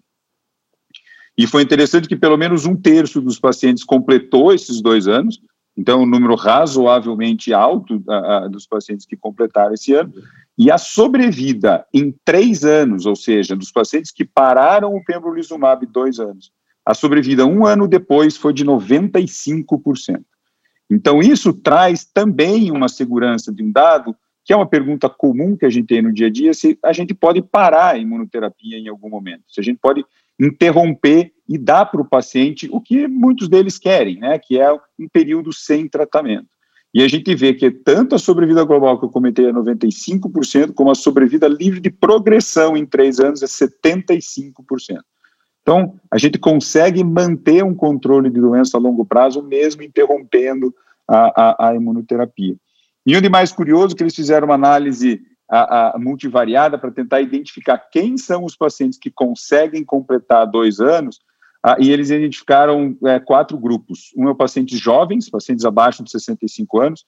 E 1.36 1.46
foi 1.46 1.62
interessante 1.62 2.08
que 2.08 2.16
pelo 2.16 2.36
menos 2.36 2.66
um 2.66 2.76
terço 2.76 3.20
dos 3.20 3.38
pacientes 3.38 3.84
completou 3.84 4.52
esses 4.52 4.80
dois 4.80 5.08
anos, 5.08 5.40
então, 5.76 6.02
um 6.02 6.06
número 6.06 6.34
razoavelmente 6.34 7.52
alto 7.52 7.96
uh, 7.96 8.48
dos 8.50 8.66
pacientes 8.66 9.06
que 9.06 9.16
completaram 9.16 9.72
esse 9.72 9.94
ano. 9.94 10.12
E 10.56 10.70
a 10.70 10.76
sobrevida 10.76 11.86
em 11.94 12.14
três 12.24 12.62
anos, 12.64 13.06
ou 13.06 13.16
seja, 13.16 13.56
dos 13.56 13.72
pacientes 13.72 14.10
que 14.10 14.24
pararam 14.24 14.94
o 14.94 15.02
pembrolizumab 15.02 15.86
dois 15.86 16.20
anos, 16.20 16.52
a 16.84 16.92
sobrevida 16.92 17.46
um 17.46 17.64
ano 17.64 17.88
depois 17.88 18.36
foi 18.36 18.52
de 18.52 18.64
95%. 18.64 20.22
Então, 20.92 21.20
isso 21.20 21.54
traz 21.54 22.04
também 22.04 22.70
uma 22.70 22.86
segurança 22.86 23.50
de 23.50 23.62
um 23.62 23.72
dado, 23.72 24.14
que 24.44 24.52
é 24.52 24.56
uma 24.56 24.68
pergunta 24.68 25.08
comum 25.08 25.56
que 25.56 25.64
a 25.64 25.70
gente 25.70 25.86
tem 25.86 26.02
no 26.02 26.12
dia 26.12 26.26
a 26.26 26.30
dia, 26.30 26.52
se 26.52 26.78
a 26.84 26.92
gente 26.92 27.14
pode 27.14 27.40
parar 27.40 27.94
a 27.94 27.98
imunoterapia 27.98 28.76
em 28.76 28.88
algum 28.88 29.08
momento, 29.08 29.44
se 29.48 29.58
a 29.58 29.64
gente 29.64 29.78
pode 29.80 30.04
interromper 30.38 31.32
e 31.48 31.56
dar 31.56 31.86
para 31.86 32.02
o 32.02 32.04
paciente 32.04 32.68
o 32.70 32.78
que 32.78 33.08
muitos 33.08 33.48
deles 33.48 33.78
querem, 33.78 34.18
né, 34.18 34.38
que 34.38 34.60
é 34.60 34.70
um 34.70 35.08
período 35.10 35.50
sem 35.50 35.88
tratamento. 35.88 36.48
E 36.92 37.02
a 37.02 37.08
gente 37.08 37.34
vê 37.34 37.54
que 37.54 37.70
tanto 37.70 38.14
a 38.14 38.18
sobrevida 38.18 38.62
global 38.62 38.98
que 38.98 39.06
eu 39.06 39.10
comentei 39.10 39.46
é 39.46 39.52
95%, 39.52 40.74
como 40.74 40.90
a 40.90 40.94
sobrevida 40.94 41.48
livre 41.48 41.80
de 41.80 41.90
progressão 41.90 42.76
em 42.76 42.84
três 42.84 43.18
anos 43.18 43.42
é 43.42 43.46
75%. 43.46 44.98
Então, 45.62 45.94
a 46.10 46.18
gente 46.18 46.38
consegue 46.38 47.02
manter 47.04 47.64
um 47.64 47.74
controle 47.74 48.28
de 48.28 48.40
doença 48.40 48.76
a 48.76 48.80
longo 48.80 49.04
prazo, 49.04 49.42
mesmo 49.42 49.82
interrompendo 49.82 50.74
a, 51.08 51.66
a, 51.66 51.68
a 51.68 51.74
imunoterapia. 51.74 52.56
E 53.06 53.16
o 53.16 53.30
mais 53.30 53.52
curioso, 53.52 53.94
que 53.94 54.02
eles 54.02 54.14
fizeram 54.14 54.46
uma 54.46 54.54
análise 54.54 55.20
a, 55.48 55.94
a 55.94 55.98
multivariada 55.98 56.78
para 56.78 56.90
tentar 56.90 57.20
identificar 57.20 57.78
quem 57.78 58.16
são 58.16 58.44
os 58.44 58.56
pacientes 58.56 58.98
que 58.98 59.10
conseguem 59.10 59.84
completar 59.84 60.46
dois 60.46 60.80
anos, 60.80 61.20
e 61.78 61.92
eles 61.92 62.10
identificaram 62.10 62.96
é, 63.04 63.20
quatro 63.20 63.56
grupos. 63.56 64.12
Um 64.16 64.26
é 64.26 64.32
o 64.32 64.34
pacientes 64.34 64.80
jovens, 64.80 65.30
pacientes 65.30 65.64
abaixo 65.64 66.02
de 66.02 66.10
65 66.10 66.80
anos, 66.80 67.04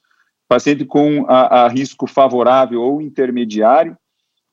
paciente 0.47 0.85
com 0.85 1.25
a, 1.27 1.65
a 1.65 1.69
risco 1.69 2.07
favorável 2.07 2.81
ou 2.81 3.03
intermediário, 3.03 3.97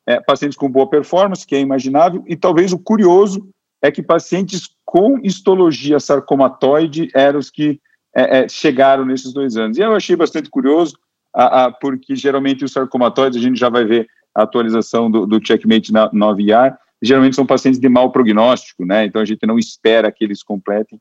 é, 0.08 0.20
pacientes 0.20 0.58
com 0.58 0.72
boa 0.72 0.90
performance, 0.90 1.46
que 1.46 1.56
é 1.56 1.60
imaginável, 1.60 2.24
e 2.28 2.36
talvez 2.36 2.74
o 2.74 2.80
curioso 2.80 3.48
é 3.82 3.92
que 3.92 4.04
pacientes 4.04 4.70
com 4.86 5.20
histologia 5.24 6.00
sarcomatoide 6.00 7.10
eram 7.14 7.40
os 7.40 7.50
que 7.50 7.80
é, 8.16 8.40
é 8.40 8.50
chegaram 8.50 9.06
nesses 9.06 9.34
dois 9.34 9.58
anos. 9.58 9.78
E 9.78 9.82
eu 9.82 9.96
achei 9.96 10.16
bastante 10.16 10.50
curioso, 10.50 10.98
a, 11.34 11.66
a, 11.66 11.72
porque 11.72 12.16
geralmente 12.16 12.66
os 12.66 12.74
sarcomatoides, 12.74 13.40
a 13.40 13.42
gente 13.42 13.60
já 13.60 13.70
vai 13.70 13.86
ver 13.86 14.08
a 14.36 14.44
atualização 14.44 15.10
do, 15.10 15.26
do 15.26 15.46
Checkmate 15.46 15.92
9R, 15.92 16.76
geralmente 17.02 17.36
são 17.36 17.46
pacientes 17.46 17.80
de 17.80 17.90
mau 17.90 18.12
prognóstico, 18.12 18.86
né? 18.86 19.06
Então 19.06 19.22
a 19.22 19.26
gente 19.26 19.46
não 19.46 19.58
espera 19.58 20.12
que 20.12 20.24
eles 20.24 20.44
completem 20.44 21.00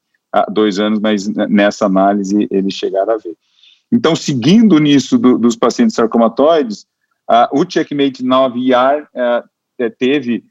dois 0.50 0.78
anos, 0.78 1.00
mas 1.00 1.28
nessa 1.28 1.86
análise 1.86 2.46
eles 2.50 2.74
chegaram 2.74 3.14
a 3.14 3.16
ver. 3.16 3.36
Então, 3.92 4.14
seguindo 4.14 4.78
nisso 4.78 5.18
do, 5.18 5.36
dos 5.36 5.56
pacientes 5.56 5.96
sarcomatoides, 5.96 6.86
uh, 7.28 7.48
o 7.52 7.68
Checkmate 7.68 8.22
9ER 8.22 9.02
uh, 9.02 9.48
é, 9.78 9.90
teve 9.90 10.36
uh, 10.36 10.42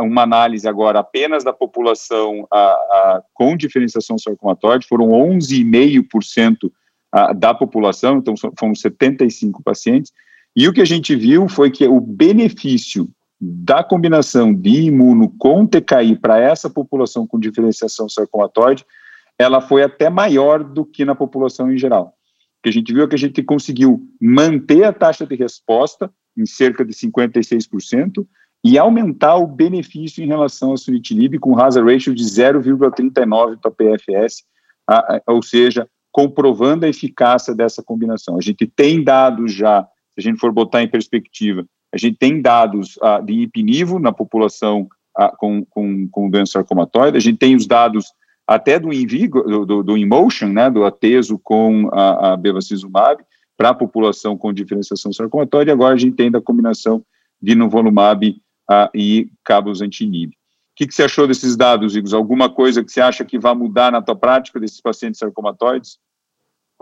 uma 0.00 0.22
análise 0.22 0.66
agora 0.68 1.00
apenas 1.00 1.44
da 1.44 1.52
população 1.52 2.46
com 3.34 3.56
diferenciação 3.56 4.16
sarcomatoide, 4.18 4.86
foram 4.86 5.08
11,5% 5.08 6.70
da 7.36 7.54
população, 7.54 8.18
então 8.18 8.34
foram 8.58 8.74
75 8.74 9.62
pacientes, 9.62 10.12
e 10.54 10.66
o 10.66 10.72
que 10.72 10.80
a 10.80 10.86
gente 10.86 11.14
viu 11.14 11.48
foi 11.48 11.70
que 11.70 11.86
o 11.86 12.00
benefício 12.00 13.08
da 13.38 13.84
combinação 13.84 14.54
de 14.54 14.86
imuno 14.86 15.30
com 15.38 15.66
TKI 15.66 16.16
para 16.16 16.38
essa 16.40 16.70
população 16.70 17.26
com 17.26 17.38
diferenciação 17.38 18.08
sarcomatoide, 18.08 18.84
ela 19.38 19.60
foi 19.60 19.82
até 19.82 20.08
maior 20.08 20.64
do 20.64 20.86
que 20.86 21.04
na 21.04 21.14
população 21.14 21.70
em 21.70 21.76
geral. 21.76 22.14
O 22.58 22.62
que 22.62 22.70
a 22.70 22.72
gente 22.72 22.92
viu 22.94 23.04
é 23.04 23.06
que 23.06 23.14
a 23.14 23.18
gente 23.18 23.42
conseguiu 23.42 24.08
manter 24.18 24.84
a 24.84 24.92
taxa 24.94 25.26
de 25.26 25.34
resposta 25.34 26.10
em 26.34 26.46
cerca 26.46 26.82
de 26.82 26.94
56% 26.94 28.26
e 28.66 28.76
aumentar 28.76 29.36
o 29.36 29.46
benefício 29.46 30.24
em 30.24 30.26
relação 30.26 30.70
ao 30.70 30.76
sunitinib 30.76 31.38
com 31.38 31.56
hazard 31.56 31.88
ratio 31.88 32.12
de 32.12 32.24
0,39 32.24 33.58
para 33.60 33.70
PFS, 33.70 34.42
ou 35.24 35.40
seja, 35.40 35.88
comprovando 36.10 36.84
a 36.84 36.88
eficácia 36.88 37.54
dessa 37.54 37.80
combinação. 37.80 38.36
A 38.36 38.40
gente 38.40 38.66
tem 38.66 39.04
dados 39.04 39.52
já, 39.52 39.84
se 40.10 40.18
a 40.18 40.20
gente 40.20 40.40
for 40.40 40.50
botar 40.50 40.82
em 40.82 40.88
perspectiva, 40.88 41.64
a 41.94 41.96
gente 41.96 42.16
tem 42.18 42.42
dados 42.42 42.98
de 43.24 43.34
hipnivo 43.34 44.00
na 44.00 44.12
população 44.12 44.88
com, 45.38 45.64
com, 45.66 46.08
com 46.08 46.28
doença 46.28 46.54
sarcomatoide, 46.54 47.16
a 47.16 47.20
gente 47.20 47.38
tem 47.38 47.54
os 47.54 47.68
dados 47.68 48.12
até 48.48 48.80
do 48.80 48.92
Invigo, 48.92 49.42
do, 49.42 49.64
do, 49.64 49.82
do 49.84 49.96
Emotion, 49.96 50.48
né, 50.48 50.68
do 50.68 50.84
ateso 50.84 51.38
com 51.38 51.88
a, 51.92 52.32
a 52.32 52.36
bevacizumab, 52.36 53.22
para 53.56 53.68
a 53.68 53.74
população 53.74 54.36
com 54.36 54.52
diferenciação 54.52 55.12
sarcomatoide, 55.12 55.70
agora 55.70 55.94
a 55.94 55.98
gente 55.98 56.16
tem 56.16 56.32
da 56.32 56.40
combinação 56.40 57.00
de 57.40 57.54
novolumab 57.54 58.36
e 58.94 59.30
cabozantinib. 59.44 60.30
O 60.30 60.34
que, 60.76 60.86
que 60.86 60.94
você 60.94 61.04
achou 61.04 61.26
desses 61.26 61.56
dados, 61.56 61.96
Igor? 61.96 62.14
Alguma 62.14 62.50
coisa 62.50 62.84
que 62.84 62.92
você 62.92 63.00
acha 63.00 63.24
que 63.24 63.38
vai 63.38 63.54
mudar 63.54 63.90
na 63.90 64.02
tua 64.02 64.14
prática 64.14 64.60
desses 64.60 64.80
pacientes 64.80 65.18
sarcomatoides? 65.18 65.98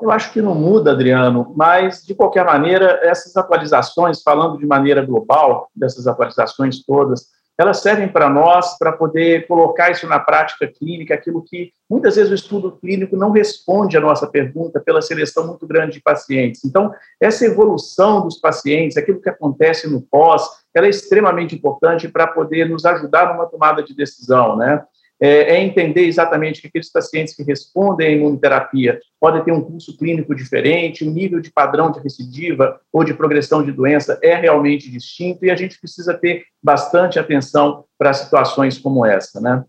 Eu 0.01 0.11
acho 0.11 0.33
que 0.33 0.43
não 0.43 0.55
muda, 0.55 0.91
Adriano, 0.91 1.55
mas, 1.57 2.05
de 2.05 2.15
qualquer 2.15 2.45
maneira, 2.45 2.99
essas 3.05 3.37
atualizações, 3.37 4.23
falando 4.23 4.59
de 4.59 4.67
maneira 4.67 5.07
global, 5.07 5.71
dessas 5.75 6.09
atualizações 6.09 6.85
todas, 6.85 7.29
elas 7.57 7.81
servem 7.81 8.09
para 8.09 8.29
nós 8.29 8.77
para 8.79 8.93
poder 8.93 9.47
colocar 9.47 9.91
isso 9.91 10.07
na 10.07 10.19
prática 10.19 10.67
clínica, 10.67 11.15
aquilo 11.15 11.43
que 11.43 11.73
muitas 11.89 12.17
vezes 12.17 12.31
o 12.31 12.35
estudo 12.35 12.73
clínico 12.73 13.17
não 13.17 13.31
responde 13.31 13.97
à 13.97 14.01
nossa 14.01 14.27
pergunta 14.27 14.81
pela 14.81 15.01
seleção 15.01 15.47
muito 15.47 15.67
grande 15.67 15.93
de 15.93 16.03
pacientes. 16.03 16.65
Então, 16.65 16.93
essa 17.21 17.45
evolução 17.45 18.23
dos 18.23 18.39
pacientes, 18.39 18.97
aquilo 18.97 19.21
que 19.21 19.29
acontece 19.29 19.89
no 19.89 20.03
pós, 20.03 20.43
ela 20.75 20.87
é 20.87 20.91
extremamente 20.91 21.55
importante 21.55 22.09
para 22.09 22.27
poder 22.27 22.69
nos 22.69 22.85
ajudar 22.85 23.33
numa 23.33 23.47
tomada 23.47 23.83
de 23.83 23.95
decisão, 23.95 24.57
né? 24.57 24.85
É, 25.21 25.57
é, 25.57 25.63
entender 25.63 26.07
exatamente 26.07 26.61
que 26.61 26.67
aqueles 26.67 26.91
pacientes 26.91 27.35
que 27.35 27.43
respondem 27.43 28.07
à 28.07 28.11
imunoterapia 28.11 29.01
podem 29.21 29.43
ter 29.45 29.53
um 29.53 29.63
curso 29.63 29.97
clínico 29.97 30.35
diferente, 30.35 31.05
o 31.05 31.11
nível 31.11 31.41
de 31.41 31.53
padrão 31.53 31.91
de 31.91 32.01
recidiva 32.01 32.81
ou 32.93 33.05
de 33.05 33.15
progressão 33.15 33.63
de 33.63 33.73
doença 33.73 34.19
é 34.23 34.35
realmente 34.35 34.91
distinto 34.91 35.45
e 35.45 35.51
a 35.51 35.57
gente 35.57 35.79
precisa 35.79 36.15
ter 36.15 36.45
bastante 36.63 37.19
atenção 37.19 37.85
para 37.99 38.13
situações 38.13 38.79
como 38.79 39.07
essa, 39.07 39.41
né? 39.41 39.65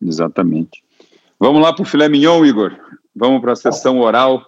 Exatamente. 0.00 0.82
Vamos 1.40 1.62
lá 1.62 1.72
para 1.72 1.82
o 1.82 1.86
filé 1.86 2.08
mignon, 2.08 2.44
Igor. 2.44 2.76
vamos 3.14 3.40
para 3.40 3.52
a 3.52 3.56
sessão 3.56 3.98
oral. 4.00 4.44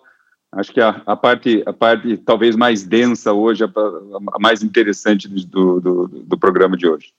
Acho 0.53 0.73
que 0.73 0.81
a, 0.81 1.01
a, 1.07 1.17
parte, 1.17 1.63
a 1.65 1.73
parte 1.73 2.17
talvez 2.19 2.57
mais 2.57 2.85
densa 2.85 3.33
hoje, 3.33 3.63
a, 3.63 3.69
a 3.69 4.39
mais 4.41 4.63
interessante 4.63 5.29
do, 5.29 5.81
do, 5.81 6.09
do, 6.09 6.39
programa 6.39 6.77
de 6.77 6.89
hoje. 6.89 7.13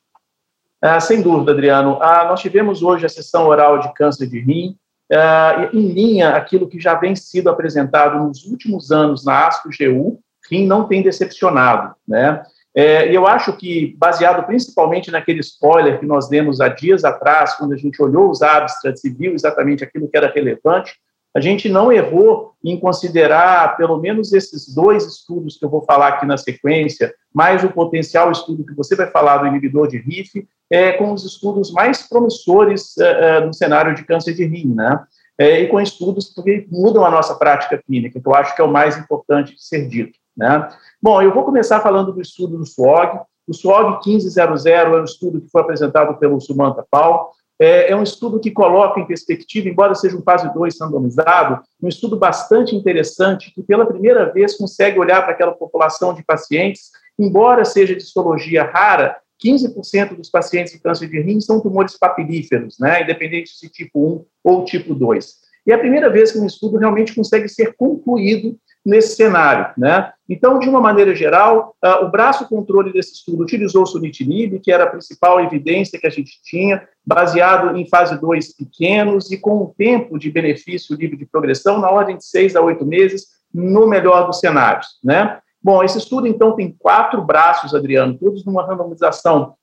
Ah, 0.82 1.00
sem 1.00 1.22
dúvida, 1.22 1.52
Adriano. 1.52 2.00
Ah, 2.02 2.26
nós 2.26 2.42
tivemos 2.42 2.82
hoje 2.82 3.06
a 3.06 3.10
sessão 3.10 3.48
oral 3.48 3.80
de 3.80 3.94
câncer 3.94 4.28
de 4.28 4.40
rim, 4.40 4.76
ah, 5.14 5.70
em 5.72 5.88
linha 5.90 6.30
aquilo 6.30 6.68
que 6.68 6.80
já 6.80 6.96
vem 6.96 7.16
sido 7.16 7.50
apresentado 7.50 8.18
nos 8.18 8.46
últimos 8.46 8.92
anos 8.92 9.24
na 9.24 9.48
ASCO-GU, 9.48 10.20
rim 10.50 10.66
não 10.66 10.88
tem 10.88 11.04
decepcionado, 11.04 11.94
né? 12.08 12.44
É, 12.74 13.14
eu 13.14 13.28
acho 13.28 13.52
que, 13.58 13.96
baseado 13.98 14.46
principalmente 14.46 15.12
naquele 15.12 15.42
spoiler 15.42 16.00
que 16.00 16.06
nós 16.06 16.30
demos 16.30 16.62
há 16.62 16.70
dias 16.70 17.04
atrás, 17.04 17.56
quando 17.56 17.74
a 17.74 17.78
gente 17.78 18.02
olhou 18.02 18.30
os 18.30 18.42
abstracts 18.42 19.04
e 19.04 19.10
viu 19.10 19.34
exatamente 19.34 19.84
aquilo 19.84 20.08
que 20.08 20.16
era 20.16 20.32
relevante, 20.32 20.94
a 21.36 21.40
gente 21.40 21.70
não 21.70 21.92
errou 21.92 22.54
em 22.64 22.80
considerar 22.80 23.78
pelo 23.78 23.98
menos 23.98 24.34
esses 24.34 24.74
dois 24.74 25.06
estudos 25.06 25.58
que 25.58 25.66
eu 25.66 25.70
vou 25.70 25.82
falar 25.84 26.10
aqui 26.10 26.26
na 26.26 26.38
sequência, 26.38 27.14
mais 27.34 27.64
o 27.64 27.72
potencial 27.72 28.32
estudo 28.32 28.66
que 28.66 28.76
você 28.76 28.96
vai 28.96 29.10
falar 29.10 29.38
do 29.38 29.48
inibidor 29.48 29.88
de 29.88 29.98
RIF, 29.98 30.46
é, 30.70 30.92
com 30.94 31.12
os 31.12 31.26
estudos 31.26 31.72
mais 31.72 32.08
promissores 32.08 32.98
é, 32.98 33.38
é, 33.38 33.46
no 33.46 33.54
cenário 33.54 33.96
de 33.96 34.04
câncer 34.04 34.34
de 34.34 34.46
rim, 34.46 34.74
né? 34.74 35.04
É, 35.38 35.62
e 35.62 35.68
com 35.68 35.80
estudos 35.80 36.34
que 36.34 36.68
mudam 36.70 37.04
a 37.04 37.10
nossa 37.10 37.34
prática 37.36 37.82
clínica, 37.82 38.20
que 38.20 38.28
eu 38.28 38.36
acho 38.36 38.56
que 38.56 38.62
é 38.62 38.66
o 38.66 38.72
mais 38.72 38.98
importante 38.98 39.56
de 39.56 39.64
ser 39.64 39.88
dito, 39.88 40.18
né? 40.38 40.70
Bom, 41.02 41.22
eu 41.22 41.34
vou 41.34 41.44
começar 41.44 41.80
falando 41.80 42.14
do 42.14 42.22
estudo 42.22 42.58
do 42.58 42.66
SWOG. 42.66 43.22
O 43.48 43.54
SWOG 43.54 44.08
1500 44.08 44.66
é 44.66 44.88
um 44.88 45.04
estudo 45.04 45.42
que 45.42 45.50
foi 45.50 45.62
apresentado 45.62 46.18
pelo 46.20 46.40
Sumanta 46.40 46.86
Paul, 46.92 47.32
é, 47.62 47.92
é, 47.92 47.96
um 47.96 48.02
estudo 48.02 48.40
que 48.40 48.50
coloca 48.50 49.00
em 49.00 49.06
perspectiva, 49.06 49.70
embora 49.70 49.94
seja 49.94 50.18
um 50.18 50.24
fase 50.24 50.52
2 50.52 50.82
randomizado, 50.82 51.62
um 51.80 51.88
estudo 51.88 52.18
bastante 52.18 52.76
interessante, 52.76 53.54
que 53.54 53.62
pela 53.62 53.86
primeira 53.86 54.34
vez 54.34 54.58
consegue 54.58 54.98
olhar 54.98 55.22
para 55.22 55.34
aquela 55.34 55.52
população 55.52 56.12
de 56.12 56.24
pacientes, 56.24 56.90
embora 57.20 57.64
seja 57.64 57.96
de 57.96 58.02
histologia 58.02 58.64
rara, 58.64 59.16
15% 59.46 60.16
dos 60.16 60.30
pacientes 60.30 60.74
de 60.74 60.80
câncer 60.80 61.08
de 61.08 61.22
rim 61.22 61.40
são 61.40 61.60
tumores 61.62 61.96
papilíferos, 62.00 62.80
né, 62.80 63.04
independente 63.04 63.52
se 63.52 63.70
tipo 63.70 64.26
1 64.44 64.52
ou 64.52 64.66
tipo 64.66 64.96
2. 64.96 65.36
E 65.68 65.72
é 65.72 65.76
a 65.76 65.80
primeira 65.80 66.10
vez 66.10 66.32
que 66.32 66.40
um 66.40 66.48
estudo 66.48 66.80
realmente 66.80 67.14
consegue 67.14 67.48
ser 67.48 67.76
concluído 67.76 68.58
nesse 68.86 69.16
cenário. 69.16 69.74
Né? 69.78 70.12
Então, 70.28 70.60
de 70.60 70.68
uma 70.68 70.82
maneira 70.82 71.16
geral, 71.16 71.76
uh, 71.84 72.06
o 72.06 72.10
braço 72.10 72.48
controle 72.48 72.92
desse 72.92 73.14
estudo 73.14 73.44
utilizou 73.44 73.84
o 73.84 73.86
sunitinib, 73.86 74.60
que 74.60 74.72
era 74.72 74.86
a 74.86 74.90
principal 74.90 75.40
evidência 75.40 76.00
que 76.00 76.08
a 76.08 76.12
gente 76.12 76.42
tinha, 76.44 76.88
baseado 77.06 77.78
em 77.78 77.88
fase 77.88 78.20
2 78.20 78.56
pequenos 78.56 79.32
e 79.32 79.38
com 79.38 79.64
um 79.64 79.74
tempo 79.78 80.18
de 80.18 80.32
benefício 80.32 80.96
livre 80.96 81.18
de 81.18 81.26
progressão 81.26 81.80
na 81.80 81.90
ordem 81.90 82.18
de 82.18 82.26
6 82.26 82.56
a 82.56 82.62
8 82.62 82.86
meses, 82.86 83.28
no 83.54 83.88
melhor 83.88 84.26
dos 84.26 84.40
cenários. 84.40 84.88
Né? 85.04 85.40
Bom, 85.62 85.84
esse 85.84 85.98
estudo, 85.98 86.28
então, 86.28 86.56
tem 86.56 86.76
quatro 86.78 87.22
braços, 87.22 87.76
Adriano, 87.76 88.18
todos 88.18 88.46
numa 88.46 88.66
randomização 88.66 89.56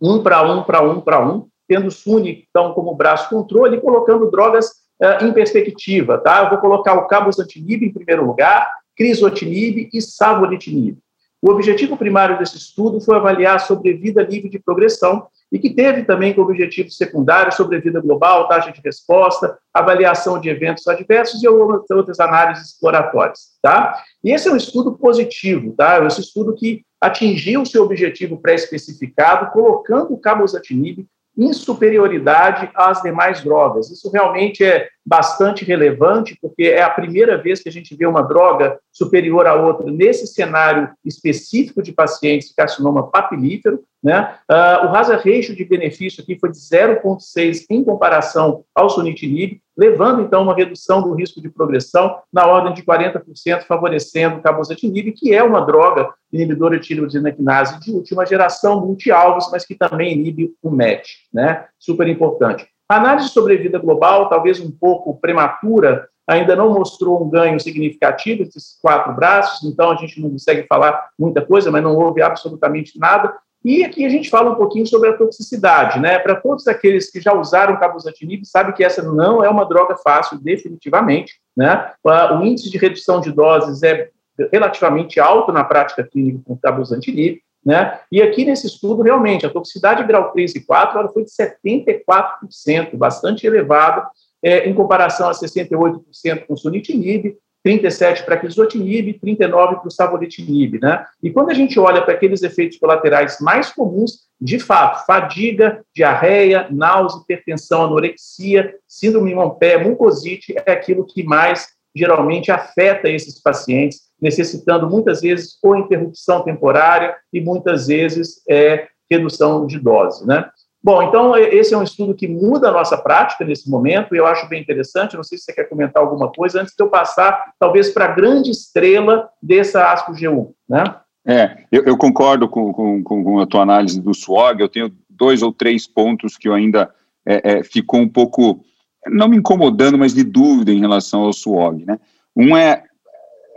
um 0.00 0.22
para 0.22 0.42
um, 0.42 0.62
para 0.62 0.82
um, 0.82 1.00
para 1.00 1.26
um, 1.26 1.46
tendo 1.68 1.86
o 1.86 1.90
SUNY, 1.90 2.46
então, 2.48 2.72
como 2.74 2.94
braço 2.94 3.28
controle 3.30 3.76
e 3.76 3.80
colocando 3.80 4.30
drogas 4.30 4.85
uh, 5.02 5.24
em 5.24 5.32
perspectiva, 5.32 6.18
tá? 6.18 6.44
Eu 6.44 6.50
vou 6.50 6.58
colocar 6.58 6.94
o 6.94 7.06
cabozantinib 7.06 7.84
em 7.84 7.92
primeiro 7.92 8.24
lugar, 8.24 8.70
crisotinib 8.96 9.88
e 9.92 10.00
savolitinib. 10.00 10.98
O 11.42 11.50
objetivo 11.50 11.96
primário 11.96 12.38
desse 12.38 12.56
estudo 12.56 13.00
foi 13.00 13.16
avaliar 13.16 13.56
a 13.56 13.60
sobrevida 13.60 14.22
livre 14.22 14.48
de 14.48 14.58
progressão 14.58 15.28
e 15.52 15.58
que 15.58 15.70
teve 15.70 16.02
também 16.02 16.34
como 16.34 16.48
objetivo 16.48 16.90
secundário 16.90 17.52
sobrevida 17.52 18.00
global, 18.00 18.48
taxa 18.48 18.72
de 18.72 18.80
resposta, 18.84 19.56
avaliação 19.72 20.40
de 20.40 20.48
eventos 20.48 20.88
adversos 20.88 21.42
e 21.42 21.46
outras 21.46 22.18
análises 22.18 22.70
exploratórias, 22.70 23.52
tá? 23.62 24.02
E 24.24 24.32
esse 24.32 24.48
é 24.48 24.52
um 24.52 24.56
estudo 24.56 24.96
positivo, 24.96 25.72
tá? 25.76 26.04
Esse 26.04 26.20
estudo 26.20 26.54
que 26.54 26.82
atingiu 27.00 27.64
seu 27.64 27.84
objetivo 27.84 28.38
pré-especificado, 28.38 29.52
colocando 29.52 30.14
o 30.14 30.18
cabozantinib 30.18 31.06
em 31.36 31.52
superioridade 31.52 32.70
às 32.74 33.02
demais 33.02 33.42
drogas. 33.42 33.90
Isso 33.90 34.10
realmente 34.10 34.64
é 34.64 34.88
bastante 35.06 35.64
relevante, 35.64 36.36
porque 36.42 36.64
é 36.64 36.82
a 36.82 36.90
primeira 36.90 37.38
vez 37.38 37.62
que 37.62 37.68
a 37.68 37.72
gente 37.72 37.94
vê 37.94 38.06
uma 38.06 38.22
droga 38.22 38.78
superior 38.90 39.46
a 39.46 39.54
outra 39.54 39.88
nesse 39.88 40.26
cenário 40.26 40.90
específico 41.04 41.80
de 41.80 41.92
pacientes 41.92 42.52
carcinoma 42.52 43.08
papilífero. 43.08 43.84
Né? 44.02 44.36
Uh, 44.50 44.86
o 44.86 44.96
hazard 44.96 45.18
ratio 45.18 45.54
de 45.54 45.64
benefício 45.64 46.22
aqui 46.22 46.36
foi 46.38 46.50
de 46.50 46.58
0,6 46.58 47.64
em 47.70 47.84
comparação 47.84 48.64
ao 48.74 48.90
sunitinib, 48.90 49.60
levando 49.76 50.22
então 50.22 50.42
uma 50.42 50.54
redução 50.54 51.02
do 51.02 51.14
risco 51.14 51.40
de 51.40 51.48
progressão 51.48 52.18
na 52.32 52.46
ordem 52.46 52.74
de 52.74 52.82
40%, 52.82 53.62
favorecendo 53.66 54.36
o 54.36 54.42
cabozantinib, 54.42 55.12
que 55.12 55.34
é 55.34 55.42
uma 55.42 55.60
droga 55.60 56.12
inibidora 56.32 56.78
de 56.78 56.86
tirosina 56.86 57.30
quinase 57.30 57.78
de 57.80 57.92
última 57.92 58.26
geração, 58.26 58.84
multi-alvos, 58.84 59.50
mas 59.52 59.64
que 59.64 59.74
também 59.74 60.14
inibe 60.14 60.52
o 60.62 60.70
MET, 60.70 61.04
né? 61.32 61.66
Super 61.78 62.08
importante. 62.08 62.66
A 62.88 62.96
análise 62.96 63.28
de 63.28 63.32
sobrevida 63.32 63.78
global, 63.78 64.28
talvez 64.28 64.60
um 64.60 64.70
pouco 64.70 65.18
prematura, 65.20 66.08
ainda 66.26 66.54
não 66.56 66.72
mostrou 66.72 67.24
um 67.24 67.28
ganho 67.28 67.58
significativo 67.58 68.44
desses 68.44 68.78
quatro 68.80 69.14
braços, 69.14 69.68
então 69.68 69.90
a 69.90 69.96
gente 69.96 70.20
não 70.20 70.30
consegue 70.30 70.66
falar 70.68 71.08
muita 71.18 71.40
coisa, 71.40 71.70
mas 71.70 71.82
não 71.82 71.96
houve 71.96 72.22
absolutamente 72.22 72.98
nada. 72.98 73.34
E 73.64 73.84
aqui 73.84 74.04
a 74.04 74.08
gente 74.08 74.30
fala 74.30 74.52
um 74.52 74.54
pouquinho 74.54 74.86
sobre 74.86 75.08
a 75.08 75.16
toxicidade, 75.16 75.98
né? 75.98 76.18
Para 76.20 76.36
todos 76.36 76.68
aqueles 76.68 77.10
que 77.10 77.20
já 77.20 77.34
usaram 77.34 77.78
cabozantinib, 77.78 78.44
sabe 78.44 78.72
que 78.72 78.84
essa 78.84 79.02
não 79.02 79.42
é 79.42 79.48
uma 79.48 79.64
droga 79.64 79.96
fácil, 79.96 80.38
definitivamente, 80.38 81.34
né? 81.56 81.92
O 82.04 82.44
índice 82.44 82.70
de 82.70 82.78
redução 82.78 83.20
de 83.20 83.32
doses 83.32 83.82
é 83.82 84.10
relativamente 84.52 85.18
alto 85.18 85.50
na 85.50 85.64
prática 85.64 86.04
clínica 86.04 86.40
com 86.44 86.56
cabozantinib, 86.56 87.40
né? 87.66 87.98
E 88.12 88.22
aqui 88.22 88.44
nesse 88.44 88.68
estudo, 88.68 89.02
realmente, 89.02 89.44
a 89.44 89.50
toxicidade 89.50 90.04
grau 90.04 90.30
3 90.30 90.54
e 90.54 90.64
4 90.64 91.00
ela 91.00 91.08
foi 91.08 91.24
de 91.24 91.30
74%, 91.32 92.96
bastante 92.96 93.44
elevada, 93.44 94.08
é, 94.40 94.68
em 94.68 94.72
comparação 94.72 95.28
a 95.28 95.32
68% 95.32 96.46
com 96.46 96.56
sunitinib, 96.56 97.36
37 97.64 98.22
para 98.22 98.36
crisotinib, 98.36 99.14
39 99.14 99.80
para 99.80 99.88
o 99.88 99.90
savolitinib, 99.90 100.78
né? 100.80 101.04
E 101.20 101.32
quando 101.32 101.50
a 101.50 101.54
gente 101.54 101.80
olha 101.80 102.00
para 102.00 102.14
aqueles 102.14 102.44
efeitos 102.44 102.78
colaterais 102.78 103.40
mais 103.40 103.72
comuns, 103.72 104.20
de 104.40 104.60
fato, 104.60 105.04
fadiga, 105.04 105.84
diarreia, 105.92 106.68
náusea, 106.70 107.20
hipertensão, 107.22 107.82
anorexia, 107.82 108.72
síndrome 108.86 109.34
pé, 109.58 109.82
mucosite 109.82 110.54
é 110.64 110.70
aquilo 110.70 111.04
que 111.04 111.24
mais 111.24 111.66
geralmente 111.96 112.52
afeta 112.52 113.08
esses 113.08 113.40
pacientes, 113.40 114.00
necessitando 114.20 114.88
muitas 114.88 115.20
vezes 115.20 115.58
ou 115.62 115.76
interrupção 115.76 116.42
temporária 116.42 117.16
e 117.32 117.40
muitas 117.40 117.86
vezes 117.86 118.42
é, 118.48 118.86
redução 119.10 119.66
de 119.66 119.78
dose, 119.78 120.26
né? 120.26 120.48
Bom, 120.82 121.02
então 121.02 121.36
esse 121.36 121.74
é 121.74 121.76
um 121.76 121.82
estudo 121.82 122.14
que 122.14 122.28
muda 122.28 122.68
a 122.68 122.72
nossa 122.72 122.96
prática 122.96 123.44
nesse 123.44 123.68
momento, 123.68 124.14
e 124.14 124.18
eu 124.18 124.26
acho 124.26 124.48
bem 124.48 124.62
interessante. 124.62 125.16
Não 125.16 125.24
sei 125.24 125.36
se 125.36 125.44
você 125.44 125.52
quer 125.52 125.64
comentar 125.64 126.00
alguma 126.00 126.30
coisa 126.30 126.60
antes 126.60 126.74
de 126.76 126.84
eu 126.84 126.88
passar, 126.88 127.54
talvez, 127.58 127.90
para 127.90 128.04
a 128.04 128.14
grande 128.14 128.52
estrela 128.52 129.28
dessa 129.42 129.92
ASCO-GU, 129.92 130.54
né? 130.68 130.84
É, 131.26 131.64
eu, 131.72 131.82
eu 131.82 131.98
concordo 131.98 132.48
com, 132.48 132.72
com, 132.72 133.02
com, 133.02 133.40
a 133.40 133.46
tua 133.46 133.62
análise 133.62 134.00
do 134.00 134.14
SWOG. 134.14 134.60
Eu 134.60 134.68
tenho 134.68 134.92
dois 135.10 135.42
ou 135.42 135.52
três 135.52 135.88
pontos 135.88 136.36
que 136.36 136.48
eu 136.48 136.54
ainda 136.54 136.88
é, 137.26 137.58
é, 137.58 137.62
ficou 137.64 137.98
um 137.98 138.08
pouco, 138.08 138.60
não 139.10 139.28
me 139.28 139.36
incomodando, 139.36 139.98
mas 139.98 140.14
de 140.14 140.24
dúvida 140.24 140.72
em 140.72 140.80
relação 140.80 141.22
ao 141.22 141.32
SWOG, 141.32 141.84
né? 141.84 141.98
Um 142.34 142.56
é 142.56 142.84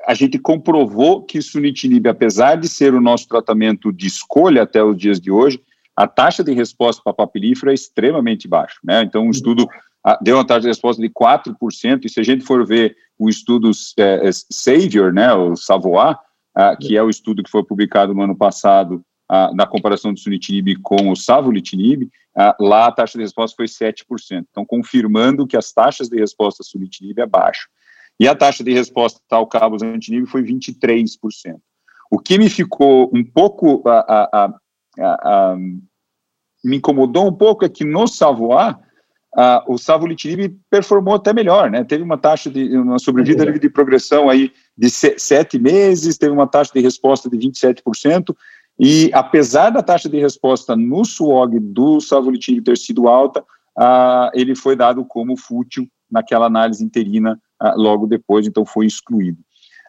a 0.07 0.13
gente 0.13 0.39
comprovou 0.39 1.23
que 1.23 1.41
sunitinib, 1.41 2.07
apesar 2.07 2.55
de 2.55 2.67
ser 2.67 2.95
o 2.95 3.01
nosso 3.01 3.27
tratamento 3.27 3.91
de 3.93 4.07
escolha 4.07 4.63
até 4.63 4.83
os 4.83 4.97
dias 4.97 5.19
de 5.19 5.29
hoje, 5.29 5.61
a 5.95 6.07
taxa 6.07 6.43
de 6.43 6.51
resposta 6.53 7.01
para 7.03 7.13
papilífero 7.13 7.69
é 7.69 7.73
extremamente 7.73 8.47
baixa, 8.47 8.77
né? 8.83 9.03
Então, 9.03 9.23
um 9.23 9.29
estudo 9.29 9.67
deu 10.21 10.37
uma 10.37 10.45
taxa 10.45 10.61
de 10.61 10.67
resposta 10.67 11.01
de 11.01 11.09
4%, 11.09 12.05
e 12.05 12.09
se 12.09 12.19
a 12.19 12.23
gente 12.23 12.43
for 12.43 12.65
ver 12.65 12.95
o 13.17 13.29
estudo 13.29 13.69
é, 13.97 14.27
é, 14.27 14.31
Savior, 14.49 15.13
né, 15.13 15.33
o 15.33 15.55
Savoy, 15.55 16.15
que 16.81 16.97
é 16.97 17.03
o 17.03 17.09
estudo 17.09 17.43
que 17.43 17.51
foi 17.51 17.63
publicado 17.63 18.13
no 18.13 18.21
ano 18.21 18.35
passado, 18.35 19.03
na 19.53 19.67
comparação 19.67 20.13
do 20.13 20.19
sunitinib 20.19 20.75
com 20.81 21.11
o 21.11 21.15
savolitinib, 21.15 22.09
lá 22.59 22.87
a 22.87 22.91
taxa 22.91 23.17
de 23.17 23.23
resposta 23.23 23.55
foi 23.55 23.67
7%. 23.67 24.03
Então, 24.49 24.65
confirmando 24.65 25.45
que 25.45 25.55
as 25.55 25.71
taxas 25.71 26.09
de 26.09 26.17
resposta 26.17 26.63
sunitinib 26.63 27.19
é 27.19 27.25
baixa. 27.25 27.67
E 28.19 28.27
a 28.27 28.35
taxa 28.35 28.63
de 28.63 28.73
resposta 28.73 29.19
ao 29.29 29.47
cabozantinib 29.47 30.25
foi 30.25 30.43
23%. 30.43 31.57
O 32.11 32.17
que 32.17 32.37
me 32.37 32.49
ficou 32.49 33.09
um 33.13 33.23
pouco 33.23 33.83
me 36.63 36.77
incomodou 36.77 37.27
um 37.27 37.33
pouco 37.33 37.65
é 37.65 37.69
que 37.69 37.85
no 37.85 38.07
Savoie, 38.07 38.71
uh, 38.71 39.63
o 39.67 39.77
savolitinib 39.77 40.57
performou 40.69 41.15
até 41.15 41.33
melhor, 41.33 41.69
né? 41.69 41.83
Teve 41.83 42.03
uma 42.03 42.17
taxa 42.17 42.49
de 42.49 42.77
uma 42.77 42.99
sobrevida 42.99 43.45
livre 43.45 43.59
de 43.59 43.69
progressão 43.69 44.29
aí 44.29 44.51
de 44.77 44.89
sete 44.89 45.57
meses, 45.57 46.17
teve 46.17 46.31
uma 46.31 46.47
taxa 46.47 46.71
de 46.73 46.81
resposta 46.81 47.29
de 47.29 47.37
27%, 47.37 48.35
e 48.79 49.11
apesar 49.13 49.71
da 49.71 49.83
taxa 49.83 50.07
de 50.07 50.17
resposta 50.17 50.75
no 50.75 51.03
SWOG 51.03 51.59
do 51.59 51.99
savolitinib 51.99 52.63
ter 52.63 52.77
sido 52.77 53.09
alta, 53.09 53.41
uh, 53.77 54.31
ele 54.33 54.55
foi 54.55 54.75
dado 54.75 55.03
como 55.03 55.35
fútil 55.35 55.85
naquela 56.09 56.45
análise 56.45 56.83
interina 56.83 57.39
ah, 57.59 57.73
logo 57.75 58.07
depois, 58.07 58.47
então 58.47 58.65
foi 58.65 58.85
excluído. 58.85 59.37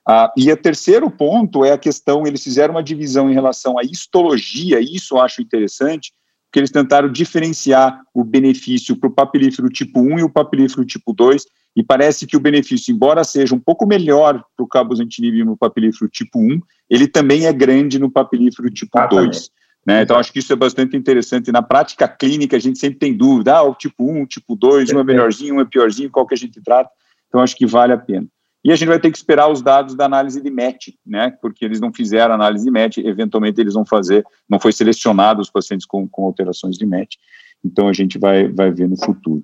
Ah, 0.06 0.32
e 0.36 0.50
o 0.50 0.56
terceiro 0.56 1.10
ponto 1.10 1.64
é 1.64 1.72
a 1.72 1.78
questão, 1.78 2.26
eles 2.26 2.42
fizeram 2.42 2.74
uma 2.74 2.82
divisão 2.82 3.30
em 3.30 3.34
relação 3.34 3.78
à 3.78 3.82
histologia, 3.84 4.80
e 4.80 4.96
isso 4.96 5.14
eu 5.14 5.20
acho 5.20 5.40
interessante, 5.40 6.12
porque 6.46 6.58
eles 6.58 6.70
tentaram 6.70 7.10
diferenciar 7.10 8.00
o 8.12 8.24
benefício 8.24 8.96
para 8.96 9.08
o 9.08 9.12
papilífero 9.12 9.68
tipo 9.68 10.00
1 10.00 10.18
e 10.18 10.22
o 10.24 10.30
papilífero 10.30 10.84
tipo 10.84 11.12
2, 11.12 11.44
e 11.76 11.84
parece 11.84 12.26
que 12.26 12.36
o 12.36 12.40
benefício, 12.40 12.92
embora 12.92 13.22
seja 13.22 13.54
um 13.54 13.60
pouco 13.60 13.86
melhor 13.86 14.42
para 14.56 14.64
o 14.64 14.68
cabozantinib 14.68 15.44
no 15.44 15.56
papilífero 15.56 16.10
tipo 16.10 16.40
1, 16.40 16.60
ele 16.90 17.06
também 17.06 17.46
é 17.46 17.52
grande 17.52 17.98
no 17.98 18.10
papilífero 18.10 18.68
tipo 18.68 18.98
ah, 18.98 19.06
2. 19.06 19.50
Né? 19.86 20.02
Então, 20.02 20.18
acho 20.18 20.32
que 20.32 20.40
isso 20.40 20.52
é 20.52 20.56
bastante 20.56 20.96
interessante. 20.96 21.52
Na 21.52 21.62
prática 21.62 22.06
clínica, 22.08 22.56
a 22.56 22.60
gente 22.60 22.78
sempre 22.78 22.98
tem 22.98 23.16
dúvida, 23.16 23.56
ah, 23.56 23.62
o 23.62 23.74
tipo 23.74 24.10
1, 24.10 24.22
o 24.22 24.26
tipo 24.26 24.56
2, 24.56 24.92
um 24.92 24.98
é 24.98 25.04
melhorzinho, 25.04 25.54
um 25.54 25.60
é 25.60 25.64
piorzinho, 25.64 26.10
qual 26.10 26.26
que 26.26 26.34
a 26.34 26.36
gente 26.36 26.60
trata. 26.60 26.90
Então, 27.28 27.40
acho 27.40 27.56
que 27.56 27.64
vale 27.64 27.92
a 27.92 27.98
pena. 27.98 28.26
E 28.62 28.70
a 28.70 28.76
gente 28.76 28.88
vai 28.88 29.00
ter 29.00 29.10
que 29.10 29.16
esperar 29.16 29.50
os 29.50 29.62
dados 29.62 29.94
da 29.94 30.04
análise 30.04 30.42
de 30.42 30.50
MET, 30.50 30.98
né? 31.06 31.32
Porque 31.40 31.64
eles 31.64 31.80
não 31.80 31.92
fizeram 31.92 32.34
análise 32.34 32.64
de 32.64 32.70
MET, 32.70 33.00
eventualmente 33.00 33.58
eles 33.58 33.72
vão 33.72 33.86
fazer, 33.86 34.22
não 34.48 34.60
foi 34.60 34.72
selecionado 34.72 35.40
os 35.40 35.48
pacientes 35.48 35.86
com, 35.86 36.06
com 36.06 36.26
alterações 36.26 36.76
de 36.76 36.84
MET. 36.84 37.16
Então, 37.64 37.88
a 37.88 37.92
gente 37.92 38.18
vai, 38.18 38.48
vai 38.48 38.70
ver 38.70 38.88
no 38.88 39.02
futuro. 39.02 39.42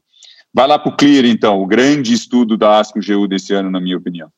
Vai 0.53 0.67
lá 0.67 0.79
para 0.79 0.93
o 0.93 0.97
CLEAR, 0.97 1.25
então, 1.27 1.63
o 1.63 1.67
grande 1.67 2.13
estudo 2.13 2.57
da 2.57 2.79
ASCO-GU 2.79 3.27
desse 3.27 3.55
ano, 3.55 3.71
na 3.71 3.81
minha 3.81 3.97
opinião. 3.97 4.31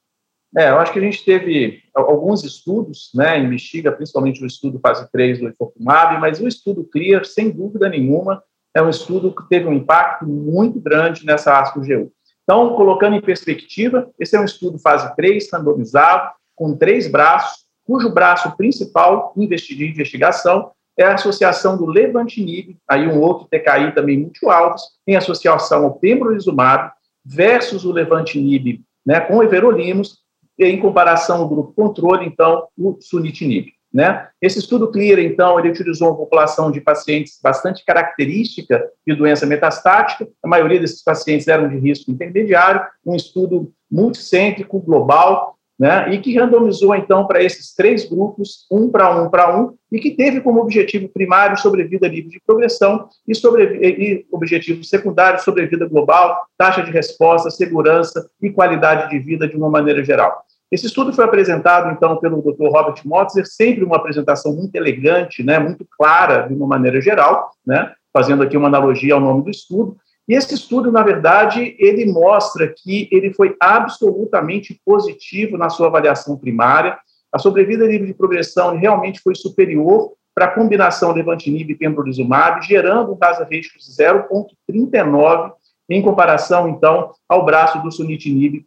É, 0.57 0.71
eu 0.71 0.79
acho 0.79 0.93
que 0.93 0.99
a 0.99 1.03
gente 1.03 1.25
teve 1.25 1.83
alguns 1.95 2.43
estudos, 2.43 3.11
né, 3.15 3.39
em 3.39 3.49
Bexiga, 3.49 3.93
principalmente 3.93 4.43
o 4.43 4.47
estudo 4.47 4.79
fase 4.81 5.11
3 5.13 5.41
do 5.41 5.49
Ifocumab, 5.49 6.19
mas 6.19 6.41
o 6.41 6.49
estudo 6.49 6.85
CLEAR, 6.85 7.25
sem 7.25 7.51
dúvida 7.51 7.89
nenhuma, 7.89 8.43
é 8.75 8.81
um 8.81 8.89
estudo 8.89 9.35
que 9.35 9.47
teve 9.49 9.67
um 9.67 9.75
impacto 9.75 10.27
muito 10.27 10.81
grande 10.81 11.27
nessa 11.27 11.59
ASCO-GU. 11.59 12.11
Então, 12.45 12.75
colocando 12.75 13.15
em 13.15 13.21
perspectiva, 13.21 14.11
esse 14.19 14.37
é 14.37 14.41
um 14.41 14.45
estudo 14.45 14.79
fase 14.79 15.15
3, 15.17 15.51
randomizado, 15.53 16.31
com 16.57 16.77
três 16.77 17.07
braços, 17.07 17.67
cujo 17.85 18.11
braço 18.11 18.57
principal 18.57 19.33
de 19.37 19.87
investigação 19.87 20.73
é 20.99 21.05
a 21.05 21.15
associação 21.15 21.77
do 21.77 21.87
levantinib, 21.87 22.77
aí 22.89 23.07
um 23.07 23.21
outro 23.21 23.47
TKI 23.47 23.95
também 23.95 24.19
muito 24.19 24.51
altos, 24.51 24.83
em 25.07 25.15
associação 25.15 25.85
ao 25.85 25.95
pembrolizumab 25.95 26.91
versus 27.25 27.85
o 27.85 27.93
levantinib 27.93 28.81
né, 29.07 29.21
com 29.21 29.43
everolimus, 29.43 30.19
em 30.59 30.81
comparação 30.81 31.38
ao 31.38 31.49
grupo 31.49 31.73
controle, 31.73 32.27
então, 32.27 32.66
o 32.77 32.97
sunitinib. 33.01 33.73
Né? 33.92 34.29
Esse 34.40 34.59
estudo 34.59 34.90
CLEAR, 34.90 35.18
então, 35.21 35.59
ele 35.59 35.71
utilizou 35.71 36.09
uma 36.09 36.16
população 36.16 36.71
de 36.71 36.81
pacientes 36.81 37.38
bastante 37.42 37.85
característica 37.85 38.85
de 39.07 39.14
doença 39.14 39.47
metastática, 39.47 40.29
a 40.42 40.49
maioria 40.49 40.81
desses 40.81 41.03
pacientes 41.03 41.49
eram 41.49 41.68
de 41.68 41.79
risco 41.79 42.11
intermediário, 42.11 42.83
um 43.05 43.14
estudo 43.14 43.73
multicêntrico, 43.90 44.79
global, 44.79 45.59
né? 45.79 46.12
e 46.12 46.18
que 46.18 46.37
randomizou, 46.37 46.94
então, 46.94 47.27
para 47.27 47.42
esses 47.42 47.73
três 47.73 48.05
grupos, 48.05 48.66
um 48.71 48.90
para 48.90 49.23
um 49.23 49.31
para 49.31 49.59
um, 49.59 49.75
e 49.92 49.99
que 49.99 50.11
teve 50.11 50.40
como 50.40 50.61
objetivo 50.61 51.09
primário 51.09 51.57
sobrevida 51.57 52.09
livre 52.09 52.31
de 52.31 52.42
progressão 52.44 53.09
e, 53.27 53.35
sobre, 53.35 53.64
e 53.87 54.27
objetivo 54.31 54.83
secundário 54.85 55.40
sobrevida 55.40 55.87
global, 55.87 56.37
taxa 56.59 56.83
de 56.83 56.90
resposta, 56.90 57.49
segurança 57.49 58.29
e 58.42 58.51
qualidade 58.51 59.09
de 59.09 59.18
vida 59.18 59.49
de 59.49 59.57
uma 59.57 59.71
maneira 59.71 60.05
geral. 60.05 60.44
Esse 60.71 60.87
estudo 60.87 61.13
foi 61.15 61.25
apresentado, 61.25 61.91
então, 61.91 62.19
pelo 62.19 62.43
Dr. 62.43 62.69
Robert 62.69 63.01
Motzer, 63.05 63.47
sempre 63.47 63.85
uma 63.85 63.97
apresentação 63.97 64.55
muito 64.55 64.75
elegante, 64.75 65.43
né, 65.43 65.59
muito 65.59 65.87
clara, 65.99 66.47
de 66.47 66.55
uma 66.55 66.67
maneira 66.67 67.01
geral, 67.01 67.51
né, 67.67 67.93
fazendo 68.13 68.43
aqui 68.43 68.57
uma 68.57 68.69
analogia 68.69 69.15
ao 69.15 69.21
nome 69.21 69.43
do 69.45 69.51
estudo. 69.51 69.97
E 70.29 70.35
esse 70.35 70.55
estudo, 70.55 70.93
na 70.93 71.03
verdade, 71.03 71.75
ele 71.79 72.05
mostra 72.13 72.69
que 72.69 73.09
ele 73.11 73.33
foi 73.33 73.57
absolutamente 73.59 74.79
positivo 74.85 75.57
na 75.57 75.71
sua 75.71 75.87
avaliação 75.87 76.37
primária. 76.37 76.99
A 77.33 77.39
sobrevida 77.39 77.87
livre 77.87 78.07
de 78.07 78.15
progressão 78.15 78.77
realmente 78.77 79.21
foi 79.21 79.35
superior 79.35 80.13
para 80.35 80.45
a 80.45 80.51
combinação 80.51 81.13
levantinib 81.13 81.71
e 81.71 81.75
pembrolizumab, 81.75 82.65
gerando 82.65 83.13
um 83.13 83.19
hazard 83.21 83.45
ratio 83.45 83.79
de 83.79 83.91
0,39 83.91 85.53
em 85.89 86.03
comparação, 86.03 86.69
então, 86.69 87.13
ao 87.27 87.45
braço 87.47 87.83
do 87.83 87.91
sunitinib 87.91 88.67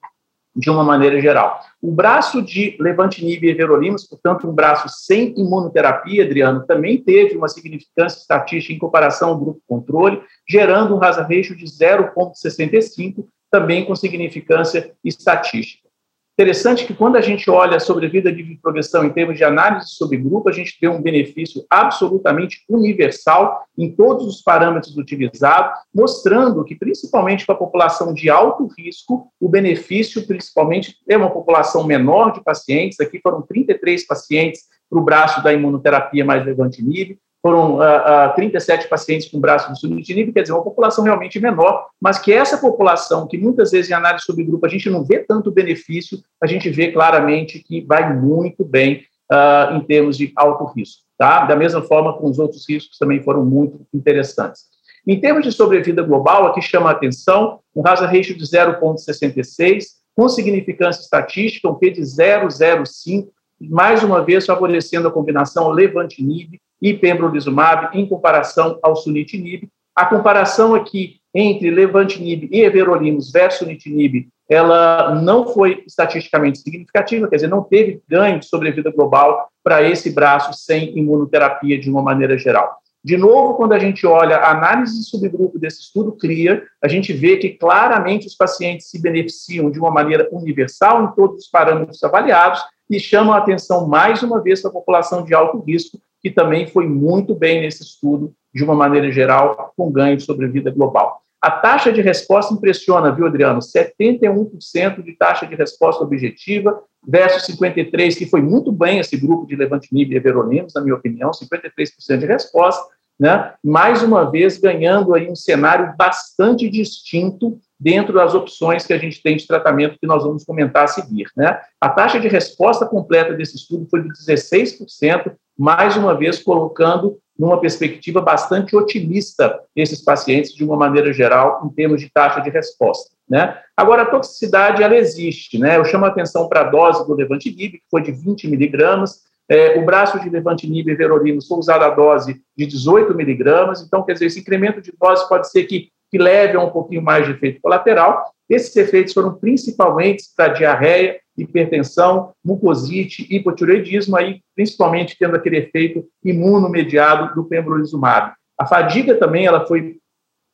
de 0.56 0.70
uma 0.70 0.84
maneira 0.84 1.22
geral. 1.22 1.62
O 1.82 1.92
braço 1.92 2.42
de 2.42 2.76
levantinib 2.80 3.44
e 3.44 3.50
everolimus, 3.50 4.06
portanto, 4.06 4.48
um 4.48 4.54
braço 4.54 4.90
sem 4.90 5.34
imunoterapia, 5.38 6.24
Adriano, 6.24 6.66
também 6.66 7.02
teve 7.02 7.38
uma 7.38 7.48
significância 7.48 8.20
estatística 8.20 8.74
em 8.74 8.80
comparação 8.80 9.30
ao 9.30 9.38
grupo 9.38 9.62
controle, 9.68 10.22
gerando 10.48 10.96
um 10.96 11.04
hazard 11.04 11.34
ratio 11.34 11.56
de 11.56 11.66
0,65, 11.66 13.26
também 13.50 13.86
com 13.86 13.96
significância 13.96 14.94
estatística. 15.04 15.91
Interessante 16.34 16.88
que 16.88 16.94
quando 16.94 17.18
a 17.18 17.22
gente 17.22 17.50
olha 17.50 17.80
sobre 17.80 18.06
a 18.06 18.10
vida 18.10 18.32
de 18.32 18.58
progressão 18.62 19.04
em 19.04 19.12
termos 19.12 19.38
de 19.38 19.44
análise 19.44 19.90
sobre 19.90 20.18
grupo, 20.18 20.50
a 20.50 20.52
gente 20.52 20.78
vê 20.82 20.88
um 20.88 21.02
benefício 21.02 21.64
absolutamente 21.70 22.64
universal 22.70 23.66
em 23.78 23.94
todos 23.94 24.26
os 24.26 24.42
parâmetros 24.42 24.96
utilizados, 24.98 25.80
mostrando 25.94 26.64
que, 26.64 26.74
principalmente 26.74 27.46
para 27.46 27.56
a 27.56 27.58
população 27.58 28.14
de 28.14 28.30
alto 28.30 28.68
risco, 28.78 29.28
o 29.40 29.50
benefício, 29.50 30.26
principalmente, 30.26 30.96
é 31.08 31.18
uma 31.18 31.30
população 31.30 31.84
menor 31.84 32.32
de 32.32 32.42
pacientes, 32.42 33.00
aqui 33.00 33.20
foram 33.22 33.42
33 33.42 34.08
pacientes 34.08 34.62
para 34.90 35.00
o 35.00 35.04
braço 35.04 35.44
da 35.44 35.54
imunoterapia 35.54 36.26
mais 36.26 36.46
levantinib, 36.46 37.18
foram 37.42 37.78
uh, 37.78 38.30
uh, 38.30 38.36
37 38.36 38.88
pacientes 38.88 39.30
com 39.30 39.40
braço 39.40 39.74
de 39.74 39.80
sunitinib, 39.80 40.32
quer 40.32 40.44
dizer, 40.44 40.54
uma 40.54 40.64
população 40.64 41.04
realmente 41.04 41.40
menor, 41.40 41.88
mas 42.00 42.20
que 42.20 42.32
essa 42.32 42.58
população, 42.58 43.28
que 43.28 43.38
muitas 43.38 43.72
vezes 43.72 43.90
em 43.90 43.94
análise 43.96 44.26
sobre 44.26 44.44
grupo 44.44 44.66
a 44.66 44.70
gente 44.70 44.90
não 44.90 45.04
vê 45.04 45.20
tanto 45.20 45.52
benefício, 45.52 46.20
a 46.42 46.46
gente 46.46 46.70
vê 46.70 46.92
claramente 46.92 47.60
que 47.60 47.82
vai 47.82 48.16
muito 48.16 48.64
bem 48.64 49.04
uh, 49.32 49.76
em 49.76 49.82
termos 49.82 50.18
de 50.18 50.32
alto 50.36 50.66
risco. 50.66 51.02
Tá? 51.18 51.46
Da 51.46 51.56
mesma 51.56 51.82
forma, 51.82 52.18
com 52.18 52.30
os 52.30 52.38
outros 52.38 52.68
riscos 52.70 52.98
também 52.98 53.24
foram 53.24 53.44
muito 53.44 53.82
interessantes. 53.94 54.66
Em 55.08 55.20
termos 55.20 55.44
de 55.44 55.52
sobrevida 55.52 56.04
global, 56.04 56.46
aqui 56.46 56.62
chama 56.62 56.90
a 56.90 56.94
atenção 56.94 57.60
um 57.76 57.86
hazard 57.88 58.16
ratio 58.16 58.38
de 58.38 58.44
0,66, 58.44 59.86
com 60.16 60.30
significância 60.30 61.02
estatística, 61.02 61.68
um 61.68 61.76
P 61.76 61.90
de 61.90 62.02
0,05, 62.02 63.30
mais 63.60 64.04
uma 64.04 64.24
vez 64.24 64.46
favorecendo 64.46 65.08
a 65.08 65.12
combinação 65.12 65.70
levantinib 65.70 66.60
e 66.82 66.94
pembrolizumab 66.94 67.98
em 67.98 68.06
comparação 68.06 68.80
ao 68.82 68.96
sunitinib. 68.96 69.70
A 69.96 70.06
comparação 70.06 70.74
aqui 70.74 71.22
entre 71.34 71.70
levantinib 71.70 72.50
e 72.52 72.62
everolimus 72.62 73.32
versus 73.32 73.60
sunitinib, 73.60 74.28
ela 74.50 75.16
não 75.16 75.48
foi 75.48 75.84
estatisticamente 75.88 76.60
significativa, 76.60 77.28
quer 77.28 77.38
dizer, 77.38 77.48
não 77.48 77.64
teve 77.64 78.02
ganho 78.08 78.40
de 78.40 78.48
sobrevida 78.48 78.92
global 78.92 79.48
para 79.64 79.82
esse 79.82 80.12
braço 80.12 80.54
sem 80.54 80.98
imunoterapia 80.98 81.80
de 81.80 81.90
uma 81.90 82.02
maneira 82.02 82.38
geral. 82.38 82.82
De 83.04 83.18
novo, 83.18 83.56
quando 83.56 83.74
a 83.74 83.80
gente 83.80 84.06
olha 84.06 84.38
a 84.38 84.52
análise 84.52 85.00
de 85.00 85.06
subgrupo 85.06 85.58
desse 85.58 85.82
estudo 85.82 86.12
CLIA, 86.12 86.64
a 86.84 86.88
gente 86.88 87.12
vê 87.12 87.38
que 87.38 87.50
claramente 87.50 88.28
os 88.28 88.36
pacientes 88.36 88.90
se 88.90 89.02
beneficiam 89.02 89.72
de 89.72 89.80
uma 89.80 89.90
maneira 89.90 90.28
universal 90.32 91.06
em 91.06 91.16
todos 91.16 91.46
os 91.46 91.50
parâmetros 91.50 92.04
avaliados 92.04 92.62
e 92.90 93.00
chamam 93.00 93.34
a 93.34 93.38
atenção 93.38 93.88
mais 93.88 94.22
uma 94.22 94.42
vez 94.42 94.62
para 94.62 94.70
a 94.70 94.74
população 94.74 95.24
de 95.24 95.34
alto 95.34 95.60
risco, 95.60 96.00
que 96.22 96.30
também 96.30 96.68
foi 96.68 96.88
muito 96.88 97.34
bem 97.34 97.62
nesse 97.62 97.84
estudo, 97.84 98.34
de 98.54 98.64
uma 98.64 98.76
maneira 98.76 99.12
geral, 99.12 99.74
com 99.76 99.92
ganho 99.92 100.18
de 100.18 100.24
sobrevida 100.24 100.70
global. 100.72 101.22
A 101.42 101.50
taxa 101.50 101.92
de 101.92 102.02
resposta 102.02 102.54
impressiona, 102.54 103.12
viu, 103.12 103.26
Adriano? 103.26 103.60
71% 103.60 105.02
de 105.02 105.14
taxa 105.14 105.48
de 105.48 105.56
resposta 105.56 106.04
objetiva 106.04 106.84
versus 107.04 107.56
53%, 107.56 108.16
que 108.16 108.28
foi 108.28 108.42
muito 108.42 108.72
bem 108.72 109.00
esse 109.00 109.18
grupo 109.18 109.48
de 109.48 109.56
levantinib 109.56 110.12
e 110.12 110.18
everolimus, 110.18 110.74
na 110.76 110.82
minha 110.82 110.96
opinião, 110.96 111.32
53% 111.32 112.18
de 112.20 112.26
resposta, 112.28 112.84
né? 113.20 113.54
Mais 113.64 114.04
uma 114.04 114.30
vez 114.30 114.58
ganhando 114.58 115.14
aí 115.16 115.30
um 115.30 115.36
cenário 115.36 115.94
bastante 115.98 116.70
distinto 116.70 117.60
dentro 117.80 118.14
das 118.14 118.36
opções 118.36 118.86
que 118.86 118.94
a 118.94 118.98
gente 118.98 119.22
tem 119.24 119.36
de 119.36 119.48
tratamento 119.48 119.98
que 120.00 120.06
nós 120.06 120.24
vamos 120.24 120.44
comentar 120.44 120.84
a 120.84 120.88
seguir. 120.88 121.28
Né? 121.36 121.60
A 121.80 121.90
taxa 121.90 122.20
de 122.20 122.28
resposta 122.28 122.86
completa 122.86 123.34
desse 123.34 123.56
estudo 123.56 123.88
foi 123.90 124.04
de 124.04 124.10
16%, 124.10 125.34
mais 125.62 125.96
uma 125.96 126.18
vez 126.18 126.42
colocando 126.42 127.20
numa 127.38 127.60
perspectiva 127.60 128.20
bastante 128.20 128.76
otimista 128.76 129.62
esses 129.76 130.04
pacientes 130.04 130.56
de 130.56 130.64
uma 130.64 130.76
maneira 130.76 131.14
geral 131.14 131.62
em 131.64 131.70
termos 131.70 132.02
de 132.02 132.10
taxa 132.12 132.40
de 132.40 132.50
resposta. 132.50 133.12
Né? 133.30 133.56
Agora, 133.78 134.02
a 134.02 134.06
toxicidade 134.08 134.82
ela 134.82 134.96
existe. 134.96 135.60
Né? 135.60 135.78
Eu 135.78 135.86
chamo 135.86 136.06
a 136.06 136.08
atenção 136.08 136.50
para 136.50 136.62
a 136.62 136.64
dose 136.64 137.06
do 137.06 137.14
Levantinib, 137.14 137.74
que 137.74 137.84
foi 137.92 138.02
de 138.02 138.12
20 138.12 138.48
miligramas, 138.48 139.22
é, 139.48 139.78
o 139.78 139.86
braço 139.86 140.20
de 140.20 140.30
Levantinib 140.30 140.90
e 140.90 140.96
Verorimus 140.96 141.48
foi 141.48 141.60
usado 141.60 141.84
a 141.84 141.90
dose 141.90 142.42
de 142.58 142.66
18 142.66 143.14
miligramas, 143.14 143.82
então, 143.82 144.02
quer 144.02 144.14
dizer, 144.14 144.28
esse 144.28 144.40
incremento 144.40 144.82
de 144.82 144.92
dose 145.00 145.28
pode 145.30 145.48
ser 145.52 145.66
que 145.66 145.92
que 146.12 146.18
leve 146.18 146.58
a 146.58 146.60
um 146.60 146.70
pouquinho 146.70 147.02
mais 147.02 147.26
de 147.26 147.32
efeito 147.32 147.62
colateral. 147.62 148.26
Esses 148.50 148.76
efeitos 148.76 149.14
foram 149.14 149.34
principalmente 149.34 150.24
para 150.36 150.50
diarreia, 150.50 151.18
hipertensão, 151.38 152.34
mucosite, 152.44 153.28
hipotireoidismo, 153.30 154.18
aí 154.18 154.42
principalmente 154.56 155.16
tendo 155.18 155.36
aquele 155.36 155.58
efeito 155.58 156.06
imunomediado 156.24 157.34
do 157.34 157.46
pembrolizumab. 157.46 158.34
A 158.58 158.66
fadiga 158.66 159.16
também 159.16 159.46
ela 159.46 159.66
foi 159.66 159.98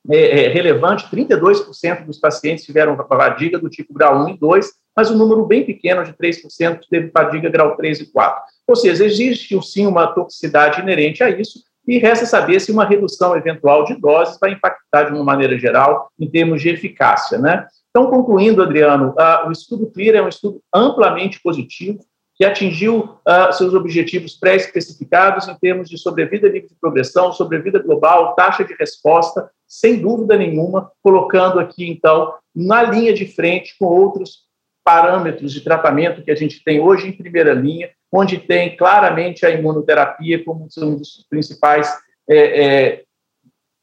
é, 0.09 0.45
é, 0.45 0.47
relevante, 0.47 1.09
32% 1.11 2.05
dos 2.05 2.17
pacientes 2.17 2.63
tiveram 2.63 2.95
fadiga 3.07 3.59
do 3.59 3.69
tipo 3.69 3.93
grau 3.93 4.25
1 4.25 4.29
e 4.29 4.37
2, 4.37 4.71
mas 4.95 5.11
um 5.11 5.17
número 5.17 5.45
bem 5.45 5.65
pequeno 5.65 6.03
de 6.03 6.13
3% 6.13 6.79
teve 6.89 7.11
fadiga 7.11 7.49
grau 7.49 7.75
3 7.75 7.99
e 7.99 8.11
4. 8.11 8.43
Ou 8.67 8.75
seja, 8.75 9.05
existe 9.05 9.61
sim 9.61 9.85
uma 9.85 10.07
toxicidade 10.07 10.81
inerente 10.81 11.23
a 11.23 11.29
isso, 11.29 11.59
e 11.87 11.99
resta 11.99 12.25
saber 12.25 12.59
se 12.59 12.71
uma 12.71 12.85
redução 12.85 13.35
eventual 13.35 13.85
de 13.85 13.95
doses 13.95 14.37
vai 14.39 14.51
impactar 14.51 15.03
de 15.03 15.13
uma 15.13 15.23
maneira 15.23 15.57
geral 15.57 16.09
em 16.19 16.29
termos 16.29 16.61
de 16.61 16.69
eficácia, 16.69 17.37
né? 17.37 17.65
Então, 17.97 18.11
concluindo, 18.11 18.61
Adriano, 18.61 19.15
uh, 19.17 19.47
o 19.47 19.51
estudo 19.51 19.89
CLEAR 19.89 20.17
é 20.17 20.21
um 20.21 20.27
estudo 20.27 20.61
amplamente 20.71 21.41
positivo, 21.41 21.97
que 22.35 22.45
atingiu 22.45 22.99
uh, 23.27 23.51
seus 23.51 23.73
objetivos 23.73 24.35
pré-especificados 24.35 25.47
em 25.47 25.55
termos 25.55 25.89
de 25.89 25.97
sobrevida 25.97 26.47
livre 26.47 26.69
de 26.69 26.75
progressão, 26.79 27.33
sobrevida 27.33 27.79
global, 27.79 28.35
taxa 28.35 28.63
de 28.63 28.75
resposta, 28.75 29.49
sem 29.67 29.99
dúvida 29.99 30.37
nenhuma, 30.37 30.91
colocando 31.01 31.59
aqui, 31.59 31.89
então, 31.89 32.35
na 32.55 32.83
linha 32.83 33.11
de 33.15 33.25
frente 33.25 33.75
com 33.79 33.85
outros 33.85 34.43
parâmetros 34.83 35.51
de 35.51 35.61
tratamento 35.61 36.21
que 36.21 36.29
a 36.29 36.35
gente 36.35 36.63
tem 36.63 36.79
hoje 36.79 37.07
em 37.07 37.17
primeira 37.17 37.51
linha, 37.51 37.89
onde 38.11 38.37
tem 38.37 38.77
claramente 38.77 39.43
a 39.43 39.49
imunoterapia 39.49 40.45
como 40.45 40.67
um 40.77 40.95
dos 40.95 41.25
principais 41.27 41.91
é, 42.29 42.63
é, 42.63 43.03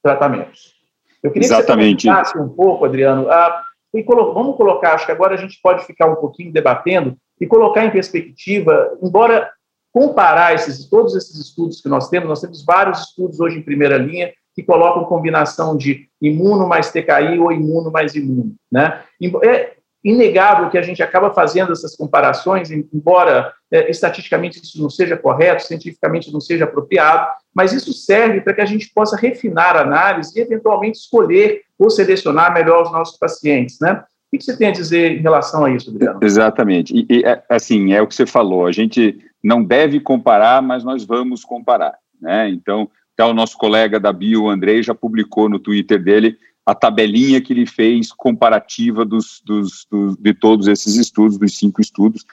tratamentos. 0.00 0.72
Eu 1.20 1.32
queria 1.32 1.46
Exatamente. 1.46 2.06
que 2.06 2.14
você 2.14 2.38
um 2.38 2.48
pouco, 2.48 2.84
Adriano, 2.84 3.28
a, 3.28 3.64
e 3.94 4.02
colo 4.02 4.34
vamos 4.34 4.56
colocar, 4.56 4.94
acho 4.94 5.06
que 5.06 5.12
agora 5.12 5.34
a 5.34 5.38
gente 5.38 5.58
pode 5.62 5.84
ficar 5.86 6.06
um 6.06 6.16
pouquinho 6.16 6.52
debatendo 6.52 7.16
e 7.40 7.46
colocar 7.46 7.84
em 7.84 7.90
perspectiva, 7.90 8.96
embora 9.02 9.50
comparar 9.92 10.54
esses, 10.54 10.88
todos 10.88 11.14
esses 11.14 11.38
estudos 11.38 11.80
que 11.80 11.88
nós 11.88 12.08
temos, 12.08 12.28
nós 12.28 12.40
temos 12.40 12.64
vários 12.64 13.00
estudos 13.00 13.38
hoje 13.38 13.58
em 13.58 13.62
primeira 13.62 13.96
linha 13.96 14.32
que 14.54 14.62
colocam 14.62 15.04
combinação 15.04 15.76
de 15.76 16.08
imuno 16.20 16.66
mais 16.66 16.90
TKI 16.90 17.38
ou 17.38 17.52
imuno 17.52 17.90
mais 17.90 18.14
imuno, 18.14 18.54
né? 18.70 19.02
É 19.44 19.74
inegável 20.04 20.68
que 20.68 20.76
a 20.76 20.82
gente 20.82 21.02
acaba 21.02 21.32
fazendo 21.32 21.72
essas 21.72 21.96
comparações, 21.96 22.70
embora 22.70 23.54
é, 23.72 23.90
estatisticamente 23.90 24.62
isso 24.62 24.80
não 24.80 24.90
seja 24.90 25.16
correto, 25.16 25.62
cientificamente 25.62 26.30
não 26.30 26.40
seja 26.40 26.64
apropriado, 26.64 27.26
mas 27.54 27.72
isso 27.72 27.92
serve 27.92 28.42
para 28.42 28.52
que 28.52 28.60
a 28.60 28.66
gente 28.66 28.92
possa 28.92 29.16
refinar 29.16 29.76
a 29.76 29.80
análise 29.80 30.38
e 30.38 30.42
eventualmente 30.42 30.98
escolher 30.98 31.62
ou 31.78 31.90
selecionar 31.90 32.52
melhor 32.52 32.82
os 32.82 32.92
nossos 32.92 33.18
pacientes, 33.18 33.78
né? 33.80 34.02
O 34.32 34.38
que 34.38 34.44
você 34.44 34.56
tem 34.56 34.68
a 34.68 34.72
dizer 34.72 35.18
em 35.18 35.22
relação 35.22 35.64
a 35.64 35.70
isso, 35.70 35.90
Adriano? 35.90 36.18
Exatamente. 36.22 36.92
E, 36.92 37.06
e, 37.08 37.24
é, 37.24 37.42
assim, 37.48 37.92
é 37.92 38.02
o 38.02 38.06
que 38.06 38.14
você 38.14 38.26
falou, 38.26 38.66
a 38.66 38.72
gente 38.72 39.18
não 39.42 39.62
deve 39.62 40.00
comparar, 40.00 40.60
mas 40.60 40.82
nós 40.82 41.04
vamos 41.04 41.44
comparar. 41.44 41.94
Né? 42.20 42.48
Então, 42.48 42.90
até 43.14 43.24
o 43.24 43.34
nosso 43.34 43.56
colega 43.56 44.00
da 44.00 44.12
Bio, 44.12 44.48
Andrei, 44.48 44.82
já 44.82 44.94
publicou 44.94 45.48
no 45.48 45.60
Twitter 45.60 46.02
dele 46.02 46.36
a 46.66 46.74
tabelinha 46.74 47.40
que 47.40 47.52
ele 47.52 47.66
fez 47.66 48.10
comparativa 48.10 49.04
dos, 49.04 49.40
dos, 49.44 49.86
dos 49.90 50.16
de 50.16 50.32
todos 50.32 50.66
esses 50.66 50.96
estudos, 50.96 51.38
dos 51.38 51.56
cinco 51.56 51.80
estudos. 51.80 52.24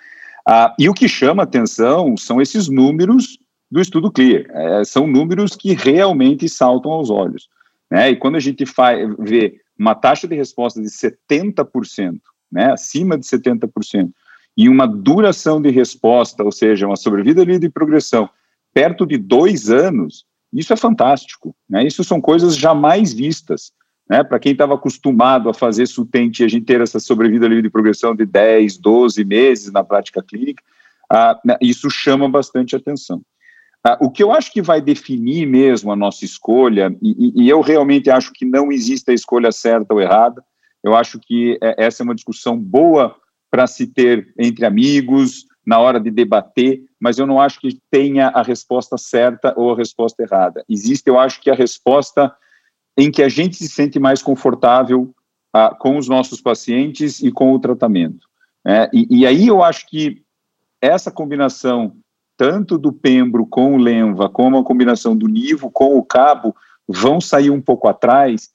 Ah, 0.48 0.74
e 0.80 0.90
o 0.90 0.94
que 0.94 1.08
chama 1.08 1.44
atenção 1.44 2.16
são 2.18 2.42
esses 2.42 2.68
números 2.68 3.38
do 3.70 3.80
estudo 3.80 4.12
CLEAR. 4.12 4.46
É, 4.50 4.84
são 4.84 5.06
números 5.06 5.56
que 5.56 5.74
realmente 5.74 6.48
saltam 6.50 6.92
aos 6.92 7.10
olhos. 7.10 7.48
Né? 7.92 8.12
E 8.12 8.16
quando 8.16 8.38
a 8.38 8.40
gente 8.40 8.66
faz, 8.66 9.08
vê 9.20 9.60
uma 9.78 9.94
taxa 9.94 10.28
de 10.28 10.36
resposta 10.36 10.82
de 10.82 10.88
70%, 10.88 12.20
né, 12.52 12.72
acima 12.72 13.18
de 13.18 13.26
70%, 13.26 14.12
e 14.58 14.70
uma 14.70 14.88
duração 14.88 15.62
de 15.62 15.70
resposta, 15.70 16.44
ou 16.44 16.52
seja, 16.52 16.88
uma 16.88 16.96
sobrevida 16.96 17.44
livre 17.44 17.60
de 17.60 17.70
progressão, 17.70 18.30
perto 18.74 19.06
de 19.06 19.18
dois 19.18 19.70
anos, 19.70 20.26
isso 20.54 20.74
é 20.74 20.78
fantástico. 20.78 21.56
Né? 21.70 21.86
Isso 21.86 22.04
são 22.04 22.20
coisas 22.20 22.56
jamais 22.56 23.14
vistas. 23.14 23.72
Né? 24.10 24.24
Para 24.24 24.40
quem 24.40 24.52
estava 24.52 24.76
acostumado 24.76 25.50
a 25.50 25.54
fazer 25.54 25.86
sutente 25.86 26.44
e 26.44 26.46
a 26.46 26.50
gente 26.50 26.66
ter 26.66 26.82
essa 26.82 27.00
sobrevida 27.00 27.48
livre 27.48 27.64
de 27.64 27.70
progressão 27.70 28.16
de 28.16 28.26
10, 28.26 28.78
12 28.78 29.24
meses 29.24 29.72
na 29.72 29.84
prática 29.84 30.22
clínica, 30.22 30.64
ah, 31.10 31.40
né, 31.44 31.58
isso 31.62 31.90
chama 31.90 32.30
bastante 32.30 32.76
atenção. 32.76 33.22
Ah, 33.84 33.98
o 34.00 34.12
que 34.12 34.22
eu 34.22 34.32
acho 34.32 34.52
que 34.52 34.62
vai 34.62 34.80
definir 34.80 35.48
mesmo 35.48 35.92
a 35.92 35.96
nossa 35.96 36.24
escolha, 36.24 36.96
e, 37.02 37.44
e, 37.44 37.50
eu 37.50 37.62
realmente 37.62 38.12
acho 38.12 38.32
que 38.32 38.46
não 38.46 38.72
existe 38.72 39.10
a 39.10 39.14
escolha 39.14 39.52
certa 39.52 39.94
ou 39.94 40.00
errada, 40.00 40.44
eu 40.84 40.96
acho 40.96 41.20
que 41.20 41.58
é, 41.62 41.86
essa 41.86 42.04
é 42.04 42.06
uma 42.06 42.16
discussão 42.16 42.58
boa 42.58 43.16
para 43.50 43.66
se 43.66 43.88
ter 43.88 44.34
entre 44.38 44.66
amigos, 44.66 45.46
na 45.66 45.80
hora 45.80 46.00
de 46.00 46.10
debater, 46.10 46.84
mas 47.00 47.18
eu 47.18 47.28
não 47.28 47.40
acho 47.40 47.60
que 47.60 47.80
tenha 47.90 48.28
a 48.30 48.42
resposta 48.42 48.98
certa 48.98 49.54
ou 49.56 49.74
a 49.74 49.78
resposta 49.78 50.24
errada. 50.24 50.64
Existe, 50.68 51.08
eu 51.08 51.20
acho 51.20 51.42
que 51.42 51.50
a 51.50 51.56
resposta 51.56 52.34
em 52.98 53.12
que 53.12 53.22
a 53.24 53.30
gente 53.30 53.56
se 53.56 53.68
sente 53.68 54.00
mais 54.00 54.22
confortável 54.22 55.14
ah, 55.54 55.76
com 55.80 55.98
os 55.98 56.08
nossos 56.08 56.42
pacientes 56.42 57.22
e 57.22 57.32
com 57.32 57.54
o 57.54 57.60
tratamento. 57.60 58.28
Né? 58.66 58.90
E, 58.94 59.20
e 59.22 59.26
aí 59.26 59.48
eu 59.48 59.64
acho 59.64 59.88
que 59.88 60.24
essa 60.82 61.12
combinação 61.12 61.96
tanto 62.42 62.76
do 62.76 62.92
Pembro 62.92 63.46
com 63.46 63.76
o 63.76 63.78
Lenva, 63.78 64.28
como 64.28 64.58
a 64.58 64.64
combinação 64.64 65.16
do 65.16 65.28
Nivo 65.28 65.70
com 65.70 65.96
o 65.96 66.04
Cabo, 66.04 66.56
vão 66.88 67.22
sair 67.22 67.52
um 67.52 67.62
pouco 67.62 67.88
atrás 67.88 68.50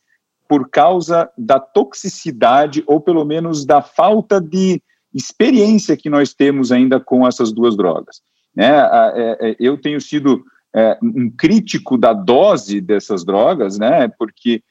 por 0.48 0.68
causa 0.68 1.30
da 1.38 1.60
toxicidade, 1.60 2.82
ou 2.84 3.00
pelo 3.00 3.24
menos 3.24 3.64
da 3.64 3.80
falta 3.80 4.40
de 4.40 4.82
experiência 5.14 5.96
que 5.96 6.10
nós 6.10 6.34
temos 6.34 6.72
ainda 6.72 6.98
com 6.98 7.24
essas 7.24 7.52
duas 7.52 7.76
drogas. 7.76 8.22
Né? 8.56 8.66
É, 8.66 9.50
é, 9.50 9.56
eu 9.60 9.80
tenho 9.80 10.00
sido 10.00 10.42
é, 10.74 10.98
um 11.00 11.30
crítico 11.30 11.96
da 11.96 12.12
dose 12.12 12.80
dessas 12.80 13.24
drogas, 13.24 13.78
né? 13.78 14.08
porque 14.18 14.64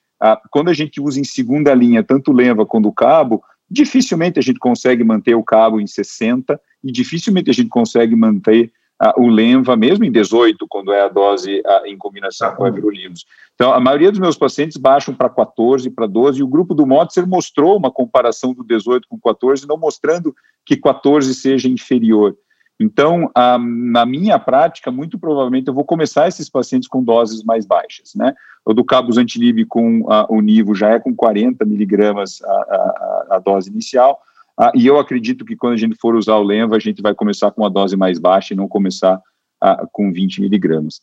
quando 0.52 0.68
a 0.68 0.74
gente 0.74 1.00
usa 1.00 1.22
em 1.22 1.24
segunda 1.24 1.74
linha 1.74 2.04
tanto 2.04 2.34
Lenva 2.34 2.66
quanto 2.66 2.90
o 2.90 2.94
Cabo, 2.94 3.42
dificilmente 3.72 4.40
a 4.40 4.42
gente 4.42 4.60
consegue 4.60 5.06
manter 5.06 5.36
o 5.36 5.44
Cabo 5.44 5.80
em 5.80 5.88
60 5.88 6.60
e 6.84 6.92
dificilmente 6.92 7.50
a 7.50 7.54
gente 7.54 7.70
consegue 7.70 8.14
manter 8.14 8.74
o 9.18 9.28
Lenva, 9.28 9.76
mesmo 9.76 10.06
em 10.06 10.12
18, 10.12 10.66
quando 10.70 10.94
é 10.94 11.02
a 11.02 11.10
dose 11.10 11.62
em 11.86 11.98
combinação 11.98 12.56
com 12.56 12.64
a 12.64 12.70
everolimus. 12.70 13.26
Então, 13.54 13.74
a 13.74 13.80
maioria 13.80 14.12
dos 14.12 14.20
meus 14.20 14.38
pacientes 14.38 14.78
baixam 14.78 15.14
para 15.14 15.30
14, 15.30 15.90
para 15.90 16.08
12, 16.08 16.40
e 16.40 16.44
o 16.44 16.48
grupo 16.48 16.74
do 16.74 16.86
Motzer 16.86 17.28
mostrou 17.28 17.78
uma 17.78 17.92
comparação 17.92 18.54
do 18.54 18.64
18 18.64 19.08
com 19.08 19.20
14, 19.20 19.68
não 19.68 19.78
mostrando 19.78 20.34
que 20.66 20.78
14 20.78 21.34
seja 21.34 21.68
inferior. 21.68 22.36
Então, 22.80 23.32
na 23.62 24.06
minha 24.06 24.38
prática, 24.38 24.92
muito 24.92 25.18
provavelmente 25.18 25.68
eu 25.68 25.74
vou 25.74 25.86
começar 25.86 26.28
esses 26.28 26.50
pacientes 26.50 26.90
com 26.90 27.04
doses 27.04 27.44
mais 27.44 27.66
baixas, 27.66 28.14
né? 28.16 28.34
O 28.66 28.74
do 28.74 28.84
cabozantilib 28.84 29.66
com 29.66 30.02
o 30.28 30.42
Nivo 30.42 30.76
já 30.76 30.90
é 30.90 31.00
com 31.00 31.16
40 31.16 31.64
miligramas 31.64 32.42
a, 32.44 32.52
a, 32.52 33.28
a 33.36 33.40
dose 33.40 33.70
inicial, 33.70 34.20
ah, 34.58 34.72
e 34.74 34.88
eu 34.88 34.98
acredito 34.98 35.44
que 35.44 35.56
quando 35.56 35.74
a 35.74 35.78
gente 35.78 35.98
for 36.00 36.16
usar 36.16 36.36
o 36.36 36.44
Lenva, 36.44 36.76
a 36.76 36.80
gente 36.80 37.02
vai 37.02 37.14
começar 37.14 37.52
com 37.52 37.62
uma 37.62 37.70
dose 37.70 37.98
mais 37.98 38.20
baixa 38.20 38.54
e 38.54 38.58
não 38.58 38.68
começar 38.68 39.22
ah, 39.62 39.86
com 39.92 40.12
20 40.12 40.42
miligramas. 40.42 41.02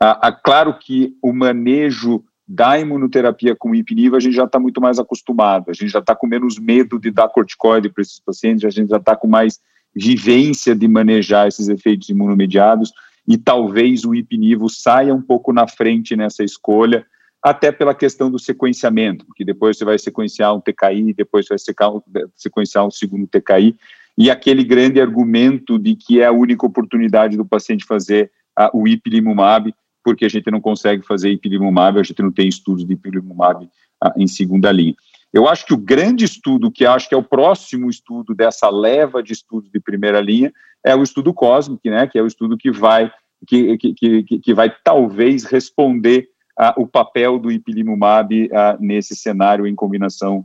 Ah, 0.00 0.32
claro 0.32 0.78
que 0.78 1.14
o 1.22 1.32
manejo 1.32 2.24
da 2.46 2.78
imunoterapia 2.78 3.54
com 3.54 3.74
ipiniva 3.74 4.16
a 4.16 4.20
gente 4.20 4.34
já 4.34 4.44
está 4.44 4.58
muito 4.58 4.80
mais 4.80 4.98
acostumado, 4.98 5.70
a 5.70 5.74
gente 5.74 5.90
já 5.90 5.98
está 5.98 6.14
com 6.14 6.26
menos 6.26 6.58
medo 6.58 6.98
de 6.98 7.10
dar 7.10 7.28
corticoide 7.28 7.90
para 7.90 8.00
esses 8.00 8.18
pacientes, 8.20 8.64
a 8.64 8.70
gente 8.70 8.88
já 8.88 8.96
está 8.96 9.14
com 9.14 9.28
mais 9.28 9.58
vivência 9.94 10.74
de 10.74 10.88
manejar 10.88 11.48
esses 11.48 11.68
efeitos 11.68 12.08
imunomediados 12.08 12.92
e 13.26 13.36
talvez 13.36 14.04
o 14.04 14.14
ipinivo 14.14 14.70
saia 14.70 15.14
um 15.14 15.20
pouco 15.20 15.52
na 15.52 15.68
frente 15.68 16.16
nessa 16.16 16.42
escolha, 16.42 17.04
até 17.42 17.70
pela 17.70 17.94
questão 17.94 18.30
do 18.30 18.38
sequenciamento, 18.38 19.24
porque 19.24 19.44
depois 19.44 19.78
você 19.78 19.84
vai 19.84 19.98
sequenciar 19.98 20.54
um 20.54 20.60
TKI, 20.60 21.14
depois 21.14 21.46
você 21.46 21.54
vai 21.54 22.28
sequenciar 22.34 22.86
um 22.86 22.90
segundo 22.90 23.26
TKI, 23.26 23.76
e 24.16 24.30
aquele 24.30 24.64
grande 24.64 25.00
argumento 25.00 25.78
de 25.78 25.94
que 25.94 26.20
é 26.20 26.26
a 26.26 26.32
única 26.32 26.66
oportunidade 26.66 27.36
do 27.36 27.44
paciente 27.44 27.84
fazer 27.84 28.32
uh, 28.58 28.76
o 28.76 28.88
ipilimumab, 28.88 29.72
porque 30.02 30.24
a 30.24 30.28
gente 30.28 30.50
não 30.50 30.60
consegue 30.60 31.06
fazer 31.06 31.30
ipilimumab, 31.30 32.00
a 32.00 32.02
gente 32.02 32.20
não 32.22 32.32
tem 32.32 32.48
estudos 32.48 32.84
de 32.84 32.94
ipilimumab 32.94 33.64
uh, 33.64 34.12
em 34.16 34.26
segunda 34.26 34.72
linha. 34.72 34.94
Eu 35.32 35.46
acho 35.46 35.66
que 35.66 35.74
o 35.74 35.78
grande 35.78 36.24
estudo, 36.24 36.70
que 36.70 36.84
acho 36.84 37.08
que 37.08 37.14
é 37.14 37.18
o 37.18 37.22
próximo 37.22 37.88
estudo 37.88 38.34
dessa 38.34 38.68
leva 38.70 39.22
de 39.22 39.32
estudos 39.32 39.70
de 39.70 39.78
primeira 39.78 40.20
linha, 40.20 40.52
é 40.84 40.96
o 40.96 41.02
estudo 41.02 41.34
COSMIC, 41.34 41.88
né, 41.90 42.06
que 42.06 42.18
é 42.18 42.22
o 42.22 42.26
estudo 42.26 42.56
que 42.56 42.70
vai, 42.70 43.12
que, 43.46 43.76
que, 43.76 43.94
que, 43.94 44.38
que 44.38 44.54
vai 44.54 44.74
talvez 44.82 45.44
responder 45.44 46.28
o 46.76 46.86
papel 46.86 47.38
do 47.38 47.50
ipilimumab 47.50 48.50
nesse 48.80 49.14
cenário 49.14 49.66
em 49.66 49.74
combinação 49.74 50.44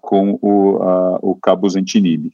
com 0.00 0.38
o, 0.40 1.30
o 1.30 1.34
cabozantinib. 1.36 2.32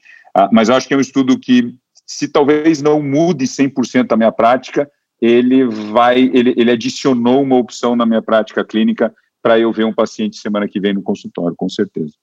mas 0.52 0.68
eu 0.68 0.74
acho 0.74 0.86
que 0.86 0.94
é 0.94 0.96
um 0.96 1.00
estudo 1.00 1.38
que, 1.38 1.74
se 2.06 2.28
talvez 2.28 2.82
não 2.82 3.02
mude 3.02 3.44
100% 3.46 4.12
a 4.12 4.16
minha 4.16 4.32
prática, 4.32 4.90
ele 5.20 5.66
vai, 5.66 6.18
ele, 6.18 6.54
ele 6.56 6.70
adicionou 6.70 7.42
uma 7.42 7.56
opção 7.56 7.94
na 7.94 8.06
minha 8.06 8.22
prática 8.22 8.64
clínica 8.64 9.14
para 9.42 9.58
eu 9.58 9.72
ver 9.72 9.84
um 9.84 9.92
paciente 9.92 10.36
semana 10.36 10.66
que 10.66 10.80
vem 10.80 10.94
no 10.94 11.02
consultório, 11.02 11.54
com 11.56 11.68
certeza. 11.68 12.14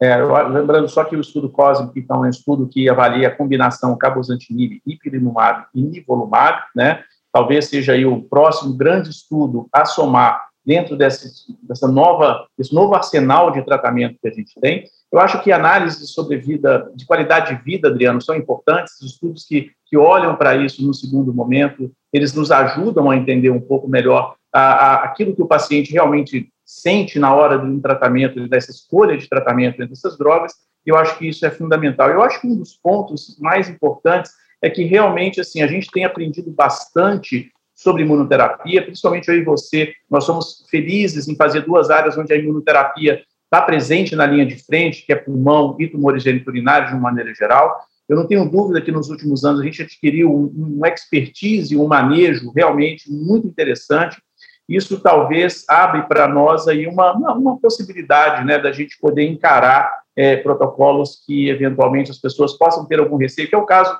É, 0.00 0.16
lembrando 0.16 0.88
só 0.88 1.04
que 1.04 1.16
o 1.16 1.20
estudo 1.20 1.48
COSMIC, 1.48 1.98
então, 1.98 2.24
é 2.24 2.28
um 2.28 2.30
estudo 2.30 2.68
que 2.68 2.88
avalia 2.88 3.28
a 3.28 3.34
combinação 3.34 3.96
cabozantinib, 3.96 4.80
ipilimumab 4.86 5.66
e 5.74 5.82
nivolumab, 5.82 6.62
né, 6.74 7.02
talvez 7.36 7.66
seja 7.66 7.92
aí 7.92 8.06
o 8.06 8.22
próximo 8.22 8.72
grande 8.72 9.10
estudo 9.10 9.68
a 9.70 9.84
somar 9.84 10.46
dentro 10.64 10.96
desse, 10.96 11.28
dessa 11.62 11.86
nova, 11.86 12.46
desse 12.56 12.74
novo 12.74 12.94
arsenal 12.94 13.50
de 13.50 13.62
tratamento 13.62 14.16
que 14.18 14.26
a 14.26 14.30
gente 14.30 14.58
tem. 14.58 14.84
Eu 15.12 15.20
acho 15.20 15.42
que 15.42 15.52
análises 15.52 16.14
sobre 16.14 16.38
vida, 16.38 16.90
de 16.94 17.04
qualidade 17.04 17.54
de 17.54 17.62
vida, 17.62 17.88
Adriano, 17.88 18.22
são 18.22 18.34
importantes, 18.34 19.02
estudos 19.02 19.44
que, 19.44 19.70
que 19.84 19.98
olham 19.98 20.34
para 20.34 20.56
isso 20.56 20.82
no 20.84 20.94
segundo 20.94 21.32
momento, 21.34 21.92
eles 22.10 22.32
nos 22.32 22.50
ajudam 22.50 23.10
a 23.10 23.16
entender 23.16 23.50
um 23.50 23.60
pouco 23.60 23.86
melhor 23.86 24.34
a, 24.50 24.60
a, 24.60 24.94
aquilo 25.04 25.36
que 25.36 25.42
o 25.42 25.46
paciente 25.46 25.92
realmente 25.92 26.48
sente 26.64 27.18
na 27.18 27.34
hora 27.34 27.58
de 27.58 27.66
um 27.66 27.78
tratamento, 27.82 28.48
dessa 28.48 28.70
escolha 28.70 29.14
de 29.18 29.28
tratamento 29.28 29.82
entre 29.82 29.92
essas 29.92 30.16
drogas, 30.16 30.54
eu 30.86 30.96
acho 30.96 31.18
que 31.18 31.28
isso 31.28 31.44
é 31.44 31.50
fundamental. 31.50 32.08
Eu 32.08 32.22
acho 32.22 32.40
que 32.40 32.46
um 32.46 32.56
dos 32.56 32.78
pontos 32.82 33.36
mais 33.38 33.68
importantes 33.68 34.32
é 34.66 34.70
que 34.70 34.84
realmente 34.84 35.40
assim 35.40 35.62
a 35.62 35.66
gente 35.66 35.90
tem 35.90 36.04
aprendido 36.04 36.50
bastante 36.50 37.50
sobre 37.74 38.02
imunoterapia, 38.02 38.82
principalmente 38.82 39.28
eu 39.28 39.36
e 39.36 39.44
você, 39.44 39.92
nós 40.10 40.24
somos 40.24 40.66
felizes 40.70 41.28
em 41.28 41.36
fazer 41.36 41.60
duas 41.60 41.90
áreas 41.90 42.16
onde 42.16 42.32
a 42.32 42.36
imunoterapia 42.36 43.22
está 43.44 43.62
presente 43.62 44.16
na 44.16 44.26
linha 44.26 44.46
de 44.46 44.56
frente, 44.56 45.04
que 45.04 45.12
é 45.12 45.16
pulmão 45.16 45.76
e 45.78 45.86
tumores 45.86 46.22
geniturinários 46.22 46.90
de 46.90 46.96
uma 46.96 47.02
maneira 47.02 47.34
geral. 47.34 47.78
Eu 48.08 48.16
não 48.16 48.26
tenho 48.26 48.48
dúvida 48.48 48.80
que 48.80 48.90
nos 48.90 49.08
últimos 49.08 49.44
anos 49.44 49.60
a 49.60 49.64
gente 49.64 49.82
adquiriu 49.82 50.34
um, 50.34 50.78
um 50.80 50.86
expertise, 50.86 51.76
um 51.76 51.86
manejo 51.86 52.50
realmente 52.54 53.10
muito 53.12 53.46
interessante. 53.46 54.16
Isso 54.68 54.98
talvez 55.00 55.64
abre 55.68 56.02
para 56.02 56.26
nós 56.26 56.66
aí 56.66 56.86
uma, 56.86 57.12
uma, 57.12 57.32
uma, 57.34 57.60
possibilidade 57.60 58.44
né, 58.44 58.58
da 58.58 58.72
gente 58.72 58.98
poder 58.98 59.28
encarar 59.28 59.90
é, 60.16 60.36
protocolos 60.36 61.22
que 61.24 61.48
eventualmente 61.48 62.10
as 62.10 62.18
pessoas 62.18 62.56
possam 62.56 62.86
ter 62.86 62.98
algum 62.98 63.16
receio, 63.16 63.48
que 63.48 63.54
é 63.54 63.58
o 63.58 63.66
caso 63.66 63.96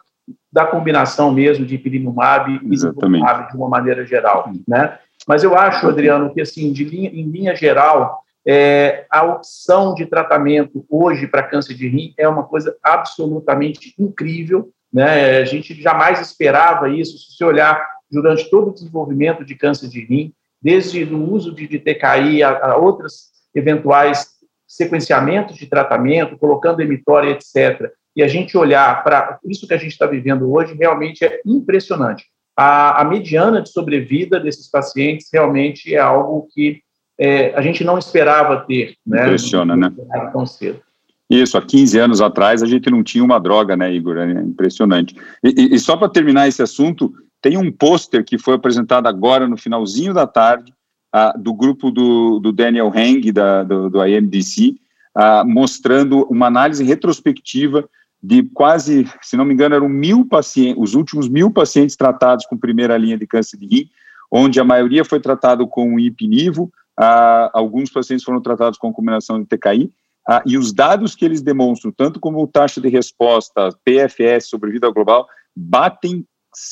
da 0.53 0.67
combinação 0.67 1.33
mesmo 1.33 1.65
de 1.65 1.75
ipilimumab 1.75 2.51
e 2.51 2.57
ipilimumab 2.57 3.51
de 3.51 3.57
uma 3.57 3.69
maneira 3.69 4.05
geral, 4.05 4.51
né? 4.67 4.99
Mas 5.27 5.43
eu 5.43 5.57
acho, 5.57 5.89
Adriano, 5.89 6.33
que 6.33 6.41
assim, 6.41 6.73
de 6.73 6.85
linha, 6.85 7.11
em 7.11 7.29
linha 7.29 7.55
geral, 7.55 8.23
é, 8.47 9.07
a 9.11 9.25
opção 9.25 9.93
de 9.95 10.07
tratamento 10.07 10.85
hoje 10.89 11.27
para 11.27 11.43
câncer 11.43 11.75
de 11.75 11.89
rim 11.89 12.15
é 12.17 12.29
uma 12.29 12.45
coisa 12.45 12.77
absolutamente 12.83 13.95
incrível, 13.99 14.71
né? 14.93 15.39
A 15.39 15.45
gente 15.45 15.75
jamais 15.81 16.21
esperava 16.21 16.89
isso. 16.89 17.19
Se 17.19 17.37
você 17.37 17.45
olhar 17.45 17.85
durante 18.11 18.49
todo 18.49 18.71
o 18.71 18.75
desenvolvimento 18.75 19.45
de 19.45 19.55
câncer 19.57 19.89
de 19.89 20.05
rim, 20.05 20.33
desde 20.63 21.03
o 21.05 21.33
uso 21.33 21.55
de, 21.55 21.67
de 21.67 21.79
TKI 21.79 22.43
a, 22.43 22.73
a 22.73 22.77
outras 22.77 23.31
eventuais 23.55 24.37
sequenciamentos 24.67 25.57
de 25.57 25.67
tratamento, 25.67 26.39
colocando 26.39 26.81
emitória, 26.81 27.31
etc 27.31 27.93
e 28.17 28.23
a 28.23 28.29
gente 28.29 28.57
olhar 28.57 29.05
para 29.05 29.39
isso 29.45 29.69
que 29.69 29.75
a 29.75 29.77
gente 29.77 29.93
está 29.93 30.07
vivendo 30.07 30.51
hoje, 30.51 30.75
realmente 30.75 31.23
é 31.23 31.41
impressionante. 31.45 32.25
A, 32.57 33.03
a, 33.03 33.05
mediana 33.05 33.61
de 33.61 33.69
sobrevida 33.71 34.41
desses 34.41 34.71
pacientes 34.71 35.29
realmente 35.31 35.95
é 35.95 35.99
algo 35.99 36.49
que 36.55 36.81
é, 37.21 37.55
a 37.55 37.61
gente 37.61 37.85
não 37.85 37.99
esperava 37.99 38.65
ter. 38.65 38.95
Né? 39.07 39.25
Impressiona, 39.25 39.77
né? 39.77 39.93
Tão 40.33 40.47
cedo. 40.47 40.81
Isso, 41.29 41.59
há 41.59 41.63
15 41.63 41.99
anos 41.99 42.21
atrás 42.23 42.63
a 42.63 42.67
gente 42.67 42.89
não 42.89 43.03
tinha 43.03 43.23
uma 43.23 43.39
droga, 43.39 43.77
né, 43.77 43.93
Igor? 43.93 44.17
É 44.17 44.33
impressionante. 44.33 45.15
E, 45.45 45.75
e, 45.75 45.79
só 45.79 45.97
para 45.97 46.09
terminar 46.09 46.49
esse 46.49 46.63
assunto, 46.63 47.13
tem 47.43 47.59
um 47.59 47.71
pôster 47.71 48.25
que 48.25 48.39
foi 48.39 48.55
apresentado 48.55 49.07
agora 49.07 49.47
no 49.47 49.57
finalzinho 49.57 50.15
da 50.15 50.27
tarde, 50.27 50.73
uh, 51.15 51.39
do 51.39 51.53
grupo 51.53 51.91
do, 51.91 52.39
do 52.39 52.53
Daniel 52.53 52.93
Heng, 52.95 53.33
da, 53.33 53.65
do, 53.65 53.91
do 53.91 54.07
IMDC, 54.07 54.69
uh, 54.69 54.77
ah, 55.17 55.45
mostrando 55.45 56.23
uma 56.31 56.47
análise 56.47 56.85
retrospectiva 56.85 57.89
de 58.23 58.43
quase, 58.43 59.09
se 59.23 59.37
não 59.37 59.45
me 59.45 59.55
engano, 59.55 59.75
eram 59.75 59.89
mil 59.89 60.27
pacientes, 60.27 60.83
os 60.83 60.95
últimos 60.95 61.29
mil 61.29 61.51
pacientes 61.51 61.97
tratados 61.97 62.47
com 62.47 62.57
primeira 62.57 62.97
linha 62.97 63.17
de 63.17 63.27
câncer 63.27 63.57
de 63.57 63.67
rim, 63.67 63.91
onde 64.31 64.59
a 64.59 64.65
maioria 64.65 65.05
foi 65.05 65.21
tratado 65.21 65.67
com 65.67 65.99
ipinivo, 65.99 66.73
ah, 66.99 67.51
alguns 67.53 67.91
pacientes 67.91 68.25
foram 68.25 68.41
tratados 68.41 68.79
com 68.79 68.93
combinação 68.93 69.41
de 69.41 69.47
TKI, 69.47 69.93
ah, 70.29 70.43
e 70.45 70.59
os 70.59 70.73
dados 70.73 71.15
que 71.15 71.25
eles 71.25 71.41
demonstram, 71.41 71.93
tanto 71.93 72.19
como 72.19 72.47
taxa 72.47 72.81
de 72.81 72.89
resposta, 72.89 73.69
PFS, 73.85 74.49
sobrevida 74.49 74.91
global, 74.91 75.27
batem 75.55 76.27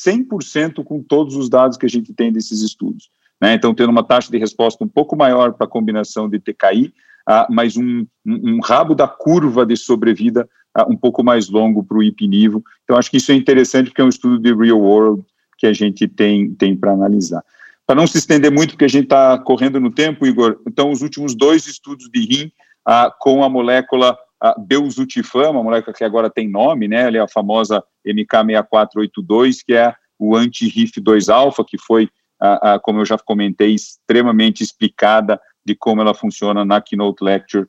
100% 0.05 0.83
com 0.83 1.01
todos 1.01 1.35
os 1.35 1.47
dados 1.49 1.77
que 1.77 1.85
a 1.85 1.89
gente 1.89 2.13
tem 2.13 2.33
desses 2.33 2.61
estudos. 2.61 3.09
Né? 3.39 3.53
Então, 3.53 3.73
tendo 3.73 3.91
uma 3.91 4.03
taxa 4.03 4.31
de 4.31 4.37
resposta 4.37 4.83
um 4.83 4.87
pouco 4.87 5.15
maior 5.15 5.53
para 5.53 5.67
a 5.67 5.69
combinação 5.69 6.27
de 6.27 6.39
TKI, 6.39 6.93
ah, 7.27 7.47
mas 7.49 7.77
um, 7.77 8.05
um, 8.25 8.55
um, 8.55 8.59
rabo 8.61 8.93
da 8.93 9.07
curva 9.07 9.65
de 9.65 9.75
sobrevida 9.75 10.47
um 10.83 10.95
pouco 10.97 11.23
mais 11.23 11.49
longo 11.49 11.83
para 11.83 11.97
o 11.97 12.03
ipinivo. 12.03 12.63
Então, 12.83 12.97
acho 12.97 13.09
que 13.09 13.17
isso 13.17 13.31
é 13.31 13.35
interessante 13.35 13.87
porque 13.87 14.01
é 14.01 14.05
um 14.05 14.09
estudo 14.09 14.39
de 14.39 14.53
real 14.53 14.79
world 14.79 15.23
que 15.57 15.65
a 15.65 15.73
gente 15.73 16.07
tem, 16.07 16.53
tem 16.53 16.75
para 16.75 16.91
analisar. 16.91 17.43
Para 17.87 17.95
não 17.95 18.07
se 18.07 18.17
estender 18.17 18.51
muito, 18.51 18.71
porque 18.71 18.85
a 18.85 18.89
gente 18.89 19.05
está 19.05 19.37
correndo 19.37 19.79
no 19.79 19.91
tempo, 19.91 20.25
Igor, 20.25 20.59
então 20.67 20.91
os 20.91 21.01
últimos 21.01 21.35
dois 21.35 21.67
estudos 21.67 22.09
de 22.09 22.19
rim 22.19 22.51
uh, 22.87 23.11
com 23.19 23.43
a 23.43 23.49
molécula 23.49 24.17
uh, 24.43 24.59
Belzutifan, 24.59 25.51
uma 25.51 25.63
molécula 25.63 25.95
que 25.95 26.03
agora 26.03 26.29
tem 26.29 26.49
nome, 26.49 26.87
né, 26.87 27.09
é 27.11 27.19
a 27.19 27.27
famosa 27.27 27.83
MK6482, 28.05 29.59
que 29.65 29.73
é 29.75 29.93
o 30.17 30.35
anti-RIF2-alfa, 30.35 31.63
que 31.63 31.77
foi, 31.77 32.05
uh, 32.41 32.79
como 32.81 33.01
eu 33.01 33.05
já 33.05 33.17
comentei, 33.19 33.75
extremamente 33.75 34.63
explicada 34.63 35.39
de 35.63 35.75
como 35.75 36.01
ela 36.01 36.13
funciona 36.13 36.65
na 36.65 36.81
Keynote 36.81 37.23
Lecture 37.23 37.67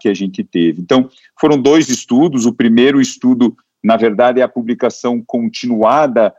que 0.00 0.08
a 0.08 0.14
gente 0.14 0.42
teve. 0.42 0.80
Então, 0.80 1.10
foram 1.38 1.60
dois 1.60 1.88
estudos. 1.88 2.46
O 2.46 2.52
primeiro 2.52 3.00
estudo, 3.00 3.56
na 3.82 3.96
verdade, 3.96 4.40
é 4.40 4.42
a 4.42 4.48
publicação 4.48 5.22
continuada 5.24 6.34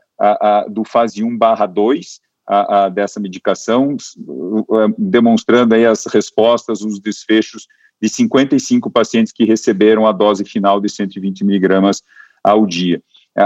do 0.70 0.84
fase 0.84 1.24
1 1.24 1.38
barra 1.38 1.66
2 1.66 2.20
dessa 2.94 3.20
medicação, 3.20 3.96
demonstrando 4.98 5.76
aí 5.76 5.86
as 5.86 6.06
respostas, 6.06 6.82
os 6.82 7.00
desfechos 7.00 7.68
de 8.02 8.10
55 8.10 8.90
pacientes 8.90 9.34
que 9.34 9.44
receberam 9.44 10.08
a 10.08 10.12
dose 10.12 10.46
final 10.46 10.80
de 10.80 10.90
120 10.90 11.44
miligramas 11.44 12.02
ao 12.44 12.66
dia. 12.66 13.02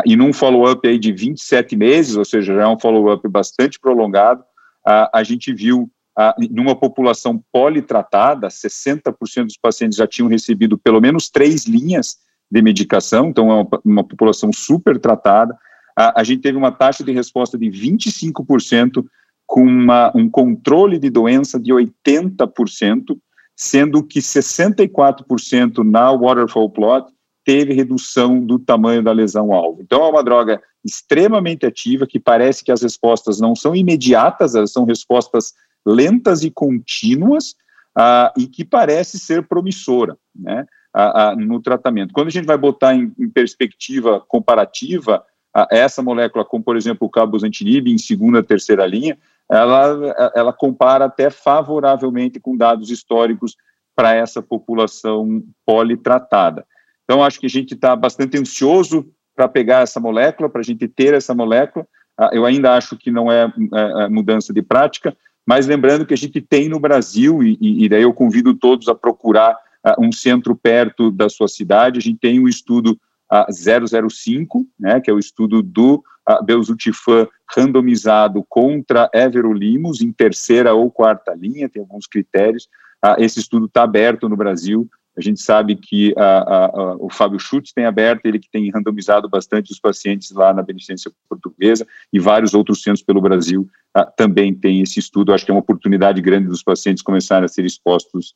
E 0.06 0.16
num 0.16 0.32
follow-up 0.32 0.88
aí 0.88 0.98
de 0.98 1.12
27 1.12 1.76
meses, 1.76 2.16
ou 2.16 2.24
seja, 2.24 2.56
já 2.56 2.64
é 2.64 2.68
um 2.68 2.80
follow-up 2.80 3.28
bastante 3.28 3.80
prolongado, 3.80 4.44
a 4.86 5.24
gente 5.24 5.54
viu 5.54 5.90
ah, 6.18 6.36
numa 6.50 6.76
população 6.76 7.42
politratada, 7.52 8.48
60% 8.48 9.46
dos 9.46 9.58
pacientes 9.58 9.98
já 9.98 10.08
tinham 10.08 10.28
recebido 10.28 10.78
pelo 10.78 11.00
menos 11.00 11.30
três 11.30 11.66
linhas 11.66 12.18
de 12.52 12.62
medicação, 12.62 13.30
então 13.30 13.50
é 13.50 13.54
uma, 13.54 13.68
uma 13.86 14.04
população 14.04 14.52
super 14.52 15.00
tratada. 15.00 15.58
Ah, 15.98 16.14
a 16.18 16.24
gente 16.24 16.42
teve 16.42 16.58
uma 16.58 16.72
taxa 16.72 17.04
de 17.04 17.12
resposta 17.12 17.58
de 17.58 17.68
25%, 17.68 19.06
com 19.52 19.64
uma, 19.64 20.14
um 20.16 20.30
controle 20.30 20.98
de 20.98 21.10
doença 21.10 21.60
de 21.60 21.74
80%, 21.74 23.18
sendo 23.54 24.02
que 24.02 24.20
64% 24.20 25.84
na 25.84 26.10
waterfall 26.14 26.70
plot 26.70 27.12
teve 27.44 27.74
redução 27.74 28.40
do 28.40 28.58
tamanho 28.58 29.04
da 29.04 29.12
lesão-alvo. 29.12 29.82
Então, 29.82 30.06
é 30.06 30.10
uma 30.10 30.24
droga 30.24 30.62
extremamente 30.86 31.66
ativa, 31.66 32.08
que 32.08 32.18
parece 32.18 32.64
que 32.64 32.72
as 32.72 32.82
respostas 32.82 33.42
não 33.42 33.54
são 33.54 33.76
imediatas, 33.76 34.56
elas 34.56 34.72
são 34.72 34.86
respostas 34.86 35.54
lentas 35.86 36.44
e 36.44 36.52
contínuas 36.52 37.56
ah, 37.98 38.32
e 38.38 38.48
que 38.48 38.64
parece 38.64 39.20
ser 39.20 39.48
promissora 39.48 40.18
né, 40.36 40.66
ah, 40.94 41.36
no 41.38 41.62
tratamento. 41.62 42.14
Quando 42.14 42.28
a 42.28 42.32
gente 42.32 42.46
vai 42.46 42.58
botar 42.58 42.96
em, 42.96 43.14
em 43.20 43.30
perspectiva 43.30 44.24
comparativa 44.28 45.26
essa 45.70 46.02
molécula 46.02 46.46
com, 46.46 46.62
por 46.62 46.78
exemplo, 46.78 47.06
o 47.06 47.10
cabozantinib 47.10 47.92
em 47.92 47.98
segunda, 47.98 48.42
terceira 48.42 48.86
linha, 48.86 49.18
ela, 49.50 50.32
ela 50.34 50.54
compara 50.54 51.06
até 51.06 51.30
favoravelmente 51.30 52.40
com 52.40 52.56
dados 52.56 52.90
históricos 52.90 53.58
para 53.94 54.16
essa 54.16 54.42
população 54.42 55.44
politratada. 55.66 56.66
Então, 57.04 57.22
acho 57.22 57.40
que 57.40 57.48
a 57.48 57.50
gente 57.50 57.74
está 57.74 57.94
bastante 57.96 58.38
ansioso 58.38 59.06
para 59.36 59.50
pegar 59.50 59.82
essa 59.82 60.00
molécula, 60.00 60.50
para 60.50 60.62
a 60.62 60.64
gente 60.64 60.88
ter 60.88 61.14
essa 61.14 61.36
molécula. 61.36 61.86
Eu 62.32 62.46
ainda 62.46 62.76
acho 62.76 62.98
que 62.98 63.12
não 63.12 63.30
é, 63.32 63.46
é, 63.46 64.04
é 64.04 64.10
mudança 64.10 64.54
de 64.54 64.62
prática, 64.62 65.16
mas 65.52 65.68
lembrando 65.68 66.06
que 66.06 66.14
a 66.14 66.18
gente 66.18 66.40
tem 66.40 66.70
no 66.70 66.80
Brasil, 66.80 67.44
e, 67.44 67.58
e 67.60 67.90
daí 67.90 68.04
eu 68.04 68.14
convido 68.14 68.54
todos 68.54 68.88
a 68.88 68.96
procurar 68.96 69.54
uh, 69.86 70.02
um 70.02 70.10
centro 70.10 70.56
perto 70.56 71.12
da 71.12 71.28
sua 71.28 71.50
cidade, 71.50 72.00
a 72.00 72.02
gente 72.02 72.20
tem 72.22 72.40
o 72.40 72.44
um 72.44 72.48
estudo 72.48 72.98
uh, 73.30 74.10
005, 74.10 74.66
né, 74.80 75.02
que 75.02 75.12
é 75.12 75.14
o 75.14 75.20
estudo 75.20 75.62
do 75.62 75.96
uh, 76.30 77.30
randomizado 77.54 78.46
contra 78.48 79.10
everolimus 79.14 80.00
em 80.00 80.14
terceira 80.14 80.74
ou 80.74 80.90
quarta 80.90 81.34
linha, 81.34 81.68
tem 81.68 81.82
alguns 81.82 82.08
critérios, 82.08 82.70
uh, 83.06 83.22
esse 83.22 83.42
estudo 83.42 83.66
está 83.66 83.84
aberto 83.84 84.30
no 84.30 84.38
Brasil, 84.38 84.90
a 85.18 85.22
gente 85.22 85.42
sabe 85.42 85.76
que 85.76 86.14
a, 86.18 86.24
a, 86.24 86.66
a, 86.66 86.96
o 86.96 87.10
Fábio 87.10 87.40
Schutz 87.40 87.74
tem 87.74 87.86
aberto, 87.86 88.26
ele 88.26 88.40
que 88.40 88.50
tem 88.50 88.72
randomizado 88.72 89.28
bastante 89.28 89.72
os 89.72 89.80
pacientes 89.80 90.32
lá 90.32 90.54
na 90.54 90.64
Beneficência 90.64 91.12
Portuguesa 91.28 91.86
e 92.14 92.20
vários 92.20 92.54
outros 92.54 92.82
centros 92.82 93.04
pelo 93.04 93.22
Brasil 93.22 93.68
ah, 93.94 94.06
também 94.06 94.54
tem 94.54 94.82
esse 94.82 95.00
estudo. 95.00 95.34
Acho 95.34 95.44
que 95.44 95.52
é 95.52 95.54
uma 95.54 95.60
oportunidade 95.60 96.22
grande 96.22 96.48
dos 96.48 96.64
pacientes 96.64 97.04
começarem 97.04 97.46
a 97.46 97.50
ser 97.50 97.66
expostos 97.66 98.36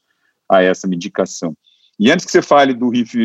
a 0.49 0.61
essa 0.61 0.87
medicação. 0.87 1.55
E 1.97 2.11
antes 2.11 2.25
que 2.25 2.31
você 2.31 2.41
fale 2.41 2.73
do 2.73 2.89
RIF, 2.89 3.15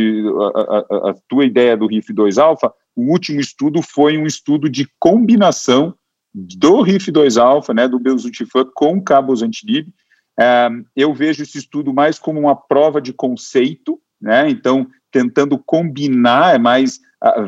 a, 1.10 1.14
tua 1.28 1.44
ideia 1.44 1.76
do 1.76 1.88
RIF2-alfa, 1.88 2.72
o 2.94 3.10
último 3.10 3.40
estudo 3.40 3.82
foi 3.82 4.16
um 4.16 4.26
estudo 4.26 4.68
de 4.68 4.88
combinação 4.98 5.92
do 6.32 6.84
RIF2-alfa, 6.84 7.74
né, 7.74 7.88
do 7.88 7.98
belzutifan 7.98 8.64
com 8.72 9.02
cabozantinib, 9.02 9.88
eu 10.96 11.12
vejo 11.12 11.42
esse 11.42 11.58
estudo 11.58 11.92
mais 11.92 12.18
como 12.18 12.40
uma 12.40 12.56
prova 12.56 13.00
de 13.00 13.12
conceito, 13.12 14.00
né? 14.20 14.48
Então, 14.48 14.86
tentando 15.10 15.58
combinar, 15.58 16.54
é 16.54 16.58
mais 16.58 17.00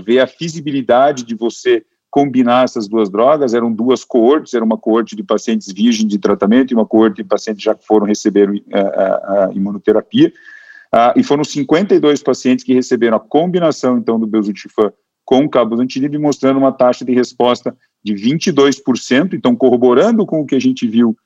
ver 0.05 0.21
a 0.21 0.27
feasibilidade 0.27 1.25
de 1.25 1.35
você 1.35 1.85
combinar 2.13 2.65
essas 2.65 2.87
duas 2.87 3.09
drogas, 3.09 3.55
eram 3.55 3.73
duas 3.73 4.05
coortes, 4.05 4.53
era 4.53 4.63
uma 4.63 4.77
coorte 4.77 5.17
de 5.17 5.23
pacientes 5.23 5.73
virgens 5.73 6.11
de 6.11 6.19
tratamento 6.19 6.71
e 6.71 6.75
uma 6.75 6.85
coorte 6.85 7.17
de 7.17 7.25
pacientes 7.25 7.65
já 7.65 7.75
que 7.75 7.87
foram 7.87 8.07
receber 8.07 8.63
a, 8.71 8.79
a, 8.79 9.47
a 9.47 9.53
imunoterapia, 9.55 10.31
uh, 10.95 11.19
e 11.19 11.23
foram 11.23 11.43
52 11.43 12.23
pacientes 12.23 12.67
que 12.67 12.75
receberam 12.75 13.17
a 13.17 13.21
combinação, 13.21 13.97
então, 13.97 14.21
do 14.21 14.27
belzutifan 14.27 14.93
com 15.25 15.49
cabozantinib, 15.49 16.19
mostrando 16.19 16.59
uma 16.59 16.73
taxa 16.73 17.03
de 17.03 17.15
resposta 17.15 17.75
de 18.05 18.13
22%, 18.13 19.33
então 19.33 19.57
corroborando 19.57 20.27
com 20.27 20.43
o 20.43 20.47
que 20.47 20.55
a 20.55 20.61
gente 20.61 20.87
viu 20.87 21.17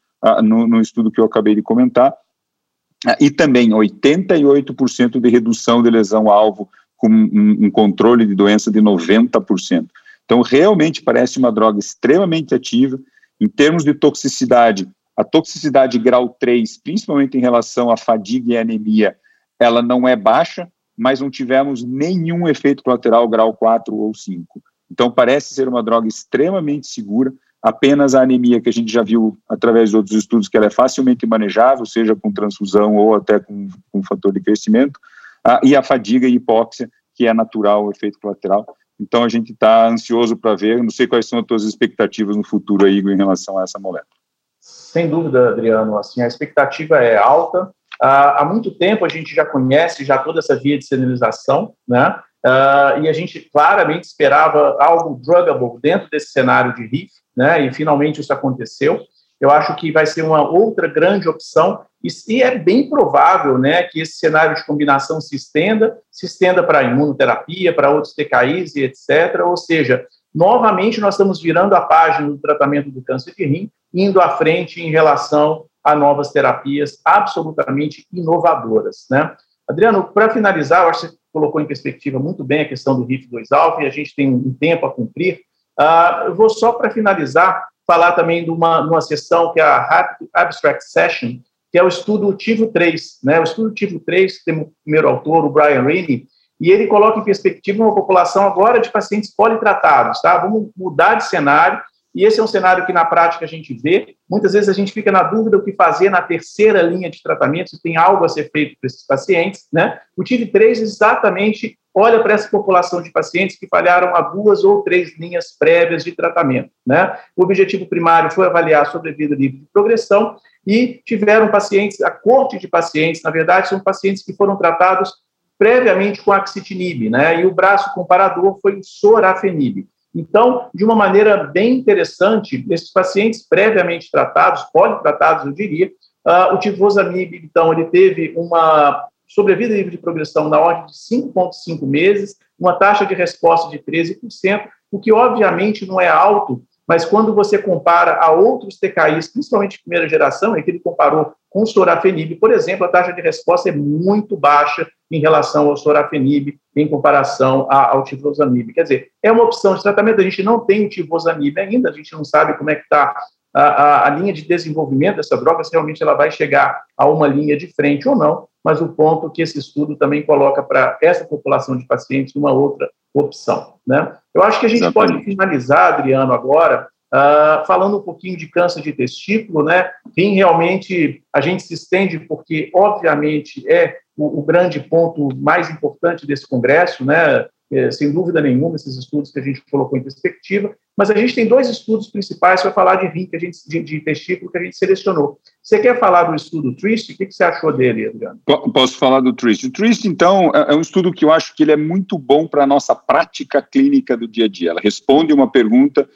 no, 0.42 0.66
no, 0.66 0.80
estudo 0.80 1.10
que 1.10 1.20
eu 1.20 1.24
acabei 1.24 1.54
de 1.54 1.62
comentar, 1.62 2.12
uh, 2.12 3.16
e 3.20 3.30
também 3.30 3.70
88% 3.70 5.20
de 5.20 5.28
redução 5.28 5.82
de 5.82 5.90
lesão-alvo 5.90 6.68
com 6.96 7.08
um, 7.08 7.66
um 7.66 7.70
controle 7.70 8.26
de 8.26 8.34
doença 8.34 8.70
de 8.70 8.80
90%. 8.80 9.86
Então, 10.24 10.40
realmente 10.42 11.02
parece 11.02 11.38
uma 11.38 11.52
droga 11.52 11.78
extremamente 11.78 12.54
ativa. 12.54 12.98
Em 13.40 13.48
termos 13.48 13.84
de 13.84 13.94
toxicidade, 13.94 14.88
a 15.16 15.22
toxicidade 15.22 15.98
grau 15.98 16.28
3, 16.28 16.78
principalmente 16.78 17.38
em 17.38 17.40
relação 17.40 17.90
à 17.90 17.96
fadiga 17.96 18.52
e 18.52 18.58
anemia, 18.58 19.16
ela 19.58 19.80
não 19.80 20.06
é 20.06 20.16
baixa, 20.16 20.68
mas 20.96 21.20
não 21.20 21.30
tivemos 21.30 21.84
nenhum 21.84 22.48
efeito 22.48 22.82
colateral 22.82 23.28
grau 23.28 23.54
4 23.54 23.94
ou 23.94 24.14
5. 24.14 24.60
Então, 24.90 25.10
parece 25.10 25.54
ser 25.54 25.68
uma 25.68 25.82
droga 25.82 26.08
extremamente 26.08 26.86
segura. 26.86 27.32
Apenas 27.62 28.14
a 28.14 28.22
anemia, 28.22 28.60
que 28.60 28.68
a 28.68 28.72
gente 28.72 28.92
já 28.92 29.02
viu 29.02 29.36
através 29.48 29.90
de 29.90 29.96
outros 29.96 30.16
estudos, 30.16 30.48
que 30.48 30.56
ela 30.56 30.66
é 30.66 30.70
facilmente 30.70 31.26
manejável, 31.26 31.84
seja 31.84 32.14
com 32.14 32.32
transfusão 32.32 32.96
ou 32.96 33.14
até 33.14 33.40
com, 33.40 33.68
com 33.90 34.02
fator 34.02 34.32
de 34.32 34.40
crescimento, 34.40 35.00
ah, 35.44 35.60
e 35.62 35.74
a 35.74 35.82
fadiga 35.82 36.28
e 36.28 36.34
hipóxia, 36.34 36.88
que 37.14 37.26
é 37.26 37.34
natural, 37.34 37.86
o 37.86 37.90
efeito 37.90 38.18
colateral. 38.20 38.66
Então 39.00 39.24
a 39.24 39.28
gente 39.28 39.52
está 39.52 39.88
ansioso 39.88 40.36
para 40.36 40.56
ver. 40.56 40.82
Não 40.82 40.90
sei 40.90 41.06
quais 41.06 41.28
são 41.28 41.38
as 41.38 41.46
tuas 41.46 41.64
expectativas 41.64 42.36
no 42.36 42.46
futuro 42.46 42.86
aí 42.86 42.98
em 42.98 43.16
relação 43.16 43.58
a 43.58 43.62
essa 43.62 43.78
molécula. 43.78 44.16
Sem 44.60 45.08
dúvida, 45.08 45.50
Adriano. 45.50 45.98
Assim, 45.98 46.22
a 46.22 46.26
expectativa 46.26 46.96
é 46.98 47.16
alta. 47.16 47.70
há 48.00 48.44
muito 48.44 48.70
tempo 48.76 49.04
a 49.04 49.08
gente 49.08 49.34
já 49.34 49.44
conhece 49.44 50.04
já 50.04 50.18
toda 50.18 50.40
essa 50.40 50.56
via 50.56 50.78
de 50.78 50.86
sinalização, 50.86 51.74
né? 51.86 52.18
Uh, 52.44 53.02
e 53.02 53.08
a 53.08 53.12
gente 53.12 53.40
claramente 53.52 54.04
esperava 54.04 54.76
algo 54.78 55.20
druggable 55.22 55.80
dentro 55.80 56.08
desse 56.10 56.30
cenário 56.30 56.74
de 56.74 56.86
RIF, 56.86 57.10
né? 57.36 57.64
E 57.64 57.72
finalmente 57.72 58.20
isso 58.20 58.32
aconteceu. 58.32 59.00
Eu 59.40 59.50
acho 59.50 59.74
que 59.76 59.92
vai 59.92 60.06
ser 60.06 60.22
uma 60.22 60.48
outra 60.48 60.88
grande 60.88 61.28
opção 61.28 61.84
e, 62.28 62.42
é 62.42 62.56
bem 62.56 62.88
provável 62.88 63.58
né, 63.58 63.82
que 63.82 64.00
esse 64.00 64.18
cenário 64.18 64.54
de 64.54 64.64
combinação 64.64 65.20
se 65.20 65.34
estenda, 65.34 65.98
se 66.10 66.26
estenda 66.26 66.62
para 66.62 66.84
imunoterapia, 66.84 67.74
para 67.74 67.90
outros 67.90 68.14
TKIs 68.14 68.76
e 68.76 68.84
etc. 68.84 69.40
Ou 69.44 69.56
seja, 69.56 70.06
novamente 70.34 71.00
nós 71.00 71.14
estamos 71.14 71.42
virando 71.42 71.74
a 71.74 71.80
página 71.80 72.28
do 72.28 72.38
tratamento 72.38 72.90
do 72.90 73.02
câncer 73.02 73.34
de 73.34 73.44
rim, 73.44 73.70
indo 73.92 74.20
à 74.20 74.36
frente 74.36 74.80
em 74.80 74.90
relação 74.90 75.66
a 75.82 75.94
novas 75.94 76.30
terapias 76.30 76.98
absolutamente 77.04 78.06
inovadoras. 78.12 79.06
Né? 79.10 79.34
Adriano, 79.68 80.04
para 80.04 80.30
finalizar, 80.30 80.84
eu 80.84 80.90
acho 80.90 81.08
que 81.08 81.16
colocou 81.36 81.60
em 81.60 81.66
perspectiva 81.66 82.18
muito 82.18 82.42
bem 82.42 82.62
a 82.62 82.68
questão 82.68 82.98
do 82.98 83.06
RIF2-alfa 83.06 83.82
e 83.82 83.86
a 83.86 83.90
gente 83.90 84.16
tem 84.16 84.32
um 84.32 84.54
tempo 84.58 84.86
a 84.86 84.90
cumprir. 84.90 85.42
Uh, 85.78 86.28
eu 86.28 86.34
vou 86.34 86.48
só 86.48 86.72
para 86.72 86.90
finalizar 86.90 87.62
falar 87.86 88.12
também 88.12 88.42
de 88.42 88.50
uma, 88.50 88.80
uma 88.80 89.02
sessão 89.02 89.52
que 89.52 89.60
é 89.60 89.62
a 89.62 90.16
Abstract 90.32 90.82
Session, 90.90 91.38
que 91.70 91.78
é 91.78 91.82
o 91.82 91.88
estudo 91.88 92.34
TIVO 92.34 92.68
3. 92.68 93.18
Né? 93.22 93.38
O 93.38 93.42
estudo 93.42 93.74
TIVO 93.74 94.00
3, 94.00 94.38
que 94.38 94.44
tem 94.46 94.62
o 94.62 94.72
primeiro 94.82 95.08
autor, 95.08 95.44
o 95.44 95.50
Brian 95.50 95.82
Rainey, 95.82 96.26
e 96.58 96.70
ele 96.70 96.86
coloca 96.86 97.20
em 97.20 97.24
perspectiva 97.24 97.84
uma 97.84 97.94
população 97.94 98.46
agora 98.46 98.80
de 98.80 98.90
pacientes 98.90 99.32
politratados. 99.36 100.22
Tá? 100.22 100.38
Vamos 100.38 100.70
mudar 100.74 101.16
de 101.16 101.28
cenário, 101.28 101.82
e 102.16 102.24
esse 102.24 102.40
é 102.40 102.42
um 102.42 102.46
cenário 102.46 102.86
que 102.86 102.94
na 102.94 103.04
prática 103.04 103.44
a 103.44 103.48
gente 103.48 103.74
vê. 103.74 104.16
Muitas 104.28 104.54
vezes 104.54 104.70
a 104.70 104.72
gente 104.72 104.90
fica 104.90 105.12
na 105.12 105.22
dúvida 105.22 105.58
o 105.58 105.62
que 105.62 105.74
fazer 105.74 106.08
na 106.08 106.22
terceira 106.22 106.80
linha 106.80 107.10
de 107.10 107.22
tratamento, 107.22 107.68
se 107.68 107.82
tem 107.82 107.98
algo 107.98 108.24
a 108.24 108.28
ser 108.28 108.50
feito 108.50 108.74
para 108.80 108.86
esses 108.86 109.06
pacientes. 109.06 109.66
Né? 109.70 110.00
O 110.16 110.24
TIV3 110.24 110.80
exatamente 110.80 111.78
olha 111.94 112.22
para 112.22 112.32
essa 112.32 112.48
população 112.48 113.02
de 113.02 113.10
pacientes 113.10 113.58
que 113.58 113.68
falharam 113.68 114.16
a 114.16 114.22
duas 114.22 114.64
ou 114.64 114.82
três 114.82 115.18
linhas 115.18 115.54
prévias 115.58 116.02
de 116.02 116.12
tratamento. 116.12 116.70
Né? 116.86 117.14
O 117.36 117.44
objetivo 117.44 117.84
primário 117.86 118.30
foi 118.30 118.46
avaliar 118.46 118.82
a 118.82 118.90
sobrevida 118.90 119.34
livre 119.34 119.58
de 119.58 119.68
progressão 119.70 120.36
e 120.66 121.02
tiveram 121.04 121.50
pacientes, 121.50 122.00
a 122.00 122.10
corte 122.10 122.58
de 122.58 122.66
pacientes, 122.66 123.22
na 123.22 123.30
verdade, 123.30 123.68
são 123.68 123.78
pacientes 123.78 124.24
que 124.24 124.32
foram 124.32 124.56
tratados 124.56 125.12
previamente 125.58 126.22
com 126.22 126.32
axitinib, 126.32 127.08
né? 127.08 127.40
E 127.40 127.46
o 127.46 127.54
braço 127.54 127.94
comparador 127.94 128.58
foi 128.60 128.78
o 128.78 128.82
sorafenib. 128.82 129.86
Então, 130.16 130.70
de 130.74 130.82
uma 130.82 130.94
maneira 130.94 131.44
bem 131.44 131.74
interessante, 131.74 132.64
esses 132.70 132.90
pacientes 132.90 133.46
previamente 133.46 134.10
tratados, 134.10 134.62
politratados, 134.72 135.44
eu 135.44 135.52
diria, 135.52 135.92
uh, 136.26 136.54
o 136.54 136.58
tivosamib, 136.58 137.36
então, 137.44 137.70
ele 137.70 137.84
teve 137.84 138.32
uma 138.34 139.06
sobrevida 139.28 139.74
livre 139.74 139.90
de 139.90 139.98
progressão 139.98 140.48
na 140.48 140.58
ordem 140.58 140.86
de 140.86 140.92
5,5 140.92 141.86
meses, 141.86 142.36
uma 142.58 142.72
taxa 142.72 143.04
de 143.04 143.14
resposta 143.14 143.68
de 143.68 143.78
13%, 143.78 144.66
o 144.90 144.98
que 144.98 145.12
obviamente 145.12 145.84
não 145.84 146.00
é 146.00 146.08
alto, 146.08 146.62
mas 146.88 147.04
quando 147.04 147.34
você 147.34 147.58
compara 147.58 148.14
a 148.14 148.30
outros 148.30 148.78
TKIs, 148.78 149.28
principalmente 149.28 149.76
de 149.76 149.82
primeira 149.82 150.08
geração, 150.08 150.56
é 150.56 150.62
que 150.62 150.70
ele 150.70 150.80
comparou 150.80 151.34
com 151.50 151.62
o 151.62 151.66
sorafenib, 151.66 152.36
por 152.36 152.52
exemplo, 152.52 152.86
a 152.86 152.88
taxa 152.88 153.12
de 153.12 153.20
resposta 153.20 153.68
é 153.68 153.72
muito 153.72 154.36
baixa 154.36 154.88
em 155.10 155.20
relação 155.20 155.68
ao 155.68 155.76
sorafenib, 155.76 156.58
em 156.74 156.88
comparação 156.88 157.66
ao 157.70 158.04
tivosanib. 158.04 158.72
Quer 158.72 158.82
dizer, 158.82 159.08
é 159.22 159.30
uma 159.30 159.44
opção 159.44 159.74
de 159.74 159.82
tratamento, 159.82 160.20
a 160.20 160.24
gente 160.24 160.42
não 160.42 160.60
tem 160.60 160.86
o 160.86 160.88
tivosanib 160.88 161.58
ainda, 161.58 161.90
a 161.90 161.92
gente 161.92 162.12
não 162.12 162.24
sabe 162.24 162.56
como 162.58 162.70
é 162.70 162.74
que 162.74 162.82
está 162.82 163.14
a, 163.54 163.62
a, 163.62 164.06
a, 164.06 164.10
linha 164.10 164.32
de 164.32 164.42
desenvolvimento 164.42 165.16
dessa 165.16 165.36
droga, 165.36 165.64
se 165.64 165.70
realmente 165.72 166.02
ela 166.02 166.14
vai 166.14 166.30
chegar 166.30 166.82
a 166.96 167.08
uma 167.08 167.26
linha 167.26 167.56
de 167.56 167.72
frente 167.72 168.06
ou 168.06 168.14
não, 168.14 168.46
mas 168.62 168.82
o 168.82 168.88
ponto 168.88 169.30
que 169.30 169.40
esse 169.40 169.58
estudo 169.58 169.96
também 169.96 170.22
coloca 170.22 170.62
para 170.62 170.98
essa 171.00 171.24
população 171.24 171.76
de 171.76 171.86
pacientes 171.86 172.36
uma 172.36 172.52
outra 172.52 172.90
opção. 173.14 173.74
Né? 173.86 174.14
Eu 174.34 174.42
acho 174.42 174.60
que 174.60 174.66
a 174.66 174.68
gente 174.68 174.82
Exatamente. 174.82 175.12
pode 175.12 175.24
finalizar, 175.24 175.94
Adriano, 175.94 176.34
agora, 176.34 176.88
uh, 177.14 177.64
falando 177.66 177.96
um 177.96 178.02
pouquinho 178.02 178.36
de 178.36 178.46
câncer 178.48 178.82
de 178.82 178.92
testículo, 178.92 179.64
né? 179.64 179.90
Quem 180.14 180.34
realmente 180.34 181.22
a 181.32 181.40
gente 181.40 181.62
se 181.62 181.74
estende, 181.74 182.18
porque, 182.18 182.70
obviamente, 182.74 183.66
é 183.70 183.96
o, 184.16 184.40
o 184.40 184.42
grande 184.42 184.80
ponto 184.80 185.28
mais 185.36 185.70
importante 185.70 186.26
desse 186.26 186.46
congresso, 186.46 187.04
né? 187.04 187.46
É, 187.68 187.90
sem 187.90 188.12
dúvida 188.12 188.40
nenhuma, 188.40 188.76
esses 188.76 188.96
estudos 188.96 189.32
que 189.32 189.40
a 189.40 189.42
gente 189.42 189.60
colocou 189.68 189.98
em 189.98 190.02
perspectiva, 190.02 190.72
mas 190.96 191.10
a 191.10 191.16
gente 191.16 191.34
tem 191.34 191.48
dois 191.48 191.68
estudos 191.68 192.06
principais 192.08 192.62
para 192.62 192.70
falar 192.70 192.94
de 192.94 193.08
rim, 193.08 193.26
que 193.26 193.34
a 193.34 193.40
gente, 193.40 193.58
de, 193.68 193.82
de, 193.82 194.00
testículo, 194.00 194.52
que 194.52 194.58
a 194.58 194.62
gente 194.62 194.76
selecionou. 194.76 195.40
Você 195.60 195.80
quer 195.80 195.98
falar 195.98 196.24
do 196.24 196.36
estudo 196.36 196.76
TRIST? 196.76 197.12
O 197.12 197.16
que, 197.16 197.26
que 197.26 197.34
você 197.34 197.42
achou 197.42 197.72
dele, 197.72 198.06
Adriano? 198.06 198.40
Posso 198.72 198.96
falar 198.96 199.18
do 199.18 199.32
TRIST. 199.32 199.66
O 199.66 199.72
TRIST, 199.72 200.04
então, 200.04 200.52
é, 200.54 200.72
é 200.72 200.76
um 200.76 200.80
estudo 200.80 201.12
que 201.12 201.24
eu 201.24 201.32
acho 201.32 201.56
que 201.56 201.64
ele 201.64 201.72
é 201.72 201.76
muito 201.76 202.16
bom 202.16 202.46
para 202.46 202.62
a 202.62 202.66
nossa 202.68 202.94
prática 202.94 203.60
clínica 203.60 204.16
do 204.16 204.28
dia 204.28 204.44
a 204.44 204.48
dia. 204.48 204.70
Ela 204.70 204.80
responde 204.80 205.32
uma 205.32 205.50
pergunta 205.50 206.08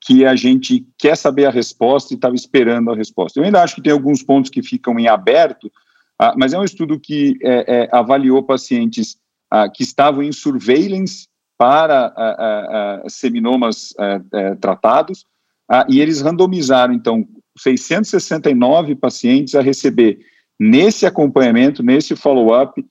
que 0.00 0.24
a 0.24 0.36
gente 0.36 0.86
quer 0.98 1.16
saber 1.16 1.46
a 1.46 1.50
resposta 1.50 2.12
e 2.12 2.16
estava 2.16 2.34
esperando 2.34 2.90
a 2.90 2.96
resposta. 2.96 3.38
Eu 3.38 3.44
ainda 3.44 3.62
acho 3.62 3.76
que 3.76 3.82
tem 3.82 3.92
alguns 3.92 4.22
pontos 4.22 4.50
que 4.50 4.62
ficam 4.62 4.98
em 4.98 5.08
aberto, 5.08 5.70
ah, 6.18 6.34
mas 6.36 6.52
é 6.52 6.58
um 6.58 6.64
estudo 6.64 6.98
que 6.98 7.38
é, 7.42 7.82
é, 7.82 7.88
avaliou 7.92 8.42
pacientes 8.42 9.16
ah, 9.50 9.68
que 9.68 9.82
estavam 9.82 10.22
em 10.22 10.32
surveillance 10.32 11.28
para 11.58 12.12
ah, 12.16 13.02
seminomas 13.08 13.94
tratados, 14.60 15.24
e 15.88 16.00
eles 16.00 16.20
randomizaram, 16.20 16.92
então, 16.92 17.26
669 17.58 18.94
pacientes 18.94 19.54
a 19.54 19.62
receber, 19.62 20.18
nesse 20.60 21.06
acompanhamento, 21.06 21.82
nesse 21.82 22.14
follow-up, 22.14 22.84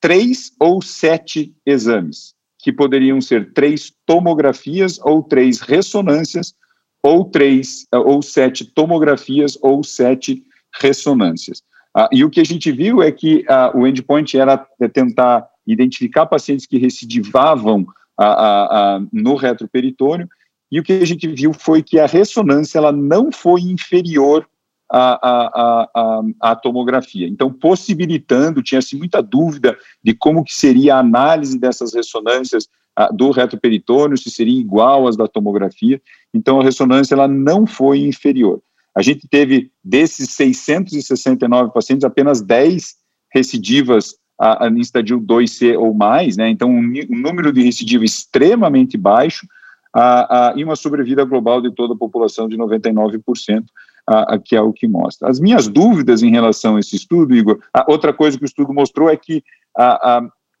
três 0.00 0.52
ou 0.60 0.82
sete 0.82 1.56
exames, 1.64 2.34
que 2.58 2.70
poderiam 2.70 3.18
ser 3.20 3.54
três 3.54 3.90
tomografias 4.04 5.00
ou 5.02 5.22
três 5.22 5.60
ressonâncias, 5.60 6.54
ou 7.02 7.24
três 7.24 7.86
ou 7.90 8.20
sete 8.20 8.66
tomografias 8.66 9.58
ou 9.62 9.82
sete 9.82 10.44
ressonâncias. 10.80 11.62
Ah, 11.94 12.08
e 12.10 12.24
o 12.24 12.30
que 12.30 12.40
a 12.40 12.44
gente 12.44 12.72
viu 12.72 13.02
é 13.02 13.12
que 13.12 13.44
ah, 13.48 13.70
o 13.74 13.86
endpoint 13.86 14.36
era 14.36 14.58
tentar 14.92 15.46
identificar 15.66 16.26
pacientes 16.26 16.66
que 16.66 16.76
recidivavam 16.76 17.86
ah, 18.18 19.00
no 19.12 19.34
retroperitônio, 19.36 20.28
e 20.70 20.80
o 20.80 20.82
que 20.82 20.92
a 20.92 21.06
gente 21.06 21.28
viu 21.28 21.52
foi 21.52 21.82
que 21.82 22.00
a 22.00 22.06
ressonância 22.06 22.78
ela 22.78 22.90
não 22.90 23.30
foi 23.30 23.60
inferior 23.60 24.46
à, 24.90 25.28
à, 25.30 25.88
à, 25.94 26.22
à 26.40 26.56
tomografia. 26.56 27.28
Então, 27.28 27.52
possibilitando, 27.52 28.62
tinha-se 28.62 28.96
muita 28.96 29.22
dúvida 29.22 29.76
de 30.02 30.14
como 30.14 30.44
que 30.44 30.54
seria 30.54 30.96
a 30.96 30.98
análise 30.98 31.58
dessas 31.58 31.94
ressonâncias 31.94 32.68
do 33.12 33.30
retroperitônio, 33.30 34.16
se 34.16 34.30
seria 34.30 34.58
igual 34.58 35.06
às 35.06 35.16
da 35.16 35.26
tomografia. 35.26 36.00
Então, 36.32 36.60
a 36.60 36.64
ressonância 36.64 37.14
ela 37.14 37.28
não 37.28 37.66
foi 37.66 38.00
inferior. 38.00 38.60
A 38.94 39.02
gente 39.02 39.26
teve, 39.28 39.70
desses 39.82 40.30
669 40.30 41.72
pacientes, 41.72 42.04
apenas 42.04 42.40
10 42.40 42.94
recidivas 43.32 44.14
a, 44.40 44.66
a, 44.66 44.68
em 44.68 44.80
estadio 44.80 45.20
2C 45.20 45.76
ou 45.78 45.92
mais, 45.92 46.36
né? 46.36 46.48
Então, 46.48 46.70
um, 46.70 46.92
um 47.10 47.18
número 47.18 47.52
de 47.52 47.62
recidiva 47.62 48.04
extremamente 48.04 48.96
baixo 48.96 49.46
a, 49.94 50.52
e 50.56 50.64
uma 50.64 50.76
sobrevida 50.76 51.24
global 51.24 51.60
de 51.60 51.72
toda 51.72 51.94
a 51.94 51.98
população 51.98 52.48
de 52.48 52.56
99%, 52.56 53.64
a, 54.06 54.34
a, 54.34 54.38
que 54.38 54.56
é 54.56 54.60
o 54.60 54.72
que 54.72 54.88
mostra. 54.88 55.28
As 55.28 55.38
minhas 55.38 55.68
dúvidas 55.68 56.22
em 56.22 56.30
relação 56.30 56.76
a 56.76 56.80
esse 56.80 56.96
estudo, 56.96 57.34
Igor, 57.34 57.60
outra 57.86 58.12
coisa 58.12 58.36
que 58.36 58.44
o 58.44 58.46
estudo 58.46 58.72
mostrou 58.72 59.08
é 59.08 59.16
que 59.16 59.42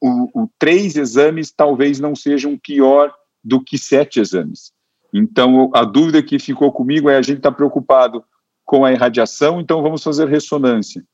o, 0.00 0.42
o, 0.42 0.50
três 0.58 0.96
exames 0.96 1.50
talvez 1.50 1.98
não 1.98 2.14
sejam 2.14 2.58
pior 2.58 3.12
do 3.42 3.62
que 3.62 3.76
sete 3.76 4.20
exames. 4.20 4.72
Então, 5.14 5.70
a 5.72 5.84
dúvida 5.84 6.20
que 6.20 6.40
ficou 6.40 6.72
comigo 6.72 7.08
é 7.08 7.16
a 7.16 7.22
gente 7.22 7.36
está 7.38 7.52
preocupado 7.52 8.24
com 8.64 8.84
a 8.84 8.92
irradiação, 8.92 9.60
então 9.60 9.80
vamos 9.80 10.02
fazer 10.02 10.26
ressonância. 10.26 11.04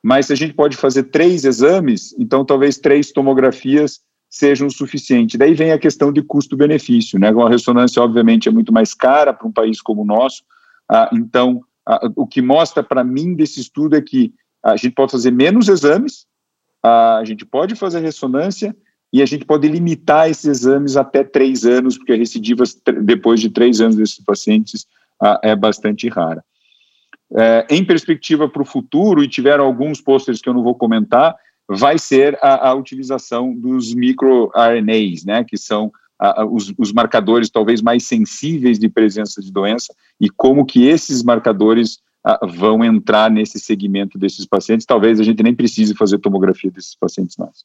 Mas 0.00 0.26
se 0.26 0.32
a 0.32 0.36
gente 0.36 0.54
pode 0.54 0.76
fazer 0.76 1.04
três 1.04 1.44
exames, 1.44 2.14
então 2.20 2.44
talvez 2.44 2.78
três 2.78 3.10
tomografias 3.10 4.00
sejam 4.30 4.68
o 4.68 4.70
suficiente. 4.70 5.36
Daí 5.36 5.54
vem 5.54 5.72
a 5.72 5.78
questão 5.78 6.12
de 6.12 6.22
custo-benefício, 6.22 7.18
né? 7.18 7.30
A 7.30 7.48
ressonância, 7.48 8.00
obviamente, 8.00 8.48
é 8.48 8.52
muito 8.52 8.72
mais 8.72 8.94
cara 8.94 9.32
para 9.32 9.48
um 9.48 9.52
país 9.52 9.80
como 9.80 10.02
o 10.02 10.06
nosso. 10.06 10.44
Ah, 10.88 11.10
então, 11.12 11.62
ah, 11.84 12.08
o 12.14 12.26
que 12.26 12.40
mostra 12.40 12.82
para 12.82 13.02
mim 13.02 13.34
desse 13.34 13.60
estudo 13.60 13.96
é 13.96 14.00
que 14.00 14.32
a 14.64 14.76
gente 14.76 14.94
pode 14.94 15.10
fazer 15.10 15.32
menos 15.32 15.68
exames, 15.68 16.26
a 16.84 17.22
gente 17.24 17.44
pode 17.44 17.74
fazer 17.74 18.00
ressonância 18.00 18.76
e 19.12 19.22
a 19.22 19.26
gente 19.26 19.44
pode 19.44 19.66
limitar 19.68 20.28
esses 20.28 20.44
exames 20.44 20.96
até 20.96 21.24
três 21.24 21.64
anos, 21.64 21.96
porque 21.96 22.12
a 22.12 22.16
recidiva 22.16 22.64
depois 23.02 23.40
de 23.40 23.50
três 23.50 23.80
anos 23.80 23.96
desses 23.96 24.22
pacientes 24.22 24.86
é 25.42 25.56
bastante 25.56 26.08
rara. 26.08 26.44
É, 27.36 27.66
em 27.70 27.84
perspectiva 27.84 28.48
para 28.48 28.62
o 28.62 28.66
futuro, 28.66 29.22
e 29.22 29.28
tiveram 29.28 29.64
alguns 29.64 30.00
pôsteres 30.00 30.40
que 30.40 30.48
eu 30.48 30.54
não 30.54 30.62
vou 30.62 30.74
comentar, 30.74 31.34
vai 31.68 31.98
ser 31.98 32.38
a, 32.40 32.70
a 32.70 32.74
utilização 32.74 33.54
dos 33.54 33.94
microRNAs, 33.94 35.24
né, 35.26 35.44
que 35.44 35.58
são 35.58 35.92
a, 36.18 36.44
os, 36.46 36.72
os, 36.78 36.92
marcadores 36.92 37.50
talvez 37.50 37.82
mais 37.82 38.04
sensíveis 38.04 38.78
de 38.78 38.88
presença 38.88 39.42
de 39.42 39.52
doença, 39.52 39.94
e 40.18 40.30
como 40.30 40.64
que 40.64 40.86
esses 40.86 41.22
marcadores 41.22 41.98
vão 42.42 42.84
entrar 42.84 43.30
nesse 43.30 43.58
segmento 43.58 44.18
desses 44.18 44.44
pacientes. 44.44 44.86
Talvez 44.86 45.20
a 45.20 45.22
gente 45.22 45.42
nem 45.42 45.54
precise 45.54 45.94
fazer 45.94 46.18
tomografia 46.18 46.70
desses 46.70 46.94
pacientes 46.94 47.36
mais. 47.36 47.64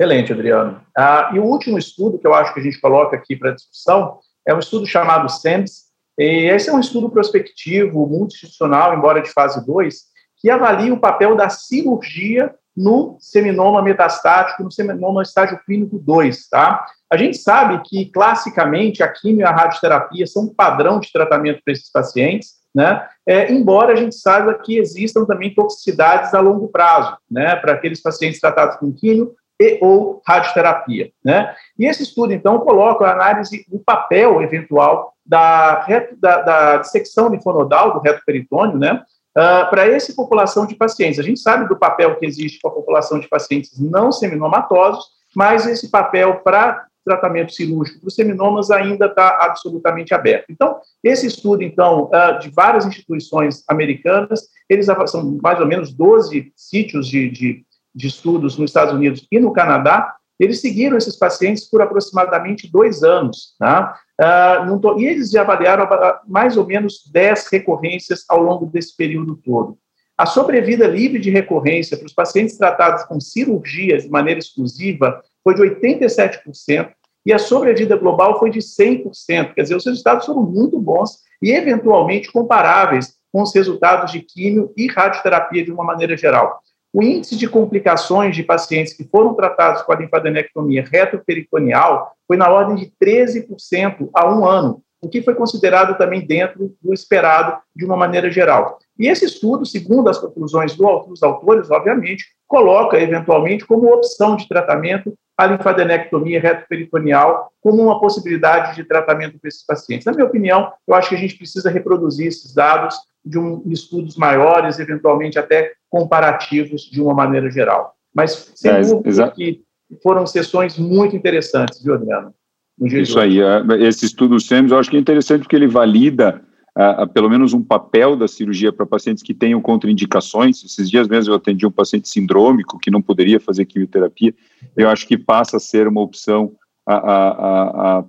Excelente, 0.00 0.32
Adriano. 0.32 0.80
Ah, 0.96 1.30
e 1.34 1.38
o 1.38 1.44
último 1.44 1.76
estudo 1.76 2.18
que 2.18 2.26
eu 2.26 2.32
acho 2.32 2.54
que 2.54 2.60
a 2.60 2.62
gente 2.62 2.80
coloca 2.80 3.14
aqui 3.14 3.36
para 3.36 3.50
discussão 3.50 4.18
é 4.48 4.54
um 4.54 4.58
estudo 4.58 4.86
chamado 4.86 5.28
SEMS. 5.28 5.90
E 6.18 6.48
esse 6.48 6.70
é 6.70 6.72
um 6.72 6.80
estudo 6.80 7.10
prospectivo, 7.10 8.06
multi-institucional, 8.06 8.96
embora 8.96 9.20
de 9.20 9.30
fase 9.30 9.64
2, 9.66 9.94
que 10.38 10.48
avalia 10.48 10.94
o 10.94 10.98
papel 10.98 11.36
da 11.36 11.50
cirurgia 11.50 12.54
no 12.74 13.18
seminoma 13.20 13.82
metastático, 13.82 14.62
no 14.62 14.72
seminoma 14.72 15.20
estágio 15.20 15.60
clínico 15.66 15.98
2, 15.98 16.48
tá? 16.48 16.86
A 17.12 17.16
gente 17.18 17.36
sabe 17.36 17.82
que, 17.84 18.06
classicamente, 18.06 19.02
a 19.02 19.08
quimio 19.08 19.40
e 19.40 19.44
a 19.44 19.50
radioterapia 19.50 20.26
são 20.26 20.44
um 20.44 20.54
padrão 20.54 20.98
de 20.98 21.12
tratamento 21.12 21.60
para 21.62 21.74
esses 21.74 21.92
pacientes, 21.92 22.52
né? 22.74 23.06
É, 23.26 23.52
embora 23.52 23.92
a 23.92 23.96
gente 23.96 24.14
saiba 24.14 24.54
que 24.54 24.78
existam 24.78 25.26
também 25.26 25.52
toxicidades 25.52 26.32
a 26.32 26.40
longo 26.40 26.68
prazo, 26.68 27.18
né? 27.30 27.54
Para 27.56 27.74
aqueles 27.74 28.00
pacientes 28.00 28.40
tratados 28.40 28.76
com 28.76 28.90
quimio 28.94 29.34
e 29.60 29.78
ou 29.82 30.22
radioterapia, 30.26 31.12
né? 31.22 31.54
E 31.78 31.84
esse 31.84 32.02
estudo, 32.02 32.32
então, 32.32 32.60
coloca 32.60 33.04
a 33.04 33.12
análise 33.12 33.66
do 33.68 33.78
papel 33.78 34.40
eventual 34.40 35.12
da, 35.24 35.86
da, 36.18 36.40
da 36.40 36.76
dissecção 36.78 37.28
linfonodal 37.28 37.92
do 37.92 38.00
reto 38.00 38.22
peritônio, 38.24 38.78
né? 38.78 39.02
Uh, 39.36 39.68
para 39.70 39.86
essa 39.86 40.12
população 40.14 40.66
de 40.66 40.74
pacientes. 40.74 41.20
A 41.20 41.22
gente 41.22 41.38
sabe 41.38 41.68
do 41.68 41.78
papel 41.78 42.16
que 42.16 42.26
existe 42.26 42.58
para 42.60 42.70
a 42.70 42.74
população 42.74 43.20
de 43.20 43.28
pacientes 43.28 43.78
não 43.78 44.10
seminomatosos, 44.10 45.04
mas 45.36 45.66
esse 45.66 45.88
papel 45.90 46.40
para 46.40 46.86
tratamento 47.04 47.52
cirúrgico 47.52 48.00
para 48.00 48.08
os 48.08 48.14
seminomas 48.14 48.70
ainda 48.70 49.06
está 49.06 49.38
absolutamente 49.40 50.12
aberto. 50.14 50.46
Então, 50.50 50.78
esse 51.02 51.26
estudo, 51.26 51.62
então, 51.62 52.10
uh, 52.12 52.38
de 52.38 52.50
várias 52.50 52.84
instituições 52.86 53.62
americanas, 53.68 54.48
eles 54.68 54.86
são 55.06 55.38
mais 55.42 55.60
ou 55.60 55.66
menos 55.66 55.92
12 55.92 56.52
sítios 56.56 57.06
de, 57.06 57.30
de, 57.30 57.64
de 57.94 58.06
estudos 58.06 58.56
nos 58.56 58.70
Estados 58.70 58.94
Unidos 58.94 59.26
e 59.30 59.38
no 59.38 59.52
Canadá, 59.52 60.14
eles 60.38 60.60
seguiram 60.60 60.96
esses 60.96 61.16
pacientes 61.16 61.68
por 61.68 61.82
aproximadamente 61.82 62.70
dois 62.70 63.02
anos, 63.02 63.54
tá? 63.58 63.98
Uh, 64.18 64.98
e 64.98 65.04
eles 65.06 65.30
já 65.30 65.42
avaliaram 65.42 65.86
mais 66.26 66.56
ou 66.56 66.66
menos 66.66 67.04
10 67.12 67.48
recorrências 67.52 68.24
ao 68.28 68.40
longo 68.40 68.66
desse 68.66 68.96
período 68.96 69.36
todo. 69.36 69.78
A 70.16 70.26
sobrevida 70.26 70.86
livre 70.86 71.18
de 71.18 71.30
recorrência 71.30 71.96
para 71.96 72.06
os 72.06 72.12
pacientes 72.12 72.56
tratados 72.56 73.04
com 73.04 73.20
cirurgias 73.20 74.04
de 74.04 74.10
maneira 74.10 74.38
exclusiva 74.38 75.22
foi 75.42 75.54
de 75.54 75.62
87%, 75.62 76.90
e 77.24 77.32
a 77.32 77.38
sobrevida 77.38 77.96
global 77.96 78.38
foi 78.38 78.50
de 78.50 78.60
100%. 78.60 79.54
Quer 79.54 79.62
dizer, 79.62 79.76
os 79.76 79.84
resultados 79.84 80.26
foram 80.26 80.42
muito 80.42 80.78
bons 80.78 81.18
e, 81.42 81.52
eventualmente, 81.52 82.32
comparáveis 82.32 83.14
com 83.32 83.42
os 83.42 83.54
resultados 83.54 84.12
de 84.12 84.20
químio 84.20 84.72
e 84.76 84.86
radioterapia 84.88 85.64
de 85.64 85.70
uma 85.70 85.84
maneira 85.84 86.16
geral. 86.16 86.60
O 86.92 87.02
índice 87.02 87.36
de 87.36 87.48
complicações 87.48 88.34
de 88.34 88.42
pacientes 88.42 88.92
que 88.94 89.04
foram 89.04 89.34
tratados 89.34 89.82
com 89.82 89.92
a 89.92 89.96
linfadenectomia 89.96 90.84
retroperitoneal 90.84 92.12
foi 92.26 92.36
na 92.36 92.50
ordem 92.50 92.74
de 92.74 92.92
13% 93.00 94.10
a 94.12 94.28
um 94.28 94.44
ano, 94.44 94.82
o 95.00 95.08
que 95.08 95.22
foi 95.22 95.34
considerado 95.34 95.96
também 95.96 96.26
dentro 96.26 96.74
do 96.82 96.92
esperado 96.92 97.58
de 97.74 97.84
uma 97.84 97.96
maneira 97.96 98.30
geral. 98.30 98.78
E 98.98 99.06
esse 99.06 99.24
estudo, 99.24 99.64
segundo 99.64 100.10
as 100.10 100.18
conclusões 100.18 100.74
do, 100.74 101.04
dos 101.04 101.22
autores, 101.22 101.70
obviamente, 101.70 102.24
coloca 102.46 103.00
eventualmente 103.00 103.64
como 103.64 103.92
opção 103.94 104.34
de 104.34 104.48
tratamento 104.48 105.14
a 105.38 105.46
linfadenectomia 105.46 106.38
retroperitoneal 106.38 107.50
como 107.62 107.82
uma 107.82 107.98
possibilidade 107.98 108.76
de 108.76 108.84
tratamento 108.84 109.38
para 109.38 109.48
esses 109.48 109.64
pacientes. 109.64 110.04
Na 110.04 110.12
minha 110.12 110.26
opinião, 110.26 110.70
eu 110.86 110.94
acho 110.94 111.08
que 111.08 111.14
a 111.14 111.18
gente 111.18 111.36
precisa 111.36 111.70
reproduzir 111.70 112.26
esses 112.26 112.52
dados 112.52 112.94
de 113.24 113.38
um, 113.38 113.62
estudos 113.66 114.16
maiores, 114.16 114.78
eventualmente 114.78 115.38
até 115.38 115.72
comparativos 115.88 116.82
de 116.82 117.00
uma 117.00 117.14
maneira 117.14 117.50
geral. 117.50 117.94
Mas, 118.14 118.52
sem 118.54 118.70
é, 118.70 118.80
dúvida, 118.80 119.30
que 119.30 119.62
foram 120.02 120.26
sessões 120.26 120.78
muito 120.78 121.14
interessantes, 121.14 121.82
viu, 121.82 121.94
Adriano? 121.94 122.34
Isso 122.80 123.18
aí, 123.18 123.40
é, 123.40 123.62
esse 123.86 124.06
estudo 124.06 124.40
SEMS, 124.40 124.72
eu 124.72 124.78
acho 124.78 124.90
que 124.90 124.96
é 124.96 125.00
interessante 125.00 125.42
porque 125.42 125.54
ele 125.54 125.66
valida 125.66 126.42
uh, 126.78 127.06
pelo 127.08 127.28
menos 127.28 127.52
um 127.52 127.62
papel 127.62 128.16
da 128.16 128.26
cirurgia 128.26 128.72
para 128.72 128.86
pacientes 128.86 129.22
que 129.22 129.34
tenham 129.34 129.60
contraindicações. 129.60 130.64
Esses 130.64 130.88
dias 130.88 131.06
mesmo 131.06 131.32
eu 131.32 131.36
atendi 131.36 131.66
um 131.66 131.70
paciente 131.70 132.08
sindrômico 132.08 132.78
que 132.78 132.90
não 132.90 133.02
poderia 133.02 133.38
fazer 133.38 133.66
quimioterapia. 133.66 134.34
Eu 134.76 134.88
acho 134.88 135.06
que 135.06 135.18
passa 135.18 135.58
a 135.58 135.60
ser 135.60 135.86
uma 135.86 136.00
opção 136.00 136.52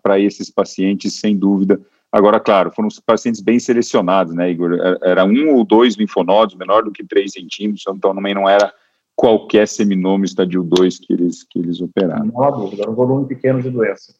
para 0.01 0.19
esses 0.19 0.49
pacientes, 0.49 1.19
sem 1.19 1.37
dúvida. 1.37 1.79
Agora, 2.11 2.39
claro, 2.39 2.71
foram 2.75 2.89
pacientes 3.05 3.39
bem 3.39 3.57
selecionados, 3.57 4.33
né, 4.33 4.51
Igor? 4.51 4.77
Era 5.01 5.23
um 5.23 5.55
ou 5.55 5.63
dois 5.63 5.95
linfonodos, 5.95 6.55
menor 6.55 6.83
do 6.83 6.91
que 6.91 7.05
3 7.05 7.31
centímetros, 7.31 7.85
então 7.87 8.13
também 8.13 8.35
não 8.35 8.49
era 8.49 8.73
qualquer 9.15 9.67
seminoma 9.67 10.25
estadio 10.25 10.61
2 10.61 10.99
que 10.99 11.13
eles, 11.13 11.43
que 11.43 11.59
eles 11.59 11.79
operaram. 11.79 12.25
Não 12.25 12.43
há 12.43 12.51
dúvida, 12.51 12.81
era 12.83 12.91
um 12.91 12.95
volume 12.95 13.27
pequeno 13.27 13.61
de 13.61 13.69
doença. 13.69 14.13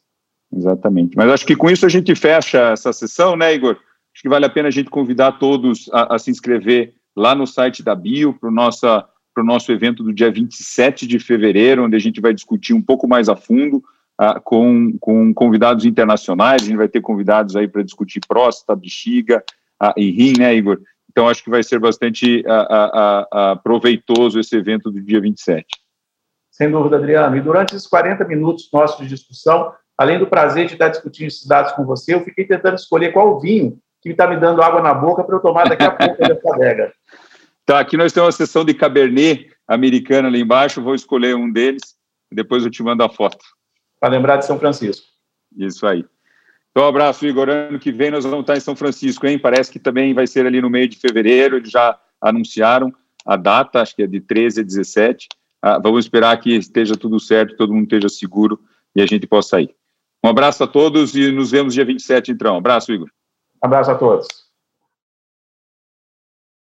Exatamente. 0.54 1.16
Mas 1.16 1.30
acho 1.30 1.46
que 1.46 1.56
com 1.56 1.70
isso 1.70 1.84
a 1.84 1.88
gente 1.88 2.14
fecha 2.14 2.72
essa 2.72 2.92
sessão, 2.92 3.36
né, 3.36 3.54
Igor? 3.54 3.76
Acho 4.14 4.22
que 4.22 4.28
vale 4.28 4.46
a 4.46 4.50
pena 4.50 4.68
a 4.68 4.70
gente 4.70 4.90
convidar 4.90 5.32
todos 5.32 5.90
a, 5.92 6.14
a 6.14 6.18
se 6.18 6.30
inscrever 6.30 6.94
lá 7.14 7.34
no 7.34 7.46
site 7.46 7.82
da 7.82 7.94
Bio 7.94 8.32
para 8.32 8.48
o 8.48 9.44
nosso 9.44 9.72
evento 9.72 10.02
do 10.02 10.12
dia 10.14 10.30
27 10.30 11.06
de 11.06 11.18
fevereiro, 11.18 11.84
onde 11.84 11.96
a 11.96 12.00
gente 12.00 12.20
vai 12.20 12.32
discutir 12.32 12.72
um 12.72 12.82
pouco 12.82 13.06
mais 13.06 13.28
a 13.28 13.36
fundo 13.36 13.82
uh, 14.20 14.40
com, 14.42 14.96
com 15.00 15.32
convidados 15.34 15.84
internacionais. 15.84 16.62
A 16.62 16.66
gente 16.66 16.76
vai 16.76 16.88
ter 16.88 17.00
convidados 17.00 17.56
aí 17.56 17.68
para 17.68 17.82
discutir 17.82 18.20
próstata, 18.26 18.76
bexiga 18.76 19.42
uh, 19.82 19.92
e 19.96 20.10
rim, 20.10 20.34
né, 20.38 20.54
Igor? 20.54 20.80
Então, 21.10 21.28
acho 21.28 21.44
que 21.44 21.50
vai 21.50 21.62
ser 21.62 21.78
bastante 21.78 22.42
uh, 22.46 23.62
proveitoso 23.62 24.40
esse 24.40 24.56
evento 24.56 24.90
do 24.90 25.00
dia 25.02 25.20
27. 25.20 25.66
Sem 26.50 26.70
dúvida, 26.70 26.96
Adriano. 26.96 27.36
E 27.36 27.40
durante 27.40 27.74
esses 27.74 27.86
40 27.86 28.24
minutos 28.26 28.68
nossos 28.72 28.98
de 28.98 29.08
discussão, 29.08 29.72
além 29.96 30.18
do 30.18 30.26
prazer 30.26 30.66
de 30.66 30.72
estar 30.72 30.88
discutindo 30.88 31.28
esses 31.28 31.46
dados 31.46 31.72
com 31.72 31.84
você, 31.84 32.14
eu 32.14 32.24
fiquei 32.24 32.46
tentando 32.46 32.76
escolher 32.76 33.12
qual 33.12 33.40
vinho 33.40 33.78
que 34.02 34.10
está 34.10 34.26
me 34.26 34.36
dando 34.36 34.62
água 34.62 34.82
na 34.82 34.92
boca 34.92 35.22
para 35.22 35.36
eu 35.36 35.40
tomar 35.40 35.68
daqui 35.68 35.84
a 35.84 35.90
pouco 35.92 36.16
dessa 36.16 36.54
adega. 36.54 36.92
Tá, 37.64 37.78
aqui 37.78 37.96
nós 37.96 38.12
temos 38.12 38.26
uma 38.26 38.32
sessão 38.32 38.64
de 38.64 38.74
Cabernet 38.74 39.48
americana 39.68 40.28
ali 40.28 40.40
embaixo, 40.40 40.82
vou 40.82 40.94
escolher 40.94 41.36
um 41.36 41.50
deles 41.50 41.94
e 42.30 42.34
depois 42.34 42.64
eu 42.64 42.70
te 42.70 42.82
mando 42.82 43.04
a 43.04 43.08
foto. 43.08 43.44
Para 44.02 44.14
lembrar 44.14 44.38
de 44.38 44.46
São 44.46 44.58
Francisco. 44.58 45.06
Isso 45.56 45.86
aí. 45.86 46.04
Então, 46.72 46.82
um 46.82 46.88
abraço, 46.88 47.24
Igor. 47.24 47.48
Ano 47.48 47.78
que 47.78 47.92
vem 47.92 48.10
nós 48.10 48.24
vamos 48.24 48.40
estar 48.40 48.56
em 48.56 48.60
São 48.60 48.74
Francisco, 48.74 49.24
hein? 49.28 49.38
Parece 49.38 49.70
que 49.70 49.78
também 49.78 50.12
vai 50.12 50.26
ser 50.26 50.44
ali 50.44 50.60
no 50.60 50.68
meio 50.68 50.88
de 50.88 50.98
fevereiro, 50.98 51.56
eles 51.56 51.70
já 51.70 51.96
anunciaram 52.20 52.92
a 53.24 53.36
data, 53.36 53.80
acho 53.80 53.94
que 53.94 54.02
é 54.02 54.06
de 54.08 54.20
13 54.20 54.62
a 54.62 54.64
17. 54.64 55.28
Ah, 55.62 55.78
vamos 55.78 56.04
esperar 56.04 56.36
que 56.40 56.50
esteja 56.50 56.96
tudo 56.96 57.20
certo, 57.20 57.56
todo 57.56 57.72
mundo 57.72 57.84
esteja 57.84 58.08
seguro 58.08 58.58
e 58.92 59.00
a 59.00 59.06
gente 59.06 59.24
possa 59.24 59.60
ir. 59.60 59.72
Um 60.24 60.28
abraço 60.28 60.64
a 60.64 60.66
todos 60.66 61.14
e 61.14 61.30
nos 61.30 61.52
vemos 61.52 61.72
dia 61.72 61.84
27, 61.84 62.32
então. 62.32 62.54
Um 62.54 62.58
abraço, 62.58 62.92
Igor. 62.92 63.08
Abraço 63.60 63.92
a 63.92 63.94
todos. 63.94 64.26